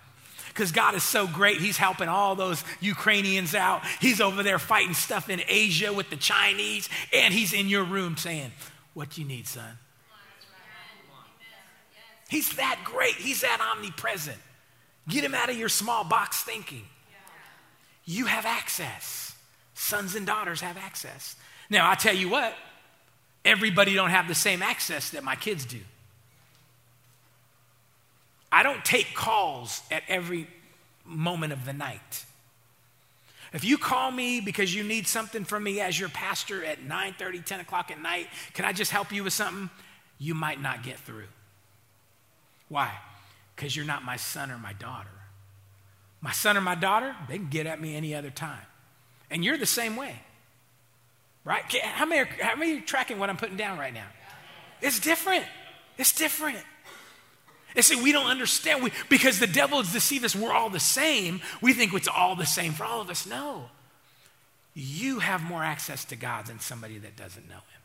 Because 0.58 0.72
God 0.72 0.96
is 0.96 1.04
so 1.04 1.28
great, 1.28 1.58
He's 1.58 1.78
helping 1.78 2.10
all 2.10 2.34
those 2.34 2.64
Ukrainians 2.80 3.54
out. 3.54 3.86
He's 4.02 4.20
over 4.20 4.42
there 4.42 4.58
fighting 4.58 4.96
stuff 4.96 5.30
in 5.30 5.40
Asia 5.48 5.94
with 5.94 6.10
the 6.10 6.16
Chinese, 6.16 6.90
and 7.14 7.32
He's 7.32 7.54
in 7.54 7.68
your 7.68 7.84
room 7.84 8.18
saying, 8.18 8.52
What 8.96 9.12
do 9.12 9.22
you 9.22 9.28
need, 9.28 9.46
son? 9.46 9.78
He's 12.28 12.56
that 12.56 12.80
great, 12.84 13.14
He's 13.14 13.42
that 13.42 13.62
omnipresent. 13.72 14.40
Get 15.08 15.24
him 15.24 15.36
out 15.36 15.52
of 15.52 15.58
your 15.58 15.70
small 15.70 16.04
box 16.04 16.42
thinking. 16.42 16.86
You 18.04 18.26
have 18.26 18.48
access. 18.48 19.36
Sons 19.76 20.16
and 20.16 20.26
daughters 20.26 20.62
have 20.62 20.76
access. 20.76 21.36
Now, 21.70 21.88
I 21.88 21.94
tell 21.94 22.16
you 22.16 22.30
what, 22.30 22.56
everybody 23.46 23.94
don't 23.94 24.10
have 24.10 24.28
the 24.28 24.36
same 24.36 24.64
access 24.64 25.12
that 25.12 25.24
my 25.24 25.36
kids 25.36 25.66
do. 25.66 25.80
I 28.58 28.64
don't 28.64 28.84
take 28.84 29.14
calls 29.14 29.82
at 29.92 30.04
every 30.08 30.48
moment 31.06 31.54
of 31.54 31.66
the 31.66 31.74
night. 31.74 32.26
If 33.54 33.64
you 33.64 33.78
call 33.78 34.12
me 34.12 34.42
because 34.42 34.74
you 34.74 34.84
need 34.84 35.08
something 35.08 35.46
from 35.46 35.64
me 35.64 35.80
as 35.80 36.00
your 36.00 36.10
pastor 36.10 36.64
at 36.66 36.84
9 36.84 37.16
30, 37.18 37.40
10 37.40 37.60
o'clock 37.60 37.92
at 37.92 38.02
night, 38.02 38.28
can 38.54 38.66
I 38.66 38.74
just 38.74 38.92
help 38.92 39.12
you 39.12 39.24
with 39.24 39.34
something? 39.34 39.70
You 40.20 40.34
might 40.34 40.62
not 40.62 40.84
get 40.84 41.00
through. 41.00 41.28
Why? 42.70 42.92
because 43.58 43.76
you're 43.76 43.86
not 43.86 44.06
my 44.06 44.16
son 44.16 44.52
or 44.52 44.58
my 44.58 44.74
daughter. 44.74 45.10
My 46.22 46.32
son 46.32 46.58
or 46.58 46.62
my 46.62 46.76
daughter, 46.76 47.16
they 47.28 47.38
can 47.38 47.50
get 47.50 47.66
at 47.66 47.82
me 47.82 47.96
any 47.96 48.14
other 48.14 48.30
time. 48.30 48.62
And 49.32 49.44
you're 49.44 49.58
the 49.58 49.66
same 49.66 49.96
way. 49.96 50.16
Right? 51.44 51.64
How 51.82 52.06
many, 52.06 52.22
are, 52.22 52.30
how 52.40 52.56
many 52.56 52.78
are 52.78 52.82
tracking 52.82 53.18
what 53.18 53.30
I'm 53.30 53.38
putting 53.38 53.58
down 53.58 53.80
right 53.80 53.94
now? 53.94 54.06
It's 54.82 55.00
different. 55.00 55.44
It's 55.98 56.14
different. 56.14 56.60
And 57.78 57.86
see, 57.86 57.96
we 57.96 58.12
don't 58.12 58.26
understand 58.26 58.82
we, 58.82 58.92
because 59.08 59.38
the 59.40 59.46
devil 59.46 59.78
has 59.78 59.94
deceived 59.94 60.26
us. 60.26 60.36
We're 60.36 60.52
all 60.52 60.72
the 60.72 60.80
same. 60.80 61.42
We 61.62 61.74
think 61.74 61.94
it's 61.94 62.08
all 62.08 62.36
the 62.36 62.46
same 62.46 62.74
for 62.74 62.84
all 62.84 63.02
of 63.02 63.10
us. 63.12 63.28
No. 63.28 63.70
You 64.74 65.20
have 65.20 65.44
more 65.44 65.64
access 65.64 66.04
to 66.06 66.16
God 66.16 66.48
than 66.48 66.60
somebody 66.60 66.98
that 66.98 67.16
doesn't 67.16 67.48
know 67.48 67.54
him. 67.54 67.82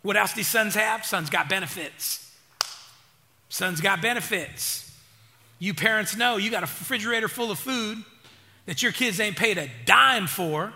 What 0.00 0.16
else 0.16 0.32
do 0.32 0.42
sons 0.42 0.74
have? 0.74 1.04
Sons 1.04 1.28
got 1.28 1.50
benefits. 1.50 2.34
Son's 3.50 3.82
got 3.82 4.00
benefits. 4.00 4.90
You 5.58 5.74
parents 5.74 6.16
know 6.16 6.38
you 6.38 6.50
got 6.50 6.62
a 6.62 6.66
refrigerator 6.66 7.28
full 7.28 7.50
of 7.50 7.58
food 7.58 8.02
that 8.64 8.82
your 8.82 8.92
kids 8.92 9.20
ain't 9.20 9.36
paid 9.36 9.58
a 9.58 9.68
dime 9.84 10.26
for, 10.26 10.72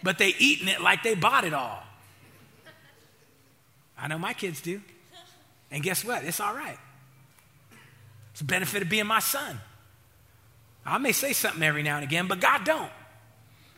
but 0.00 0.18
they 0.18 0.34
eating 0.38 0.68
it 0.68 0.80
like 0.80 1.02
they 1.02 1.16
bought 1.16 1.44
it 1.44 1.54
all. 1.54 1.82
I 3.98 4.06
know 4.06 4.18
my 4.18 4.32
kids 4.32 4.60
do. 4.60 4.80
And 5.70 5.82
guess 5.82 6.04
what? 6.04 6.24
It's 6.24 6.40
all 6.40 6.54
right. 6.54 6.78
It's 8.32 8.40
a 8.40 8.44
benefit 8.44 8.82
of 8.82 8.88
being 8.88 9.06
my 9.06 9.20
son. 9.20 9.60
I 10.84 10.98
may 10.98 11.12
say 11.12 11.32
something 11.32 11.62
every 11.62 11.82
now 11.82 11.96
and 11.96 12.04
again, 12.04 12.28
but 12.28 12.40
God 12.40 12.64
don't. 12.64 12.92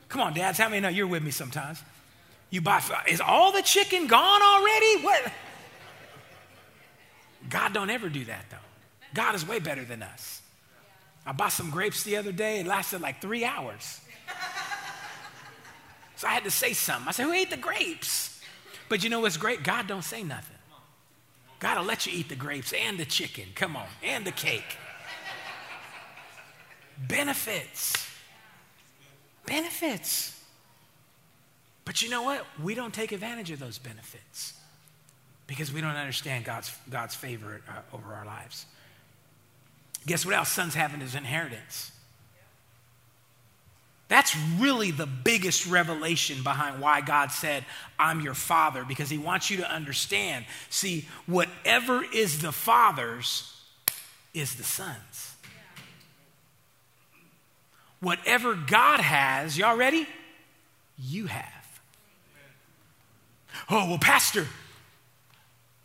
Come 0.09 0.20
on, 0.20 0.34
dads, 0.34 0.59
how 0.59 0.68
many 0.68 0.80
know 0.80 0.89
you're 0.89 1.07
with 1.07 1.22
me 1.22 1.30
sometimes? 1.30 1.82
You 2.51 2.61
buy, 2.61 2.82
is 3.09 3.20
all 3.20 3.53
the 3.53 3.62
chicken 3.62 4.07
gone 4.07 4.43
already? 4.43 5.03
What? 5.03 5.32
God 7.49 7.72
don't 7.72 7.89
ever 7.89 8.09
do 8.09 8.24
that 8.26 8.45
though. 8.51 8.57
God 9.14 9.34
is 9.34 9.47
way 9.47 9.59
better 9.59 9.84
than 9.84 10.03
us. 10.03 10.43
I 11.24 11.32
bought 11.32 11.53
some 11.53 11.70
grapes 11.70 12.05
the 12.05 12.16
other 12.16 12.32
day. 12.32 12.61
It 12.61 12.66
lasted 12.66 13.01
like 13.01 13.22
three 13.22 13.45
hours. 13.45 14.01
So 16.16 16.26
I 16.26 16.32
had 16.32 16.45
to 16.45 16.51
say 16.51 16.72
something. 16.72 17.09
I 17.09 17.12
said, 17.12 17.24
who 17.24 17.32
ate 17.32 17.51
the 17.51 17.57
grapes? 17.57 18.41
But 18.89 19.05
you 19.05 19.09
know 19.09 19.20
what's 19.20 19.36
great? 19.36 19.62
God 19.62 19.86
don't 19.86 20.03
say 20.03 20.22
nothing. 20.22 20.57
God 21.59 21.78
will 21.78 21.84
let 21.84 22.06
you 22.06 22.12
eat 22.14 22.28
the 22.28 22.36
grapes 22.36 22.72
and 22.72 22.98
the 22.98 23.04
chicken. 23.04 23.44
Come 23.54 23.76
on. 23.76 23.86
And 24.02 24.24
the 24.24 24.32
cake. 24.32 24.76
Benefits. 27.09 28.09
Benefits. 29.46 30.40
But 31.84 32.02
you 32.02 32.11
know 32.11 32.22
what? 32.22 32.44
We 32.62 32.74
don't 32.74 32.92
take 32.92 33.12
advantage 33.12 33.50
of 33.50 33.59
those 33.59 33.78
benefits 33.78 34.54
because 35.46 35.72
we 35.72 35.80
don't 35.80 35.96
understand 35.96 36.44
God's, 36.44 36.76
God's 36.90 37.14
favor 37.14 37.62
uh, 37.68 37.96
over 37.96 38.12
our 38.12 38.26
lives. 38.26 38.66
Guess 40.06 40.26
what 40.26 40.34
else 40.34 40.50
sons 40.50 40.74
have 40.74 40.94
in 40.94 41.00
his 41.00 41.14
inheritance? 41.14 41.92
That's 44.09 44.34
really 44.59 44.90
the 44.90 45.06
biggest 45.06 45.66
revelation 45.66 46.42
behind 46.42 46.80
why 46.80 47.02
God 47.02 47.30
said, 47.30 47.64
I'm 47.98 48.22
your 48.22 48.34
father, 48.34 48.84
because 48.84 49.11
he 49.11 49.18
wants 49.18 49.50
you 49.50 49.59
to 49.59 49.70
understand. 49.70 50.46
See, 50.70 51.06
whatever 51.26 52.02
is 52.14 52.40
the 52.40 52.52
father's 52.52 53.54
is 54.32 54.54
the 54.54 54.64
son's. 54.64 55.36
Whatever 58.00 58.54
God 58.54 59.00
has, 59.00 59.59
y'all 59.59 59.76
ready? 59.76 60.06
You 60.98 61.26
have. 61.26 61.80
Oh, 63.68 63.88
well, 63.88 63.98
Pastor, 63.98 64.46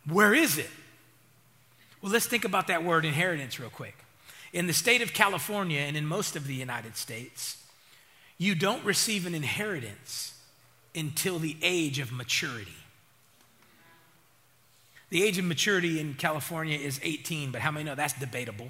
where 0.08 0.32
is 0.32 0.56
it? 0.56 0.70
Well, 2.00 2.12
let's 2.12 2.26
think 2.26 2.44
about 2.44 2.68
that 2.68 2.84
word 2.84 3.04
inheritance 3.04 3.60
real 3.60 3.70
quick. 3.70 3.96
In 4.52 4.66
the 4.66 4.72
state 4.72 5.02
of 5.02 5.12
California 5.12 5.80
and 5.80 5.96
in 5.96 6.06
most 6.06 6.36
of 6.36 6.46
the 6.46 6.54
United 6.54 6.96
States, 6.96 7.63
you 8.44 8.54
don't 8.54 8.84
receive 8.84 9.24
an 9.26 9.34
inheritance 9.34 10.38
until 10.94 11.38
the 11.38 11.56
age 11.62 11.98
of 11.98 12.12
maturity. 12.12 12.76
The 15.08 15.22
age 15.22 15.38
of 15.38 15.44
maturity 15.44 15.98
in 15.98 16.14
California 16.14 16.76
is 16.76 17.00
18, 17.02 17.52
but 17.52 17.62
how 17.62 17.70
many 17.70 17.84
know 17.84 17.94
that's 17.94 18.12
debatable? 18.12 18.68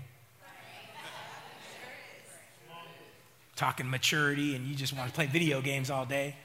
Talking 3.57 3.91
maturity 3.91 4.55
and 4.55 4.67
you 4.67 4.77
just 4.77 4.97
want 4.97 5.09
to 5.09 5.15
play 5.15 5.27
video 5.27 5.61
games 5.61 5.91
all 5.91 6.07
day. 6.07 6.37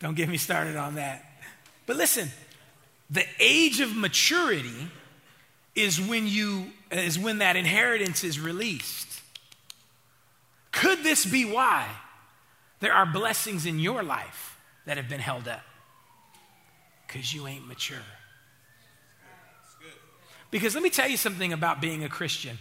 Don't 0.00 0.14
get 0.14 0.28
me 0.28 0.36
started 0.36 0.76
on 0.76 0.94
that. 0.94 1.24
But 1.86 1.96
listen, 1.96 2.30
the 3.10 3.24
age 3.38 3.80
of 3.80 3.94
maturity 3.94 4.88
is 5.74 6.00
when 6.00 6.26
you 6.26 6.66
is 6.90 7.18
when 7.18 7.38
that 7.38 7.56
inheritance 7.56 8.24
is 8.24 8.40
released. 8.40 9.13
Could 10.74 11.04
this 11.04 11.24
be 11.24 11.44
why 11.44 11.88
there 12.80 12.92
are 12.92 13.06
blessings 13.06 13.64
in 13.64 13.78
your 13.78 14.02
life 14.02 14.58
that 14.86 14.96
have 14.96 15.08
been 15.08 15.20
held 15.20 15.46
up? 15.46 15.62
Because 17.06 17.32
you 17.32 17.46
ain't 17.46 17.66
mature. 17.66 17.96
Because 20.50 20.74
let 20.74 20.82
me 20.82 20.90
tell 20.90 21.08
you 21.08 21.16
something 21.16 21.52
about 21.52 21.80
being 21.80 22.04
a 22.04 22.08
Christian. 22.08 22.58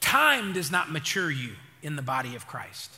Time 0.00 0.52
does 0.52 0.70
not 0.70 0.90
mature 0.90 1.30
you 1.30 1.52
in 1.82 1.96
the 1.96 2.02
body 2.02 2.34
of 2.34 2.46
Christ. 2.46 2.90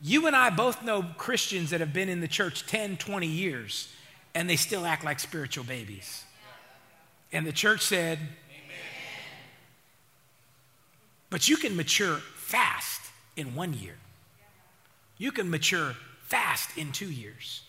You 0.00 0.26
and 0.26 0.36
I 0.36 0.50
both 0.50 0.82
know 0.82 1.02
Christians 1.16 1.70
that 1.70 1.80
have 1.80 1.94
been 1.94 2.10
in 2.10 2.20
the 2.20 2.28
church 2.28 2.66
10, 2.66 2.98
20 2.98 3.26
years, 3.26 3.88
and 4.34 4.48
they 4.48 4.56
still 4.56 4.84
act 4.84 5.04
like 5.04 5.20
spiritual 5.20 5.64
babies. 5.64 6.24
And 7.32 7.46
the 7.46 7.52
church 7.52 7.80
said, 7.80 8.18
Amen. 8.18 8.76
But 11.30 11.48
you 11.48 11.56
can 11.56 11.76
mature 11.76 12.16
fast 12.16 13.05
in 13.36 13.54
one 13.54 13.74
year. 13.74 13.96
You 15.18 15.32
can 15.32 15.50
mature 15.50 15.94
fast 16.22 16.76
in 16.76 16.92
two 16.92 17.10
years. 17.10 17.62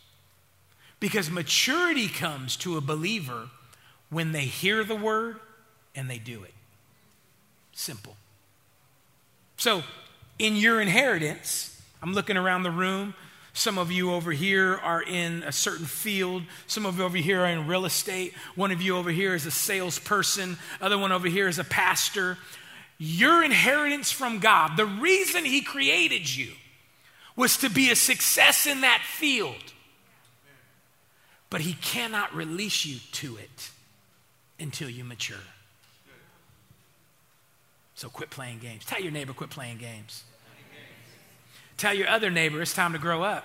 Because 0.99 1.29
maturity 1.29 2.07
comes 2.07 2.57
to 2.57 2.77
a 2.77 2.81
believer 2.81 3.49
when 4.09 4.31
they 4.31 4.45
hear 4.45 4.83
the 4.83 4.95
word 4.95 5.37
and 5.95 6.09
they 6.09 6.17
do 6.17 6.43
it. 6.43 6.53
Simple. 7.73 8.15
So, 9.57 9.83
in 10.39 10.55
your 10.55 10.81
inheritance, 10.81 11.79
I'm 12.01 12.13
looking 12.13 12.37
around 12.37 12.63
the 12.63 12.71
room. 12.71 13.13
Some 13.53 13.77
of 13.79 13.91
you 13.91 14.13
over 14.13 14.31
here 14.31 14.75
are 14.75 15.01
in 15.01 15.43
a 15.43 15.51
certain 15.51 15.85
field. 15.85 16.43
Some 16.67 16.85
of 16.85 16.97
you 16.99 17.03
over 17.03 17.17
here 17.17 17.41
are 17.41 17.47
in 17.47 17.67
real 17.67 17.85
estate. 17.85 18.33
One 18.55 18.71
of 18.71 18.81
you 18.81 18.97
over 18.97 19.09
here 19.09 19.33
is 19.33 19.47
a 19.47 19.51
salesperson. 19.51 20.57
Other 20.79 20.97
one 20.97 21.11
over 21.11 21.27
here 21.27 21.47
is 21.47 21.57
a 21.57 21.63
pastor. 21.63 22.37
Your 22.97 23.43
inheritance 23.43 24.11
from 24.11 24.39
God, 24.39 24.75
the 24.75 24.85
reason 24.85 25.45
He 25.45 25.61
created 25.61 26.35
you 26.35 26.53
was 27.35 27.57
to 27.57 27.69
be 27.69 27.91
a 27.91 27.95
success 27.95 28.65
in 28.65 28.81
that 28.81 29.01
field. 29.03 29.73
But 31.49 31.61
He 31.61 31.73
cannot 31.73 32.33
release 32.35 32.85
you 32.85 32.99
to 33.13 33.37
it 33.37 33.69
until 34.59 34.89
you 34.89 35.03
mature. 35.03 35.37
So 37.93 38.09
quit 38.09 38.29
playing 38.29 38.59
games. 38.59 38.85
Tell 38.85 39.01
your 39.01 39.11
neighbor, 39.11 39.33
quit 39.33 39.49
playing 39.49 39.77
games. 39.77 40.23
Tell 41.77 41.93
your 41.93 42.07
other 42.07 42.31
neighbor, 42.31 42.61
it's 42.61 42.73
time 42.73 42.93
to 42.93 42.99
grow 42.99 43.23
up. 43.23 43.43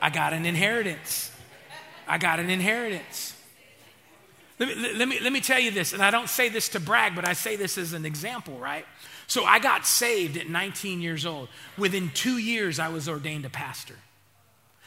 I 0.00 0.10
got 0.10 0.32
an 0.32 0.46
inheritance. 0.46 1.32
I 2.06 2.18
got 2.18 2.40
an 2.40 2.50
inheritance. 2.50 3.34
Let 4.58 4.68
me, 4.68 4.92
let, 4.94 5.08
me, 5.08 5.20
let 5.20 5.32
me 5.32 5.40
tell 5.40 5.60
you 5.60 5.70
this, 5.70 5.92
and 5.92 6.02
I 6.02 6.10
don't 6.10 6.28
say 6.28 6.48
this 6.48 6.70
to 6.70 6.80
brag, 6.80 7.14
but 7.14 7.26
I 7.26 7.32
say 7.32 7.54
this 7.54 7.78
as 7.78 7.92
an 7.92 8.04
example, 8.04 8.58
right? 8.58 8.84
So 9.28 9.44
I 9.44 9.60
got 9.60 9.86
saved 9.86 10.36
at 10.36 10.48
19 10.48 11.00
years 11.00 11.24
old. 11.24 11.48
Within 11.76 12.10
two 12.10 12.38
years, 12.38 12.78
I 12.78 12.88
was 12.88 13.08
ordained 13.08 13.44
a 13.44 13.50
pastor. 13.50 13.94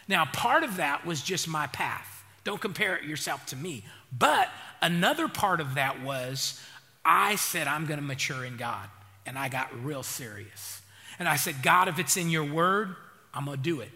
Now, 0.07 0.25
part 0.25 0.63
of 0.63 0.77
that 0.77 1.05
was 1.05 1.21
just 1.21 1.47
my 1.47 1.67
path. 1.67 2.23
Don't 2.43 2.59
compare 2.59 2.97
it 2.97 3.05
yourself 3.05 3.45
to 3.47 3.55
me. 3.55 3.85
But 4.17 4.49
another 4.81 5.27
part 5.27 5.61
of 5.61 5.75
that 5.75 6.01
was 6.01 6.59
I 7.05 7.35
said, 7.35 7.67
I'm 7.67 7.85
going 7.85 7.99
to 7.99 8.05
mature 8.05 8.43
in 8.43 8.57
God. 8.57 8.89
And 9.25 9.37
I 9.37 9.47
got 9.47 9.69
real 9.85 10.03
serious. 10.03 10.81
And 11.19 11.29
I 11.29 11.35
said, 11.35 11.61
God, 11.61 11.87
if 11.87 11.99
it's 11.99 12.17
in 12.17 12.29
your 12.29 12.43
word, 12.43 12.95
I'm 13.33 13.45
going 13.45 13.57
to 13.57 13.63
do 13.63 13.79
it. 13.81 13.91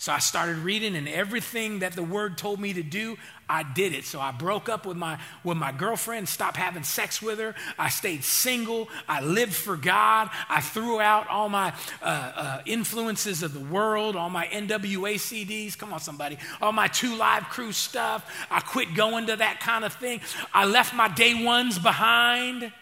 So 0.00 0.12
I 0.12 0.20
started 0.20 0.58
reading, 0.58 0.94
and 0.94 1.08
everything 1.08 1.80
that 1.80 1.94
the 1.94 2.04
word 2.04 2.38
told 2.38 2.60
me 2.60 2.72
to 2.72 2.84
do, 2.84 3.16
I 3.48 3.64
did 3.64 3.92
it. 3.92 4.04
So 4.04 4.20
I 4.20 4.30
broke 4.30 4.68
up 4.68 4.86
with 4.86 4.96
my, 4.96 5.18
with 5.42 5.56
my 5.56 5.72
girlfriend, 5.72 6.28
stopped 6.28 6.56
having 6.56 6.84
sex 6.84 7.20
with 7.20 7.40
her. 7.40 7.56
I 7.76 7.88
stayed 7.88 8.22
single. 8.22 8.88
I 9.08 9.22
lived 9.22 9.54
for 9.54 9.76
God. 9.76 10.30
I 10.48 10.60
threw 10.60 11.00
out 11.00 11.26
all 11.26 11.48
my 11.48 11.72
uh, 12.00 12.04
uh, 12.04 12.62
influences 12.64 13.42
of 13.42 13.52
the 13.52 13.60
world, 13.60 14.14
all 14.14 14.30
my 14.30 14.46
NWA 14.46 15.16
CDs. 15.16 15.76
Come 15.76 15.92
on, 15.92 15.98
somebody. 15.98 16.38
All 16.62 16.70
my 16.70 16.86
2 16.86 17.16
Live 17.16 17.48
Crew 17.48 17.72
stuff. 17.72 18.46
I 18.52 18.60
quit 18.60 18.94
going 18.94 19.26
to 19.26 19.34
that 19.34 19.58
kind 19.58 19.84
of 19.84 19.94
thing. 19.94 20.20
I 20.54 20.66
left 20.66 20.94
my 20.94 21.08
day 21.08 21.42
ones 21.44 21.76
behind, 21.76 22.72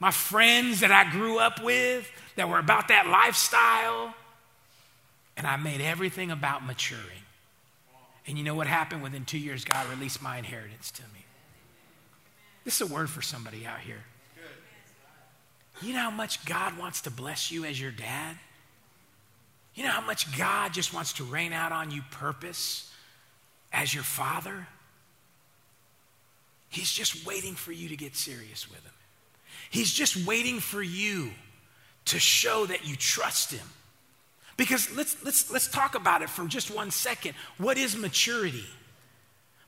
my 0.00 0.10
friends 0.10 0.80
that 0.80 0.90
I 0.90 1.08
grew 1.12 1.38
up 1.38 1.62
with 1.62 2.10
that 2.34 2.48
were 2.48 2.58
about 2.58 2.88
that 2.88 3.06
lifestyle. 3.06 4.14
And 5.36 5.46
I 5.46 5.56
made 5.56 5.80
everything 5.80 6.30
about 6.30 6.64
maturing. 6.64 7.24
And 8.26 8.38
you 8.38 8.44
know 8.44 8.54
what 8.54 8.66
happened? 8.66 9.02
Within 9.02 9.24
two 9.24 9.38
years, 9.38 9.64
God 9.64 9.86
released 9.90 10.22
my 10.22 10.38
inheritance 10.38 10.90
to 10.92 11.02
me. 11.02 11.24
This 12.64 12.80
is 12.80 12.90
a 12.90 12.92
word 12.92 13.10
for 13.10 13.20
somebody 13.20 13.66
out 13.66 13.80
here. 13.80 14.02
You 15.82 15.92
know 15.92 16.00
how 16.00 16.10
much 16.10 16.44
God 16.44 16.78
wants 16.78 17.02
to 17.02 17.10
bless 17.10 17.50
you 17.50 17.64
as 17.64 17.80
your 17.80 17.90
dad? 17.90 18.36
You 19.74 19.82
know 19.82 19.90
how 19.90 20.06
much 20.06 20.36
God 20.38 20.72
just 20.72 20.94
wants 20.94 21.14
to 21.14 21.24
rain 21.24 21.52
out 21.52 21.72
on 21.72 21.90
you 21.90 22.02
purpose 22.12 22.92
as 23.72 23.92
your 23.92 24.04
father? 24.04 24.68
He's 26.68 26.92
just 26.92 27.26
waiting 27.26 27.54
for 27.54 27.72
you 27.72 27.88
to 27.88 27.96
get 27.96 28.16
serious 28.16 28.70
with 28.70 28.82
him. 28.82 28.92
He's 29.70 29.92
just 29.92 30.24
waiting 30.26 30.60
for 30.60 30.82
you 30.82 31.30
to 32.06 32.18
show 32.18 32.66
that 32.66 32.86
you 32.86 32.96
trust 32.96 33.52
him. 33.52 33.66
Because 34.56 34.94
let's, 34.96 35.22
let's, 35.24 35.50
let's 35.50 35.68
talk 35.68 35.94
about 35.94 36.22
it 36.22 36.30
for 36.30 36.46
just 36.46 36.70
one 36.70 36.90
second. 36.90 37.34
What 37.58 37.76
is 37.76 37.96
maturity? 37.96 38.66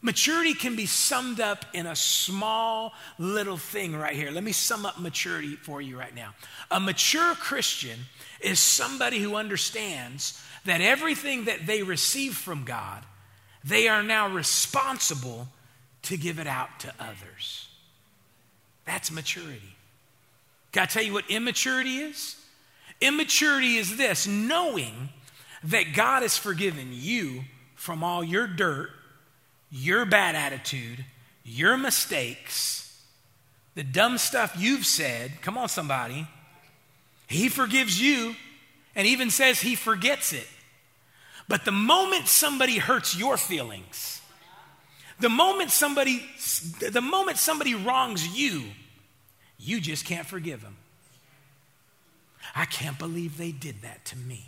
Maturity 0.03 0.55
can 0.55 0.76
be 0.76 0.87
summed 0.87 1.41
up 1.41 1.64
in 1.72 1.87
a 1.87 1.97
small 1.97 2.93
little 3.18 3.57
thing 3.57 3.97
right 3.97 4.14
here. 4.14 4.30
Let 4.30 4.45
me 4.45 4.53
sum 4.53 4.87
up 4.87 5.01
maturity 5.01 5.57
for 5.57 5.80
you 5.80 5.99
right 5.99 6.14
now. 6.14 6.34
A 6.70 6.78
mature 6.78 7.34
Christian 7.34 7.99
is 8.41 8.61
somebody 8.61 9.18
who 9.18 9.34
understands 9.34 10.41
that 10.64 10.80
everything 10.80 11.47
that 11.47 11.66
they 11.66 11.82
receive 11.82 12.37
from 12.37 12.64
God, 12.64 13.03
they 13.64 13.89
are 13.89 14.03
now 14.03 14.28
responsible 14.28 15.49
to 16.03 16.16
give 16.16 16.39
it 16.39 16.47
out 16.47 16.78
to 16.80 16.93
others. 17.01 17.68
That's 18.84 19.11
maturity. 19.11 19.76
Can 20.70 20.84
I 20.84 20.87
tell 20.87 21.03
you 21.03 21.14
what 21.14 21.28
immaturity 21.28 21.97
is? 21.97 22.37
Immaturity 23.01 23.76
is 23.76 23.97
this 23.97 24.26
knowing 24.26 25.11
that 25.64 25.94
God 25.94 26.22
has 26.22 26.36
forgiven 26.36 26.88
you 26.92 27.42
from 27.74 28.03
all 28.03 28.24
your 28.24 28.47
dirt, 28.47 28.90
your 29.70 30.05
bad 30.05 30.34
attitude, 30.34 31.05
your 31.44 31.76
mistakes, 31.76 33.03
the 33.74 33.84
dumb 33.84 34.18
stuff 34.18 34.55
you've 34.59 34.86
said. 34.86 35.32
Come 35.42 35.59
on, 35.59 35.68
somebody. 35.68 36.26
He 37.26 37.49
forgives 37.49 38.01
you 38.01 38.34
and 38.94 39.07
even 39.07 39.30
says 39.30 39.61
he 39.61 39.74
forgets 39.74 40.32
it. 40.32 40.47
But 41.49 41.64
the 41.64 41.72
moment 41.72 42.26
somebody 42.26 42.78
hurts 42.78 43.16
your 43.16 43.36
feelings, 43.36 44.20
the 45.20 45.28
moment 45.28 45.70
somebody 45.70 46.24
the 46.80 47.01
moment 47.01 47.38
somebody 47.38 47.74
wrongs 47.74 48.26
you, 48.36 48.64
you 49.59 49.80
just 49.80 50.05
can't 50.05 50.26
forgive 50.26 50.62
them. 50.62 50.76
I 52.57 52.64
can't 52.64 52.98
believe 52.98 53.36
they 53.36 53.52
did 53.52 53.82
that 53.82 54.07
to 54.07 54.16
me. 54.16 54.46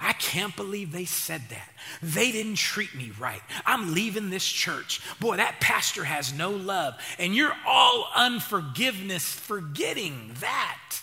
I 0.00 0.12
can't 0.14 0.54
believe 0.54 0.92
they 0.92 1.04
said 1.04 1.42
that. 1.50 1.70
They 2.02 2.32
didn't 2.32 2.56
treat 2.56 2.94
me 2.94 3.12
right. 3.18 3.40
I'm 3.64 3.94
leaving 3.94 4.30
this 4.30 4.46
church. 4.46 5.00
Boy, 5.20 5.36
that 5.36 5.60
pastor 5.60 6.04
has 6.04 6.32
no 6.32 6.50
love. 6.50 6.94
And 7.18 7.34
you're 7.34 7.56
all 7.66 8.08
unforgiveness, 8.14 9.24
forgetting 9.24 10.32
that. 10.40 11.00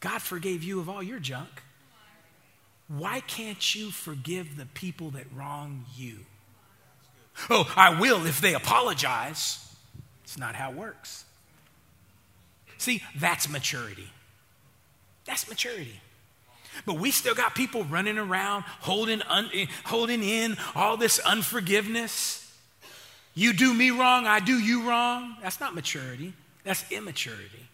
God 0.00 0.22
forgave 0.22 0.62
you 0.62 0.80
of 0.80 0.88
all 0.88 1.02
your 1.02 1.18
junk. 1.18 1.62
Why 2.88 3.20
can't 3.20 3.74
you 3.74 3.90
forgive 3.90 4.56
the 4.56 4.66
people 4.66 5.10
that 5.10 5.26
wrong 5.34 5.84
you? 5.96 6.18
Oh, 7.50 7.72
I 7.76 8.00
will 8.00 8.26
if 8.26 8.40
they 8.40 8.54
apologize. 8.54 9.74
It's 10.22 10.38
not 10.38 10.54
how 10.54 10.70
it 10.70 10.76
works. 10.76 11.24
See, 12.78 13.02
that's 13.16 13.48
maturity. 13.48 14.08
That's 15.24 15.48
maturity. 15.48 16.00
But 16.86 16.94
we 16.94 17.10
still 17.10 17.34
got 17.34 17.54
people 17.54 17.84
running 17.84 18.18
around 18.18 18.64
holding, 18.80 19.22
un, 19.22 19.50
eh, 19.52 19.66
holding 19.84 20.22
in 20.22 20.56
all 20.74 20.96
this 20.96 21.18
unforgiveness. 21.18 22.38
You 23.34 23.52
do 23.52 23.72
me 23.72 23.90
wrong, 23.90 24.26
I 24.26 24.40
do 24.40 24.58
you 24.58 24.88
wrong. 24.88 25.36
That's 25.42 25.60
not 25.60 25.74
maturity, 25.74 26.32
that's 26.64 26.84
immaturity. 26.90 27.68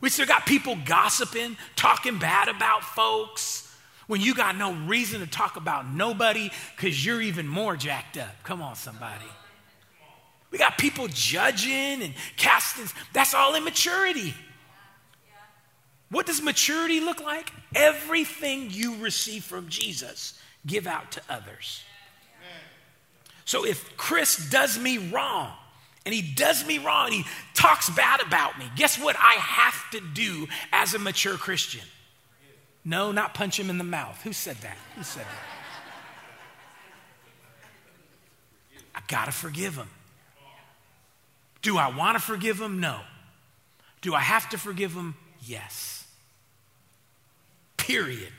We 0.00 0.08
still 0.08 0.26
got 0.26 0.46
people 0.46 0.78
gossiping, 0.84 1.56
talking 1.76 2.18
bad 2.18 2.48
about 2.48 2.82
folks 2.82 3.70
when 4.06 4.20
you 4.20 4.34
got 4.34 4.56
no 4.56 4.72
reason 4.72 5.20
to 5.20 5.26
talk 5.26 5.56
about 5.56 5.86
nobody 5.86 6.50
because 6.74 7.04
you're 7.04 7.20
even 7.20 7.46
more 7.46 7.76
jacked 7.76 8.16
up. 8.16 8.34
Come 8.42 8.62
on, 8.62 8.76
somebody. 8.76 9.26
We 10.50 10.58
got 10.58 10.78
people 10.78 11.06
judging 11.08 12.02
and 12.02 12.14
casting. 12.36 12.86
That's 13.12 13.34
all 13.34 13.54
immaturity. 13.54 14.34
What 16.10 16.26
does 16.26 16.42
maturity 16.42 17.00
look 17.00 17.20
like? 17.20 17.52
Everything 17.74 18.68
you 18.70 18.96
receive 18.96 19.44
from 19.44 19.68
Jesus, 19.68 20.38
give 20.66 20.86
out 20.86 21.12
to 21.12 21.22
others. 21.28 21.84
So 23.44 23.64
if 23.64 23.96
Chris 23.96 24.48
does 24.50 24.78
me 24.78 24.98
wrong, 25.10 25.52
and 26.04 26.14
he 26.14 26.22
does 26.22 26.66
me 26.66 26.78
wrong, 26.78 27.06
and 27.06 27.14
he 27.14 27.24
talks 27.54 27.90
bad 27.90 28.20
about 28.22 28.58
me, 28.58 28.64
guess 28.76 28.98
what 28.98 29.16
I 29.16 29.34
have 29.34 29.90
to 29.92 30.00
do 30.00 30.48
as 30.72 30.94
a 30.94 30.98
mature 30.98 31.36
Christian? 31.36 31.84
No, 32.84 33.12
not 33.12 33.34
punch 33.34 33.58
him 33.58 33.70
in 33.70 33.78
the 33.78 33.84
mouth. 33.84 34.20
Who 34.22 34.32
said 34.32 34.56
that? 34.58 34.76
Who 34.96 35.02
said 35.02 35.24
that? 35.24 35.46
I 38.94 39.00
gotta 39.06 39.32
forgive 39.32 39.76
him. 39.76 39.88
Do 41.62 41.76
I 41.76 41.94
wanna 41.94 42.18
forgive 42.20 42.60
him? 42.60 42.80
No. 42.80 43.00
Do 44.00 44.14
I 44.14 44.20
have 44.20 44.48
to 44.50 44.58
forgive 44.58 44.92
him? 44.92 45.14
Yes. 45.42 45.99
Period. 47.90 48.32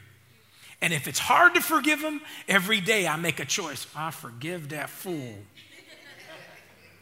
And 0.82 0.94
if 0.94 1.08
it's 1.08 1.20
hard 1.20 1.56
to 1.56 1.62
forgive 1.62 2.00
him, 2.00 2.22
every 2.48 2.82
day 2.82 3.08
I 3.08 3.16
make 3.18 3.40
a 3.40 3.46
choice. 3.46 3.86
I 3.96 4.12
forgive 4.12 4.70
that 4.70 4.90
fool. 4.90 5.36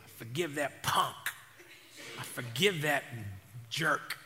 I 0.05 0.09
forgive 0.17 0.55
that 0.55 0.83
punk. 0.83 1.15
I 2.19 2.23
forgive 2.23 2.81
that 2.81 3.03
jerk. 3.69 4.17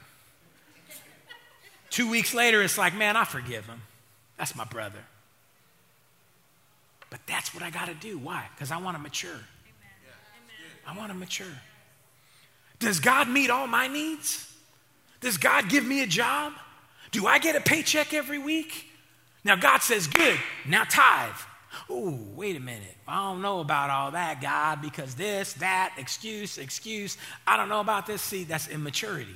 Two 1.89 2.09
weeks 2.09 2.33
later, 2.33 2.63
it's 2.63 2.77
like, 2.77 2.95
man, 2.95 3.15
I 3.15 3.25
forgive 3.25 3.67
him. 3.67 3.81
That's 4.37 4.55
my 4.55 4.65
brother. 4.65 4.99
But 7.11 7.19
that's 7.27 7.53
what 7.53 7.61
I 7.61 7.69
got 7.69 7.89
to 7.89 7.93
do. 7.93 8.17
Why? 8.17 8.47
Because 8.55 8.71
I 8.71 8.77
want 8.77 8.97
to 8.97 9.03
mature. 9.03 9.39
I 10.87 10.97
want 10.97 11.11
to 11.11 11.17
mature. 11.17 11.45
Does 12.79 12.99
God 12.99 13.29
meet 13.29 13.51
all 13.51 13.67
my 13.67 13.87
needs? 13.87 14.51
Does 15.21 15.37
God 15.37 15.69
give 15.69 15.85
me 15.85 16.01
a 16.01 16.07
job? 16.07 16.53
Do 17.13 17.27
I 17.27 17.39
get 17.39 17.55
a 17.55 17.61
paycheck 17.61 18.13
every 18.13 18.39
week? 18.39 18.87
Now, 19.45 19.55
God 19.55 19.81
says, 19.81 20.07
good, 20.07 20.37
now 20.67 20.83
tithe. 20.83 21.35
Oh, 21.89 22.17
wait 22.35 22.55
a 22.55 22.59
minute. 22.59 22.95
I 23.07 23.31
don't 23.31 23.41
know 23.41 23.59
about 23.59 23.89
all 23.89 24.11
that, 24.11 24.41
God, 24.41 24.81
because 24.81 25.15
this, 25.15 25.53
that, 25.53 25.93
excuse, 25.97 26.57
excuse. 26.57 27.17
I 27.45 27.55
don't 27.55 27.69
know 27.69 27.81
about 27.81 28.07
this. 28.07 28.21
See, 28.21 28.43
that's 28.43 28.67
immaturity. 28.67 29.35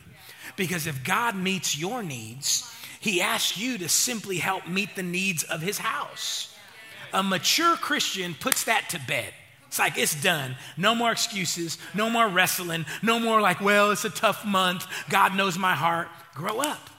Because 0.56 0.88
if 0.88 1.04
God 1.04 1.36
meets 1.36 1.78
your 1.78 2.04
needs, 2.04 2.72
He 3.00 3.22
asks 3.22 3.58
you 3.58 3.78
to 3.78 3.90
simply 3.90 4.38
help 4.38 4.68
meet 4.68 4.96
the 4.96 5.04
needs 5.04 5.44
of 5.44 5.62
His 5.62 5.78
house. 5.78 6.56
A 7.14 7.22
mature 7.22 7.76
Christian 7.76 8.36
puts 8.40 8.64
that 8.64 8.90
to 8.90 9.00
bed. 9.08 9.34
It's 9.68 9.80
like, 9.80 9.98
it's 9.98 10.20
done. 10.22 10.56
No 10.78 10.96
more 10.96 11.12
excuses. 11.12 11.78
No 11.94 12.10
more 12.10 12.28
wrestling. 12.28 12.86
No 13.04 13.20
more 13.20 13.42
like, 13.42 13.62
well, 13.62 13.92
it's 13.92 14.06
a 14.06 14.10
tough 14.10 14.46
month. 14.46 14.88
God 15.10 15.36
knows 15.36 15.58
my 15.58 15.74
heart. 15.74 16.08
Grow 16.34 16.60
up. 16.60 16.90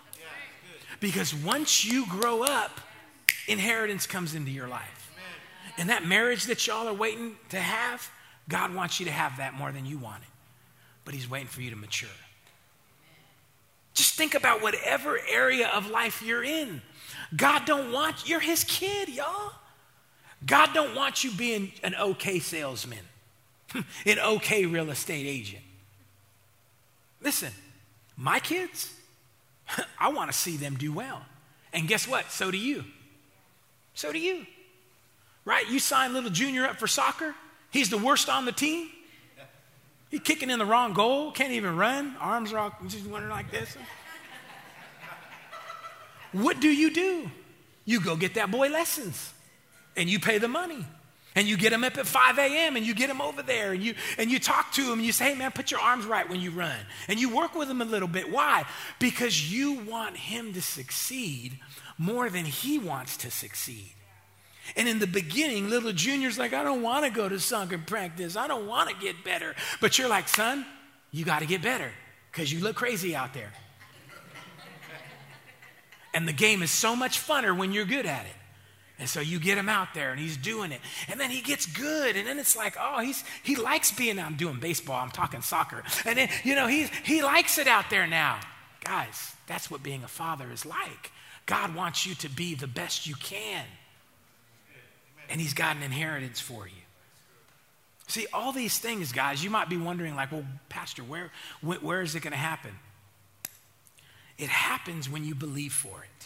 Because 1.01 1.34
once 1.34 1.84
you 1.84 2.07
grow 2.07 2.42
up, 2.42 2.80
inheritance 3.46 4.07
comes 4.07 4.34
into 4.34 4.51
your 4.51 4.68
life. 4.68 5.12
And 5.76 5.90
that 5.90 6.07
marriage 6.07 6.44
that 6.44 6.66
y'all 6.66 6.88
are 6.88 6.94
waiting 6.94 7.36
to 7.51 7.59
have, 7.59 8.11
God 8.49 8.74
wants 8.74 8.99
you 8.99 9.07
to 9.07 9.12
have 9.12 9.36
that 9.36 9.55
more 9.55 9.70
than 9.70 9.86
you 9.86 9.99
want 9.99 10.22
it. 10.22 10.28
But 11.05 11.14
He's 11.14 11.30
waiting 11.30 11.46
for 11.49 11.62
you 11.62 11.70
to 11.70 11.76
mature. 11.76 12.09
Just 13.99 14.14
think 14.14 14.34
about 14.34 14.62
whatever 14.62 15.18
area 15.28 15.68
of 15.74 15.90
life 15.90 16.22
you're 16.22 16.44
in. 16.44 16.82
God 17.36 17.64
don't 17.66 17.90
want 17.92 18.28
you're 18.28 18.38
his 18.38 18.62
kid, 18.62 19.09
y'all. 19.09 19.53
God 20.46 20.70
don't 20.72 20.94
want 20.94 21.24
you 21.24 21.32
being 21.32 21.72
an 21.82 21.96
okay 21.96 22.38
salesman, 22.38 23.01
an 23.74 24.18
okay 24.18 24.66
real 24.66 24.90
estate 24.90 25.26
agent. 25.26 25.64
Listen, 27.20 27.51
my 28.16 28.38
kids, 28.38 28.94
I 29.98 30.08
want 30.08 30.30
to 30.32 30.36
see 30.36 30.56
them 30.56 30.76
do 30.76 30.92
well. 30.92 31.22
And 31.72 31.86
guess 31.86 32.08
what? 32.08 32.30
So 32.30 32.50
do 32.50 32.58
you. 32.58 32.84
So 33.94 34.12
do 34.12 34.18
you. 34.18 34.46
Right? 35.44 35.68
You 35.68 35.78
sign 35.78 36.12
little 36.12 36.30
junior 36.30 36.66
up 36.66 36.78
for 36.78 36.86
soccer. 36.86 37.34
He's 37.70 37.90
the 37.90 37.98
worst 37.98 38.28
on 38.28 38.44
the 38.44 38.52
team. 38.52 38.88
He's 40.10 40.20
kicking 40.20 40.50
in 40.50 40.58
the 40.58 40.64
wrong 40.64 40.94
goal, 40.94 41.32
can't 41.32 41.52
even 41.52 41.76
run, 41.76 42.16
arms 42.18 42.52
are 42.52 42.58
all 42.58 42.76
just 42.86 43.06
wondering 43.06 43.30
like 43.30 43.50
this. 43.50 43.76
What 46.32 46.60
do 46.60 46.68
you 46.68 46.92
do? 46.92 47.30
You 47.84 48.00
go 48.00 48.16
get 48.16 48.34
that 48.34 48.50
boy 48.50 48.68
lessons 48.68 49.32
and 49.96 50.08
you 50.08 50.18
pay 50.18 50.38
the 50.38 50.48
money. 50.48 50.86
And 51.34 51.46
you 51.46 51.56
get 51.56 51.72
him 51.72 51.84
up 51.84 51.96
at 51.96 52.06
5 52.06 52.38
a.m. 52.38 52.76
and 52.76 52.84
you 52.84 52.94
get 52.94 53.08
him 53.08 53.20
over 53.20 53.42
there 53.42 53.72
and 53.72 53.82
you 53.82 53.94
and 54.16 54.30
you 54.30 54.40
talk 54.40 54.72
to 54.72 54.82
him 54.82 54.94
and 54.94 55.04
you 55.04 55.12
say, 55.12 55.30
hey 55.30 55.34
man, 55.34 55.52
put 55.52 55.70
your 55.70 55.78
arms 55.78 56.04
right 56.04 56.28
when 56.28 56.40
you 56.40 56.50
run. 56.50 56.78
And 57.06 57.20
you 57.20 57.34
work 57.34 57.54
with 57.54 57.70
him 57.70 57.80
a 57.80 57.84
little 57.84 58.08
bit. 58.08 58.32
Why? 58.32 58.64
Because 58.98 59.52
you 59.52 59.74
want 59.74 60.16
him 60.16 60.52
to 60.54 60.62
succeed 60.62 61.58
more 61.96 62.28
than 62.30 62.44
he 62.44 62.78
wants 62.78 63.16
to 63.18 63.30
succeed. 63.30 63.92
And 64.76 64.88
in 64.88 64.98
the 64.98 65.06
beginning, 65.06 65.70
little 65.70 65.92
Junior's 65.92 66.38
like, 66.38 66.52
I 66.52 66.62
don't 66.62 66.82
want 66.82 67.04
to 67.04 67.10
go 67.10 67.28
to 67.28 67.40
soccer 67.40 67.78
practice. 67.78 68.36
I 68.36 68.48
don't 68.48 68.66
want 68.66 68.90
to 68.90 68.96
get 68.96 69.24
better. 69.24 69.54
But 69.80 69.98
you're 69.98 70.08
like, 70.08 70.28
son, 70.28 70.66
you 71.10 71.24
got 71.24 71.40
to 71.40 71.46
get 71.46 71.62
better 71.62 71.90
because 72.30 72.52
you 72.52 72.60
look 72.60 72.76
crazy 72.76 73.16
out 73.16 73.32
there. 73.34 73.52
and 76.14 76.28
the 76.28 76.32
game 76.32 76.62
is 76.62 76.70
so 76.70 76.94
much 76.94 77.18
funner 77.18 77.56
when 77.56 77.72
you're 77.72 77.84
good 77.84 78.06
at 78.06 78.26
it. 78.26 78.38
And 78.99 79.09
so 79.09 79.20
you 79.20 79.38
get 79.38 79.57
him 79.57 79.68
out 79.68 79.94
there 79.94 80.11
and 80.11 80.18
he's 80.18 80.36
doing 80.36 80.72
it. 80.72 80.80
And 81.09 81.20
then 81.20 81.30
he 81.30 81.40
gets 81.40 81.66
good. 81.66 82.16
And 82.16 82.26
then 82.26 82.38
it's 82.38 82.57
like, 82.57 82.76
oh, 82.80 83.01
he's 83.01 83.22
he 83.42 83.55
likes 83.55 83.92
being 83.92 84.18
I'm 84.18 84.34
doing 84.36 84.59
baseball, 84.59 85.01
I'm 85.01 85.11
talking 85.11 85.40
soccer. 85.42 85.84
And 86.05 86.18
then, 86.18 86.28
you 86.42 86.55
know, 86.55 86.66
he 86.66 86.88
he 87.05 87.22
likes 87.22 87.59
it 87.59 87.68
out 87.68 87.90
there 87.90 88.07
now. 88.07 88.40
Guys, 88.84 89.34
that's 89.46 89.70
what 89.70 89.82
being 89.82 90.03
a 90.03 90.09
father 90.09 90.51
is 90.53 90.66
like. 90.66 91.12
God 91.46 91.74
wants 91.74 92.07
you 92.07 92.14
to 92.16 92.28
be 92.28 92.55
the 92.55 92.66
best 92.66 93.07
you 93.07 93.14
can. 93.14 93.64
And 95.30 95.40
he's 95.40 95.55
got 95.55 95.76
an 95.76 95.82
inheritance 95.82 96.40
for 96.40 96.66
you. 96.66 96.82
See, 98.07 98.26
all 98.32 98.53
these 98.53 98.78
things, 98.78 99.12
guys, 99.12 99.44
you 99.44 99.51
might 99.51 99.68
be 99.68 99.76
wondering, 99.76 100.16
like, 100.16 100.32
well, 100.32 100.44
Pastor, 100.70 101.03
where, 101.03 101.30
where 101.61 102.01
is 102.01 102.14
it 102.14 102.20
going 102.20 102.32
to 102.32 102.38
happen? 102.38 102.70
It 104.38 104.49
happens 104.49 105.11
when 105.11 105.24
you 105.24 105.34
believe 105.34 105.74
for 105.74 106.05
it. 106.05 106.17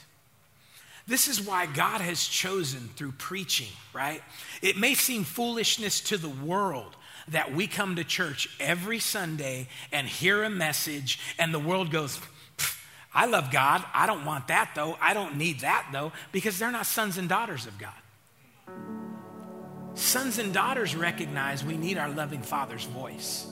This 1.06 1.28
is 1.28 1.40
why 1.40 1.66
God 1.66 2.00
has 2.00 2.24
chosen 2.24 2.88
through 2.96 3.12
preaching, 3.12 3.72
right? 3.92 4.22
It 4.60 4.76
may 4.76 4.94
seem 4.94 5.24
foolishness 5.24 6.00
to 6.02 6.16
the 6.16 6.28
world 6.28 6.96
that 7.28 7.54
we 7.54 7.66
come 7.66 7.96
to 7.96 8.04
church 8.04 8.48
every 8.60 8.98
Sunday 8.98 9.68
and 9.92 10.06
hear 10.06 10.42
a 10.42 10.50
message, 10.50 11.18
and 11.38 11.52
the 11.52 11.58
world 11.58 11.90
goes, 11.90 12.20
I 13.14 13.26
love 13.26 13.50
God. 13.50 13.84
I 13.92 14.06
don't 14.06 14.24
want 14.24 14.48
that 14.48 14.72
though. 14.74 14.96
I 15.00 15.12
don't 15.14 15.36
need 15.36 15.60
that 15.60 15.88
though, 15.92 16.12
because 16.30 16.58
they're 16.58 16.72
not 16.72 16.86
sons 16.86 17.18
and 17.18 17.28
daughters 17.28 17.66
of 17.66 17.78
God. 17.78 17.92
Sons 19.94 20.38
and 20.38 20.54
daughters 20.54 20.96
recognize 20.96 21.64
we 21.64 21.76
need 21.76 21.98
our 21.98 22.08
loving 22.08 22.42
father's 22.42 22.84
voice. 22.84 23.46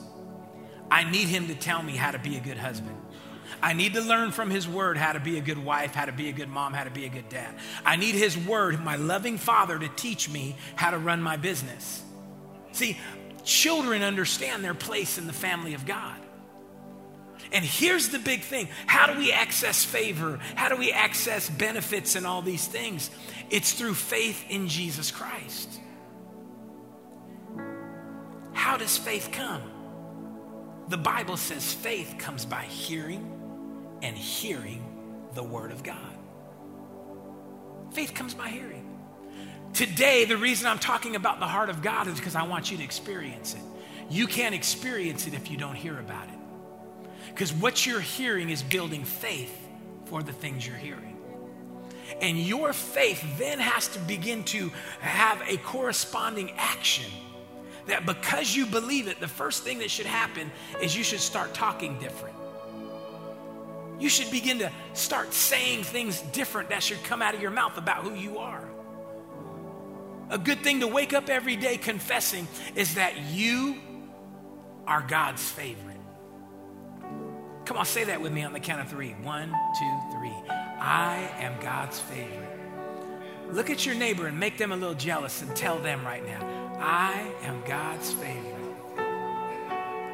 I 0.89 1.09
need 1.09 1.27
him 1.27 1.47
to 1.47 1.55
tell 1.55 1.83
me 1.83 1.95
how 1.95 2.11
to 2.11 2.19
be 2.19 2.37
a 2.37 2.41
good 2.41 2.57
husband. 2.57 2.97
I 3.61 3.73
need 3.73 3.93
to 3.93 4.01
learn 4.01 4.31
from 4.31 4.49
his 4.49 4.67
word 4.67 4.97
how 4.97 5.13
to 5.13 5.19
be 5.19 5.37
a 5.37 5.41
good 5.41 5.57
wife, 5.57 5.95
how 5.95 6.05
to 6.05 6.11
be 6.11 6.29
a 6.29 6.33
good 6.33 6.49
mom, 6.49 6.73
how 6.73 6.83
to 6.83 6.91
be 6.91 7.05
a 7.05 7.09
good 7.09 7.29
dad. 7.29 7.55
I 7.85 7.95
need 7.95 8.15
his 8.15 8.37
word, 8.37 8.83
my 8.83 8.95
loving 8.95 9.37
father, 9.37 9.77
to 9.77 9.87
teach 9.89 10.29
me 10.29 10.55
how 10.75 10.91
to 10.91 10.97
run 10.97 11.21
my 11.21 11.37
business. 11.37 12.03
See, 12.71 12.97
children 13.43 14.03
understand 14.03 14.63
their 14.63 14.73
place 14.73 15.17
in 15.17 15.27
the 15.27 15.33
family 15.33 15.73
of 15.73 15.85
God. 15.85 16.17
And 17.51 17.65
here's 17.65 18.09
the 18.09 18.19
big 18.19 18.41
thing 18.41 18.69
how 18.85 19.11
do 19.11 19.17
we 19.17 19.31
access 19.31 19.83
favor? 19.83 20.39
How 20.55 20.69
do 20.69 20.77
we 20.77 20.91
access 20.91 21.49
benefits 21.49 22.15
and 22.15 22.25
all 22.25 22.41
these 22.41 22.65
things? 22.65 23.09
It's 23.49 23.73
through 23.73 23.95
faith 23.95 24.45
in 24.49 24.67
Jesus 24.67 25.11
Christ. 25.11 25.79
How 28.53 28.77
does 28.77 28.97
faith 28.97 29.29
come? 29.31 29.61
The 30.87 30.97
Bible 30.97 31.37
says 31.37 31.73
faith 31.73 32.15
comes 32.19 32.45
by 32.45 32.63
hearing 32.63 33.40
and 34.01 34.15
hearing 34.15 34.83
the 35.33 35.43
Word 35.43 35.71
of 35.71 35.83
God. 35.83 35.97
Faith 37.91 38.13
comes 38.13 38.33
by 38.33 38.49
hearing. 38.49 38.87
Today, 39.73 40.25
the 40.25 40.37
reason 40.37 40.67
I'm 40.67 40.79
talking 40.79 41.15
about 41.15 41.39
the 41.39 41.47
heart 41.47 41.69
of 41.69 41.81
God 41.81 42.07
is 42.07 42.17
because 42.17 42.35
I 42.35 42.43
want 42.43 42.71
you 42.71 42.77
to 42.77 42.83
experience 42.83 43.53
it. 43.53 43.61
You 44.09 44.27
can't 44.27 44.53
experience 44.53 45.27
it 45.27 45.33
if 45.33 45.49
you 45.49 45.57
don't 45.57 45.75
hear 45.75 45.97
about 45.97 46.27
it. 46.27 46.35
Because 47.27 47.53
what 47.53 47.85
you're 47.85 48.01
hearing 48.01 48.49
is 48.49 48.61
building 48.61 49.05
faith 49.05 49.57
for 50.05 50.21
the 50.21 50.33
things 50.33 50.67
you're 50.67 50.75
hearing. 50.75 51.17
And 52.19 52.37
your 52.37 52.73
faith 52.73 53.23
then 53.37 53.59
has 53.59 53.87
to 53.89 53.99
begin 53.99 54.43
to 54.45 54.69
have 54.99 55.41
a 55.47 55.57
corresponding 55.57 56.51
action. 56.57 57.09
That 57.87 58.05
because 58.05 58.53
you 58.53 58.65
believe 58.65 59.07
it, 59.07 59.19
the 59.21 59.27
first 59.27 59.63
thing 59.63 59.79
that 59.79 59.89
should 59.89 60.05
happen 60.05 60.51
is 60.81 60.95
you 60.95 61.03
should 61.03 61.21
start 61.21 61.53
talking 61.53 61.97
different. 61.99 62.35
You 64.01 64.09
should 64.09 64.31
begin 64.31 64.57
to 64.59 64.71
start 64.93 65.31
saying 65.31 65.83
things 65.83 66.21
different 66.33 66.69
that 66.69 66.81
should 66.81 67.03
come 67.03 67.21
out 67.21 67.35
of 67.35 67.41
your 67.41 67.51
mouth 67.51 67.77
about 67.77 68.03
who 68.03 68.15
you 68.15 68.39
are. 68.39 68.67
A 70.31 70.39
good 70.39 70.61
thing 70.61 70.79
to 70.79 70.87
wake 70.87 71.13
up 71.13 71.29
every 71.29 71.55
day 71.55 71.77
confessing 71.77 72.47
is 72.75 72.95
that 72.95 73.15
you 73.31 73.75
are 74.87 75.05
God's 75.07 75.47
favorite. 75.47 75.97
Come 77.65 77.77
on, 77.77 77.85
say 77.85 78.05
that 78.05 78.19
with 78.19 78.31
me 78.31 78.43
on 78.43 78.53
the 78.53 78.59
count 78.59 78.81
of 78.81 78.89
three. 78.89 79.11
One, 79.21 79.49
two, 79.49 79.99
three. 80.17 80.33
I 80.49 81.31
am 81.37 81.61
God's 81.61 81.99
favorite. 81.99 82.59
Look 83.51 83.69
at 83.69 83.85
your 83.85 83.93
neighbor 83.93 84.25
and 84.25 84.39
make 84.39 84.57
them 84.57 84.71
a 84.71 84.75
little 84.75 84.95
jealous 84.95 85.43
and 85.43 85.55
tell 85.55 85.77
them 85.77 86.03
right 86.03 86.25
now, 86.25 86.39
I 86.79 87.31
am 87.43 87.61
God's 87.67 88.11
favorite. 88.13 88.55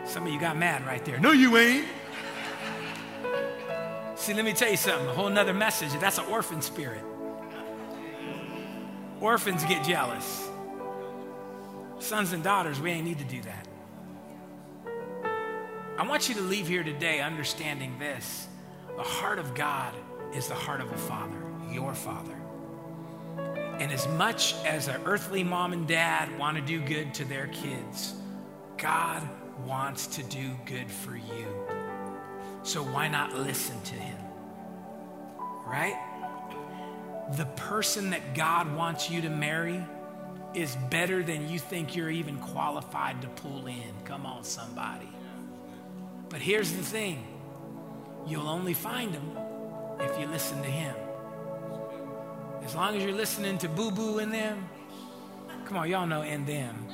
Some 0.06 0.28
of 0.28 0.34
you 0.34 0.40
got 0.40 0.58
mad 0.58 0.86
right 0.86 1.06
there. 1.06 1.20
No, 1.20 1.32
you 1.32 1.56
ain't. 1.56 1.86
See, 4.18 4.34
let 4.34 4.44
me 4.44 4.54
tell 4.54 4.70
you 4.70 4.78
something, 4.78 5.08
a 5.08 5.14
whole 5.14 5.30
nother 5.30 5.54
message. 5.54 5.92
That's 6.02 6.18
an 6.18 6.26
orphan 6.26 6.62
spirit. 6.62 7.04
Orphans 9.22 9.64
get 9.66 9.86
jealous. 9.86 10.50
Sons 12.00 12.34
and 12.34 12.44
daughters, 12.44 12.82
we 12.82 12.92
ain't 12.92 13.06
need 13.06 13.20
to 13.20 13.26
do 13.26 13.42
that. 13.44 13.68
I 15.98 16.06
want 16.08 16.30
you 16.30 16.36
to 16.36 16.42
leave 16.42 16.68
here 16.68 16.84
today 16.84 17.22
understanding 17.22 17.98
this 18.00 18.48
the 18.96 19.04
heart 19.04 19.38
of 19.38 19.54
God 19.54 19.94
is 20.34 20.48
the 20.48 20.56
heart 20.56 20.82
of 20.82 20.92
a 20.92 20.98
father. 20.98 21.38
your 21.72 21.94
Father. 21.94 22.36
And 23.80 23.92
as 23.92 24.08
much 24.08 24.56
as 24.66 24.88
an 24.88 25.00
earthly 25.06 25.44
mom 25.44 25.74
and 25.74 25.88
dad 25.88 26.38
want 26.40 26.58
to 26.58 26.64
do 26.64 26.82
good 26.82 27.14
to 27.16 27.26
their 27.26 27.48
kids, 27.48 28.16
God 28.78 29.28
wants 29.66 30.08
to 30.08 30.24
do 30.24 30.58
good 30.66 30.90
for 30.90 31.16
you. 31.16 31.57
So 32.68 32.84
why 32.84 33.08
not 33.08 33.34
listen 33.34 33.82
to 33.82 33.96
him? 33.96 34.18
Right? 35.66 35.96
The 37.38 37.46
person 37.46 38.10
that 38.10 38.36
God 38.36 38.76
wants 38.76 39.10
you 39.10 39.22
to 39.22 39.30
marry 39.30 39.82
is 40.54 40.76
better 40.90 41.24
than 41.24 41.48
you 41.48 41.60
think 41.60 41.96
you're 41.96 42.10
even 42.10 42.38
qualified 42.40 43.22
to 43.22 43.30
pull 43.30 43.68
in. 43.68 43.94
Come 44.04 44.26
on, 44.26 44.44
somebody. 44.44 45.08
But 46.28 46.42
here's 46.42 46.74
the 46.74 46.84
thing 46.84 47.26
you'll 48.28 48.50
only 48.50 48.74
find 48.74 49.14
him 49.14 49.32
if 50.02 50.20
you 50.20 50.28
listen 50.28 50.62
to 50.62 50.70
him. 50.70 50.96
As 52.66 52.76
long 52.76 52.98
as 52.98 53.02
you're 53.02 53.14
listening 53.14 53.58
to 53.60 53.70
boo 53.70 53.92
boo 53.92 54.20
in 54.20 54.30
them, 54.30 54.68
come 55.64 55.78
on, 55.78 55.90
y'all 55.90 56.06
know 56.06 56.22
in 56.22 56.46
them. 56.46 56.86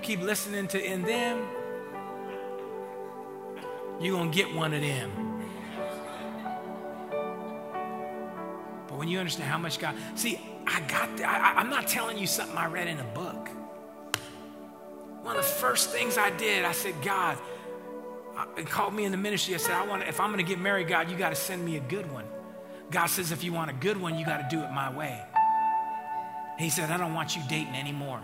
Keep 0.00 0.22
listening 0.22 0.68
to 0.68 0.82
in 0.82 1.02
them, 1.02 1.46
you're 4.00 4.16
going 4.16 4.30
to 4.30 4.36
get 4.36 4.54
one 4.54 4.72
of 4.74 4.80
them. 4.80 5.10
But 8.88 8.98
when 8.98 9.08
you 9.08 9.18
understand 9.18 9.50
how 9.50 9.58
much 9.58 9.78
God, 9.78 9.94
see, 10.14 10.40
I 10.66 10.80
got, 10.82 11.16
the, 11.16 11.28
I, 11.28 11.54
I'm 11.56 11.70
not 11.70 11.86
telling 11.86 12.18
you 12.18 12.26
something 12.26 12.56
I 12.56 12.66
read 12.66 12.88
in 12.88 12.98
a 12.98 13.04
book. 13.04 13.48
One 15.22 15.36
of 15.36 15.42
the 15.42 15.48
first 15.48 15.90
things 15.90 16.16
I 16.16 16.30
did, 16.30 16.64
I 16.64 16.72
said, 16.72 16.94
God, 17.02 17.38
uh, 18.36 18.46
it 18.56 18.66
called 18.66 18.94
me 18.94 19.04
in 19.04 19.10
the 19.10 19.18
ministry. 19.18 19.54
I 19.54 19.58
said, 19.58 19.74
I 19.74 19.86
want, 19.86 20.04
if 20.04 20.20
I'm 20.20 20.32
going 20.32 20.44
to 20.44 20.48
get 20.48 20.60
married, 20.60 20.88
God, 20.88 21.10
you 21.10 21.16
got 21.16 21.30
to 21.30 21.36
send 21.36 21.64
me 21.64 21.76
a 21.76 21.80
good 21.80 22.10
one. 22.10 22.24
God 22.90 23.06
says, 23.06 23.32
if 23.32 23.44
you 23.44 23.52
want 23.52 23.70
a 23.70 23.74
good 23.74 24.00
one, 24.00 24.18
you 24.18 24.24
got 24.24 24.48
to 24.48 24.56
do 24.56 24.62
it 24.62 24.70
my 24.70 24.90
way. 24.96 25.20
He 26.58 26.70
said, 26.70 26.90
I 26.90 26.96
don't 26.96 27.14
want 27.14 27.36
you 27.36 27.42
dating 27.48 27.74
anymore. 27.74 28.20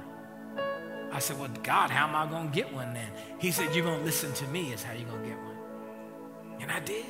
I 1.14 1.20
said, 1.20 1.38
Well, 1.38 1.48
God, 1.62 1.90
how 1.90 2.08
am 2.08 2.16
I 2.16 2.28
going 2.28 2.50
to 2.50 2.54
get 2.54 2.72
one 2.74 2.92
then? 2.92 3.08
He 3.38 3.52
said, 3.52 3.72
You're 3.72 3.84
going 3.84 4.00
to 4.00 4.04
listen 4.04 4.32
to 4.32 4.46
me, 4.48 4.72
is 4.72 4.82
how 4.82 4.92
you're 4.94 5.08
going 5.08 5.22
to 5.22 5.28
get 5.28 5.38
one. 5.38 5.53
And 6.60 6.70
I 6.70 6.80
did. 6.80 7.06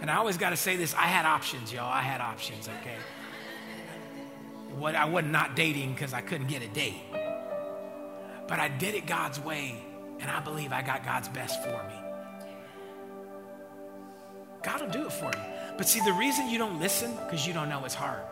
And 0.00 0.10
I 0.10 0.16
always 0.16 0.36
got 0.36 0.50
to 0.50 0.56
say 0.56 0.76
this 0.76 0.94
I 0.94 1.02
had 1.02 1.26
options, 1.26 1.72
y'all. 1.72 1.92
I 1.92 2.00
had 2.00 2.20
options, 2.20 2.68
okay? 2.80 2.96
What, 4.76 4.94
I 4.94 5.06
wasn't 5.06 5.32
not 5.32 5.56
dating 5.56 5.94
because 5.94 6.12
I 6.12 6.20
couldn't 6.20 6.46
get 6.46 6.62
a 6.62 6.68
date. 6.68 7.02
But 8.46 8.60
I 8.60 8.68
did 8.68 8.94
it 8.94 9.06
God's 9.06 9.40
way, 9.40 9.76
and 10.20 10.30
I 10.30 10.40
believe 10.40 10.72
I 10.72 10.82
got 10.82 11.04
God's 11.04 11.28
best 11.28 11.62
for 11.62 11.82
me. 11.88 11.94
God 14.62 14.80
will 14.80 14.90
do 14.90 15.06
it 15.06 15.12
for 15.12 15.26
you. 15.26 15.42
But 15.76 15.88
see, 15.88 16.00
the 16.00 16.12
reason 16.12 16.48
you 16.48 16.58
don't 16.58 16.80
listen, 16.80 17.14
because 17.24 17.46
you 17.46 17.52
don't 17.52 17.68
know 17.68 17.84
it's 17.84 17.94
hard. 17.94 18.22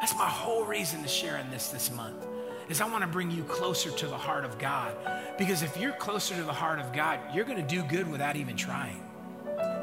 That's 0.00 0.14
my 0.14 0.28
whole 0.28 0.64
reason 0.64 1.02
to 1.02 1.08
sharing 1.08 1.50
this 1.50 1.68
this 1.68 1.90
month 1.90 2.26
is 2.70 2.80
I 2.80 2.88
want 2.88 3.02
to 3.02 3.08
bring 3.08 3.30
you 3.30 3.42
closer 3.44 3.90
to 3.90 4.06
the 4.06 4.16
heart 4.16 4.44
of 4.44 4.58
God. 4.58 4.96
Because 5.38 5.62
if 5.62 5.76
you're 5.76 5.92
closer 5.92 6.34
to 6.34 6.42
the 6.42 6.52
heart 6.52 6.78
of 6.78 6.92
God, 6.92 7.20
you're 7.34 7.44
going 7.44 7.64
to 7.64 7.74
do 7.74 7.82
good 7.82 8.10
without 8.10 8.36
even 8.36 8.56
trying. 8.56 9.02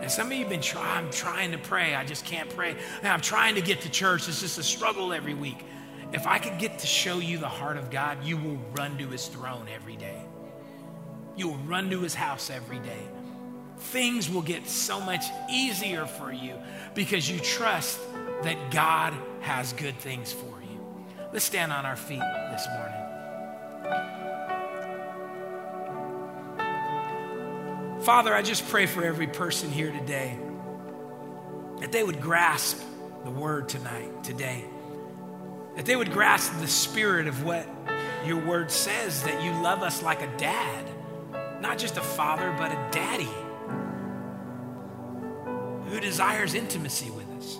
And 0.01 0.11
some 0.11 0.27
of 0.27 0.33
you 0.33 0.39
have 0.39 0.49
been 0.49 0.61
trying, 0.61 1.05
I'm 1.05 1.11
trying 1.11 1.51
to 1.51 1.57
pray, 1.57 1.95
I 1.95 2.05
just 2.05 2.25
can't 2.25 2.49
pray. 2.49 2.75
And 2.99 3.07
I'm 3.07 3.21
trying 3.21 3.55
to 3.55 3.61
get 3.61 3.81
to 3.81 3.89
church, 3.89 4.27
it's 4.27 4.41
just 4.41 4.57
a 4.57 4.63
struggle 4.63 5.11
every 5.11 5.33
week. 5.33 5.65
If 6.13 6.25
I 6.25 6.39
could 6.39 6.57
get 6.59 6.79
to 6.79 6.87
show 6.87 7.19
you 7.19 7.37
the 7.37 7.49
heart 7.49 7.77
of 7.77 7.89
God, 7.89 8.23
you 8.23 8.37
will 8.37 8.57
run 8.73 8.97
to 8.97 9.07
his 9.07 9.27
throne 9.27 9.67
every 9.73 9.95
day. 9.95 10.21
You 11.35 11.49
will 11.49 11.57
run 11.57 11.89
to 11.89 12.01
his 12.01 12.15
house 12.15 12.49
every 12.49 12.79
day. 12.79 13.01
Things 13.77 14.29
will 14.29 14.41
get 14.41 14.67
so 14.67 14.99
much 14.99 15.25
easier 15.51 16.05
for 16.05 16.31
you 16.31 16.53
because 16.95 17.29
you 17.29 17.39
trust 17.39 17.99
that 18.43 18.71
God 18.71 19.13
has 19.41 19.73
good 19.73 19.97
things 19.99 20.31
for 20.31 20.45
you. 20.45 20.56
Let's 21.33 21.43
stand 21.43 21.73
on 21.73 21.85
our 21.85 21.97
feet 21.97 22.21
this 22.51 22.67
morning. 22.73 23.03
Father, 28.01 28.33
I 28.33 28.41
just 28.41 28.65
pray 28.69 28.85
for 28.85 29.03
every 29.03 29.27
person 29.27 29.69
here 29.69 29.91
today 29.91 30.37
that 31.81 31.91
they 31.91 32.01
would 32.01 32.21
grasp 32.21 32.81
the 33.25 33.29
word 33.29 33.67
tonight, 33.67 34.23
today. 34.23 34.63
That 35.75 35.85
they 35.85 35.97
would 35.97 36.11
grasp 36.11 36.57
the 36.61 36.67
spirit 36.67 37.27
of 37.27 37.43
what 37.43 37.67
your 38.25 38.37
word 38.45 38.71
says 38.71 39.23
that 39.23 39.43
you 39.43 39.51
love 39.61 39.83
us 39.83 40.01
like 40.01 40.21
a 40.21 40.37
dad, 40.37 40.87
not 41.61 41.77
just 41.77 41.97
a 41.97 42.01
father, 42.01 42.55
but 42.57 42.71
a 42.71 42.87
daddy 42.91 43.27
who 45.89 45.99
desires 45.99 46.53
intimacy 46.53 47.09
with 47.09 47.29
us, 47.31 47.59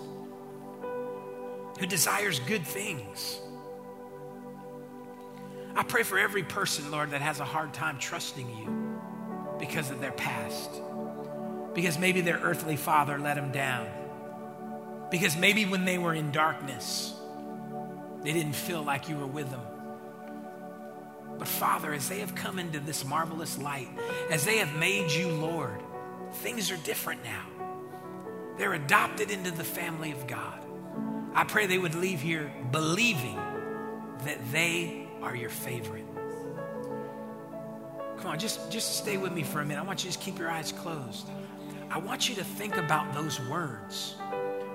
who 1.78 1.86
desires 1.86 2.40
good 2.40 2.66
things. 2.66 3.40
I 5.78 5.84
pray 5.84 6.02
for 6.02 6.18
every 6.18 6.42
person, 6.42 6.90
Lord, 6.90 7.12
that 7.12 7.22
has 7.22 7.38
a 7.38 7.44
hard 7.44 7.72
time 7.72 8.00
trusting 8.00 8.50
you 8.50 9.00
because 9.60 9.92
of 9.92 10.00
their 10.00 10.10
past. 10.10 10.68
Because 11.72 11.96
maybe 12.00 12.20
their 12.20 12.38
earthly 12.38 12.74
father 12.74 13.16
let 13.16 13.36
them 13.36 13.52
down. 13.52 13.88
Because 15.08 15.36
maybe 15.36 15.66
when 15.66 15.84
they 15.84 15.96
were 15.96 16.14
in 16.14 16.32
darkness, 16.32 17.14
they 18.24 18.32
didn't 18.32 18.54
feel 18.54 18.82
like 18.82 19.08
you 19.08 19.18
were 19.18 19.28
with 19.28 19.52
them. 19.52 19.60
But 21.38 21.46
Father, 21.46 21.92
as 21.92 22.08
they 22.08 22.18
have 22.18 22.34
come 22.34 22.58
into 22.58 22.80
this 22.80 23.04
marvelous 23.04 23.56
light, 23.56 23.88
as 24.32 24.44
they 24.44 24.56
have 24.56 24.74
made 24.74 25.12
you 25.12 25.28
Lord, 25.28 25.80
things 26.32 26.72
are 26.72 26.76
different 26.78 27.22
now. 27.22 27.46
They're 28.56 28.74
adopted 28.74 29.30
into 29.30 29.52
the 29.52 29.62
family 29.62 30.10
of 30.10 30.26
God. 30.26 30.58
I 31.34 31.44
pray 31.44 31.66
they 31.66 31.78
would 31.78 31.94
leave 31.94 32.20
here 32.20 32.52
believing 32.72 33.36
that 34.24 34.40
they 34.50 35.07
are 35.22 35.36
your 35.36 35.50
favorite. 35.50 36.04
Come 38.18 38.26
on, 38.26 38.38
just, 38.38 38.70
just 38.70 38.96
stay 38.98 39.16
with 39.16 39.32
me 39.32 39.42
for 39.42 39.60
a 39.60 39.64
minute. 39.64 39.80
I 39.80 39.86
want 39.86 40.04
you 40.04 40.10
to 40.10 40.16
just 40.16 40.24
keep 40.24 40.38
your 40.38 40.50
eyes 40.50 40.72
closed. 40.72 41.28
I 41.90 41.98
want 41.98 42.28
you 42.28 42.34
to 42.36 42.44
think 42.44 42.76
about 42.76 43.14
those 43.14 43.40
words 43.48 44.16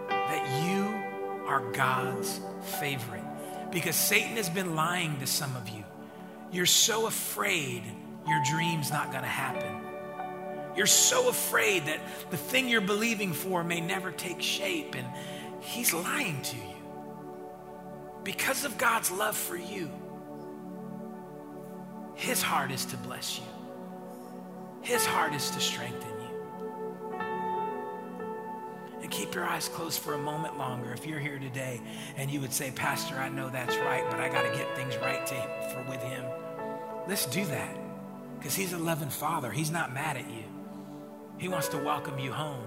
that 0.07 0.65
you 0.65 1.47
are 1.47 1.61
God's 1.71 2.39
favorite. 2.79 3.23
Because 3.71 3.95
Satan 3.95 4.37
has 4.37 4.49
been 4.49 4.75
lying 4.75 5.19
to 5.19 5.27
some 5.27 5.55
of 5.55 5.67
you. 5.69 5.83
You're 6.51 6.65
so 6.65 7.07
afraid 7.07 7.83
your 8.27 8.41
dream's 8.49 8.91
not 8.91 9.11
going 9.11 9.23
to 9.23 9.29
happen. 9.29 9.81
You're 10.75 10.85
so 10.85 11.29
afraid 11.29 11.85
that 11.85 11.99
the 12.31 12.37
thing 12.37 12.69
you're 12.69 12.81
believing 12.81 13.33
for 13.33 13.63
may 13.63 13.81
never 13.81 14.11
take 14.11 14.41
shape, 14.41 14.95
and 14.95 15.05
he's 15.59 15.93
lying 15.93 16.41
to 16.41 16.55
you. 16.55 16.75
Because 18.23 18.63
of 18.63 18.77
God's 18.77 19.11
love 19.11 19.35
for 19.35 19.57
you, 19.57 19.89
his 22.15 22.41
heart 22.41 22.71
is 22.71 22.85
to 22.85 22.97
bless 22.97 23.39
you, 23.39 23.45
His 24.81 25.05
heart 25.05 25.33
is 25.33 25.49
to 25.51 25.59
strengthen 25.59 26.09
you. 26.09 27.19
And 29.01 29.11
keep 29.11 29.35
your 29.35 29.45
eyes 29.45 29.67
closed 29.67 29.99
for 29.99 30.13
a 30.13 30.17
moment 30.17 30.57
longer 30.57 30.93
if 30.93 31.05
you're 31.05 31.19
here 31.19 31.37
today 31.37 31.81
and 32.15 32.31
you 32.31 32.39
would 32.39 32.53
say, 32.53 32.71
Pastor, 32.71 33.15
I 33.15 33.27
know 33.29 33.49
that's 33.49 33.75
right, 33.77 34.05
but 34.09 34.19
I 34.19 34.29
got 34.29 34.43
to 34.43 34.57
get 34.57 34.73
things 34.75 34.95
right 34.97 35.25
to, 35.27 35.35
for, 35.73 35.83
with 35.89 36.01
Him. 36.01 36.23
Let's 37.07 37.25
do 37.25 37.45
that 37.45 37.77
because 38.37 38.55
He's 38.55 38.73
a 38.73 38.77
loving 38.77 39.09
Father. 39.09 39.51
He's 39.51 39.71
not 39.71 39.93
mad 39.93 40.17
at 40.17 40.29
you, 40.29 40.43
He 41.37 41.47
wants 41.47 41.67
to 41.69 41.77
welcome 41.77 42.19
you 42.19 42.31
home. 42.31 42.65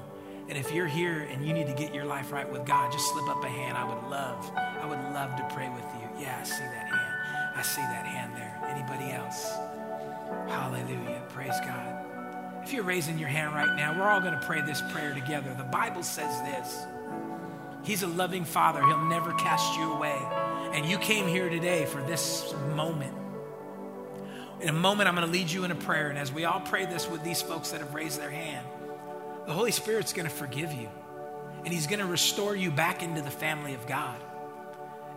And 0.49 0.57
if 0.57 0.71
you're 0.71 0.87
here 0.87 1.23
and 1.23 1.45
you 1.45 1.53
need 1.53 1.67
to 1.67 1.75
get 1.75 1.93
your 1.93 2.05
life 2.05 2.31
right 2.31 2.49
with 2.49 2.65
God, 2.65 2.93
just 2.93 3.11
slip 3.11 3.29
up 3.29 3.43
a 3.43 3.49
hand. 3.49 3.77
I 3.77 3.83
would 3.83 4.09
love, 4.09 4.49
I 4.57 4.87
would 4.87 5.01
love 5.13 5.37
to 5.37 5.55
pray 5.55 5.69
with 5.69 5.85
you. 6.01 6.23
Yeah, 6.23 6.39
I 6.41 6.45
see 6.45 6.63
that 6.63 6.87
hand. 6.87 7.57
I 7.57 7.63
see 7.63 7.81
that 7.81 8.07
hand 8.07 8.37
there. 8.37 8.46
Anybody 8.69 9.13
else? 9.13 9.57
Hallelujah. 10.49 11.23
Praise 11.31 11.59
God. 11.61 12.05
If 12.63 12.73
you're 12.73 12.85
raising 12.85 13.19
your 13.19 13.29
hand 13.29 13.55
right 13.55 13.77
now, 13.77 13.97
we're 13.97 14.09
all 14.09 14.21
going 14.21 14.33
to 14.33 14.45
pray 14.45 14.61
this 14.61 14.83
prayer 14.91 15.15
together. 15.15 15.55
The 15.57 15.65
Bible 15.65 16.03
says 16.03 16.41
this 16.43 16.85
He's 17.85 18.03
a 18.03 18.09
loving 18.09 18.45
Father, 18.45 18.85
He'll 18.85 19.05
never 19.05 19.33
cast 19.35 19.77
you 19.77 19.93
away. 19.93 20.19
And 20.73 20.85
you 20.85 20.99
came 20.99 21.29
here 21.29 21.49
today 21.49 21.87
for 21.87 22.03
this 22.03 22.53
moment. 22.75 23.15
In 24.61 24.69
a 24.69 24.73
moment, 24.73 25.09
I'm 25.09 25.15
going 25.15 25.27
to 25.27 25.33
lead 25.33 25.49
you 25.49 25.65
in 25.65 25.71
a 25.71 25.77
prayer. 25.77 26.09
And 26.09 26.19
as 26.19 26.33
we 26.33 26.45
all 26.45 26.61
pray 26.61 26.87
this 26.87 27.09
with 27.09 27.23
these 27.23 27.41
folks 27.41 27.71
that 27.71 27.81
have 27.81 27.95
raised 27.95 28.21
their 28.21 28.31
hand, 28.31 28.67
the 29.47 29.53
Holy 29.53 29.71
Spirit's 29.71 30.13
going 30.13 30.29
to 30.29 30.35
forgive 30.35 30.73
you. 30.73 30.89
And 31.65 31.73
He's 31.73 31.87
going 31.87 32.01
to 32.01 32.07
restore 32.07 32.57
you 32.57 32.73
back 32.73 33.03
into 33.03 33.23
the 33.23 33.31
family 33.31 33.75
of 33.75 33.87
God. 33.87 34.19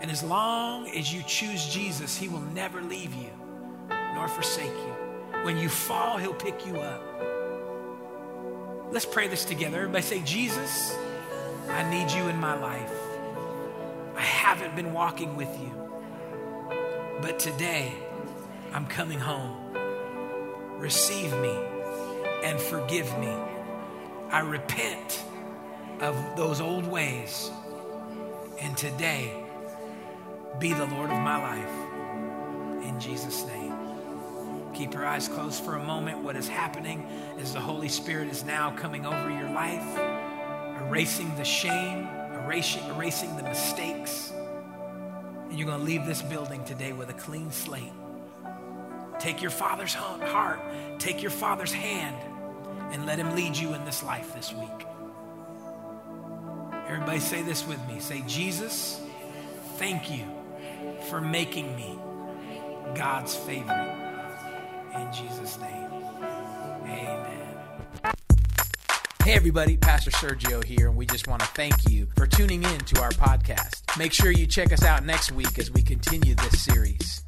And 0.02 0.12
as 0.12 0.22
long 0.22 0.88
as 0.90 1.12
you 1.12 1.24
choose 1.24 1.66
Jesus, 1.66 2.16
He 2.16 2.28
will 2.28 2.42
never 2.42 2.82
leave 2.82 3.16
you 3.16 3.32
nor 4.20 4.28
forsake 4.28 4.76
you. 4.76 4.94
When 5.46 5.58
you 5.58 5.70
fall, 5.70 6.18
He'll 6.18 6.34
pick 6.34 6.66
you 6.66 6.76
up. 6.76 7.02
Let's 8.92 9.06
pray 9.06 9.30
this 9.30 9.46
together. 9.46 9.78
Everybody 9.78 10.04
say, 10.04 10.22
Jesus, 10.24 10.94
I 11.70 11.90
need 11.90 12.12
you 12.12 12.28
in 12.28 12.36
my 12.36 12.54
life. 12.54 12.92
I 14.18 14.22
haven't 14.22 14.76
been 14.76 14.92
walking 14.92 15.38
with 15.38 15.48
you, 15.62 15.72
but 17.22 17.40
today 17.40 17.94
I'm 18.74 18.88
coming 18.88 19.20
home. 19.20 19.56
Receive 20.78 21.32
me 21.38 21.58
and 22.44 22.60
forgive 22.60 23.18
me. 23.20 23.34
I 24.32 24.42
repent 24.42 25.24
of 26.02 26.16
those 26.36 26.60
old 26.60 26.86
ways 26.86 27.52
and 28.60 28.76
today 28.76 29.32
be 30.60 30.74
the 30.74 30.88
Lord 30.88 31.10
of 31.10 31.20
my 31.20 31.38
life. 31.38 32.84
In 32.86 33.00
Jesus' 33.00 33.46
name. 33.46 33.69
Keep 34.80 34.94
your 34.94 35.06
eyes 35.06 35.28
closed 35.28 35.62
for 35.62 35.76
a 35.76 35.84
moment. 35.84 36.24
What 36.24 36.38
is 36.38 36.48
happening 36.48 37.06
is 37.38 37.52
the 37.52 37.60
Holy 37.60 37.90
Spirit 37.90 38.30
is 38.30 38.46
now 38.46 38.72
coming 38.72 39.06
over 39.06 39.30
your 39.30 39.50
life, 39.50 40.00
erasing 40.88 41.36
the 41.36 41.44
shame, 41.44 42.08
erasing, 42.46 42.86
erasing 42.86 43.36
the 43.36 43.44
mistakes. 43.44 44.32
And 45.50 45.60
you're 45.60 45.68
going 45.68 45.80
to 45.80 45.86
leave 45.86 46.06
this 46.06 46.22
building 46.22 46.64
today 46.64 46.94
with 46.94 47.10
a 47.10 47.14
clean 47.14 47.52
slate. 47.52 47.92
Take 49.20 49.42
your 49.42 49.52
father's 49.52 49.94
heart, 49.94 50.62
take 50.98 51.22
your 51.22 51.32
father's 51.32 51.74
hand, 51.74 52.16
and 52.94 53.06
let 53.06 53.20
him 53.20 53.36
lead 53.36 53.58
you 53.58 53.74
in 53.74 53.84
this 53.84 54.02
life 54.02 54.34
this 54.34 54.54
week. 54.54 54.88
Everybody 56.88 57.20
say 57.20 57.42
this 57.42 57.68
with 57.68 57.86
me. 57.86 58.00
Say, 58.00 58.24
Jesus, 58.28 59.02
thank 59.76 60.10
you 60.10 60.24
for 61.10 61.20
making 61.20 61.76
me 61.76 62.00
God's 62.96 63.36
favorite. 63.36 63.99
In 65.00 65.14
Jesus' 65.14 65.58
name, 65.60 65.90
amen. 66.84 67.58
Hey, 69.24 69.34
everybody, 69.34 69.78
Pastor 69.78 70.12
Sergio 70.12 70.62
here, 70.64 70.90
and 70.90 70.98
we 70.98 71.06
just 71.06 71.28
want 71.28 71.42
to 71.42 71.48
thank 71.48 71.90
you 71.90 72.10
for 72.18 72.28
tuning 72.28 72.64
in 72.64 72.80
to 72.80 73.02
our 73.02 73.12
podcast. 73.12 73.98
Make 73.98 74.12
sure 74.12 74.32
you 74.32 74.46
check 74.46 74.74
us 74.74 74.84
out 74.84 75.06
next 75.06 75.32
week 75.32 75.58
as 75.58 75.72
we 75.72 75.84
continue 75.84 76.36
this 76.36 76.64
series. 76.64 77.24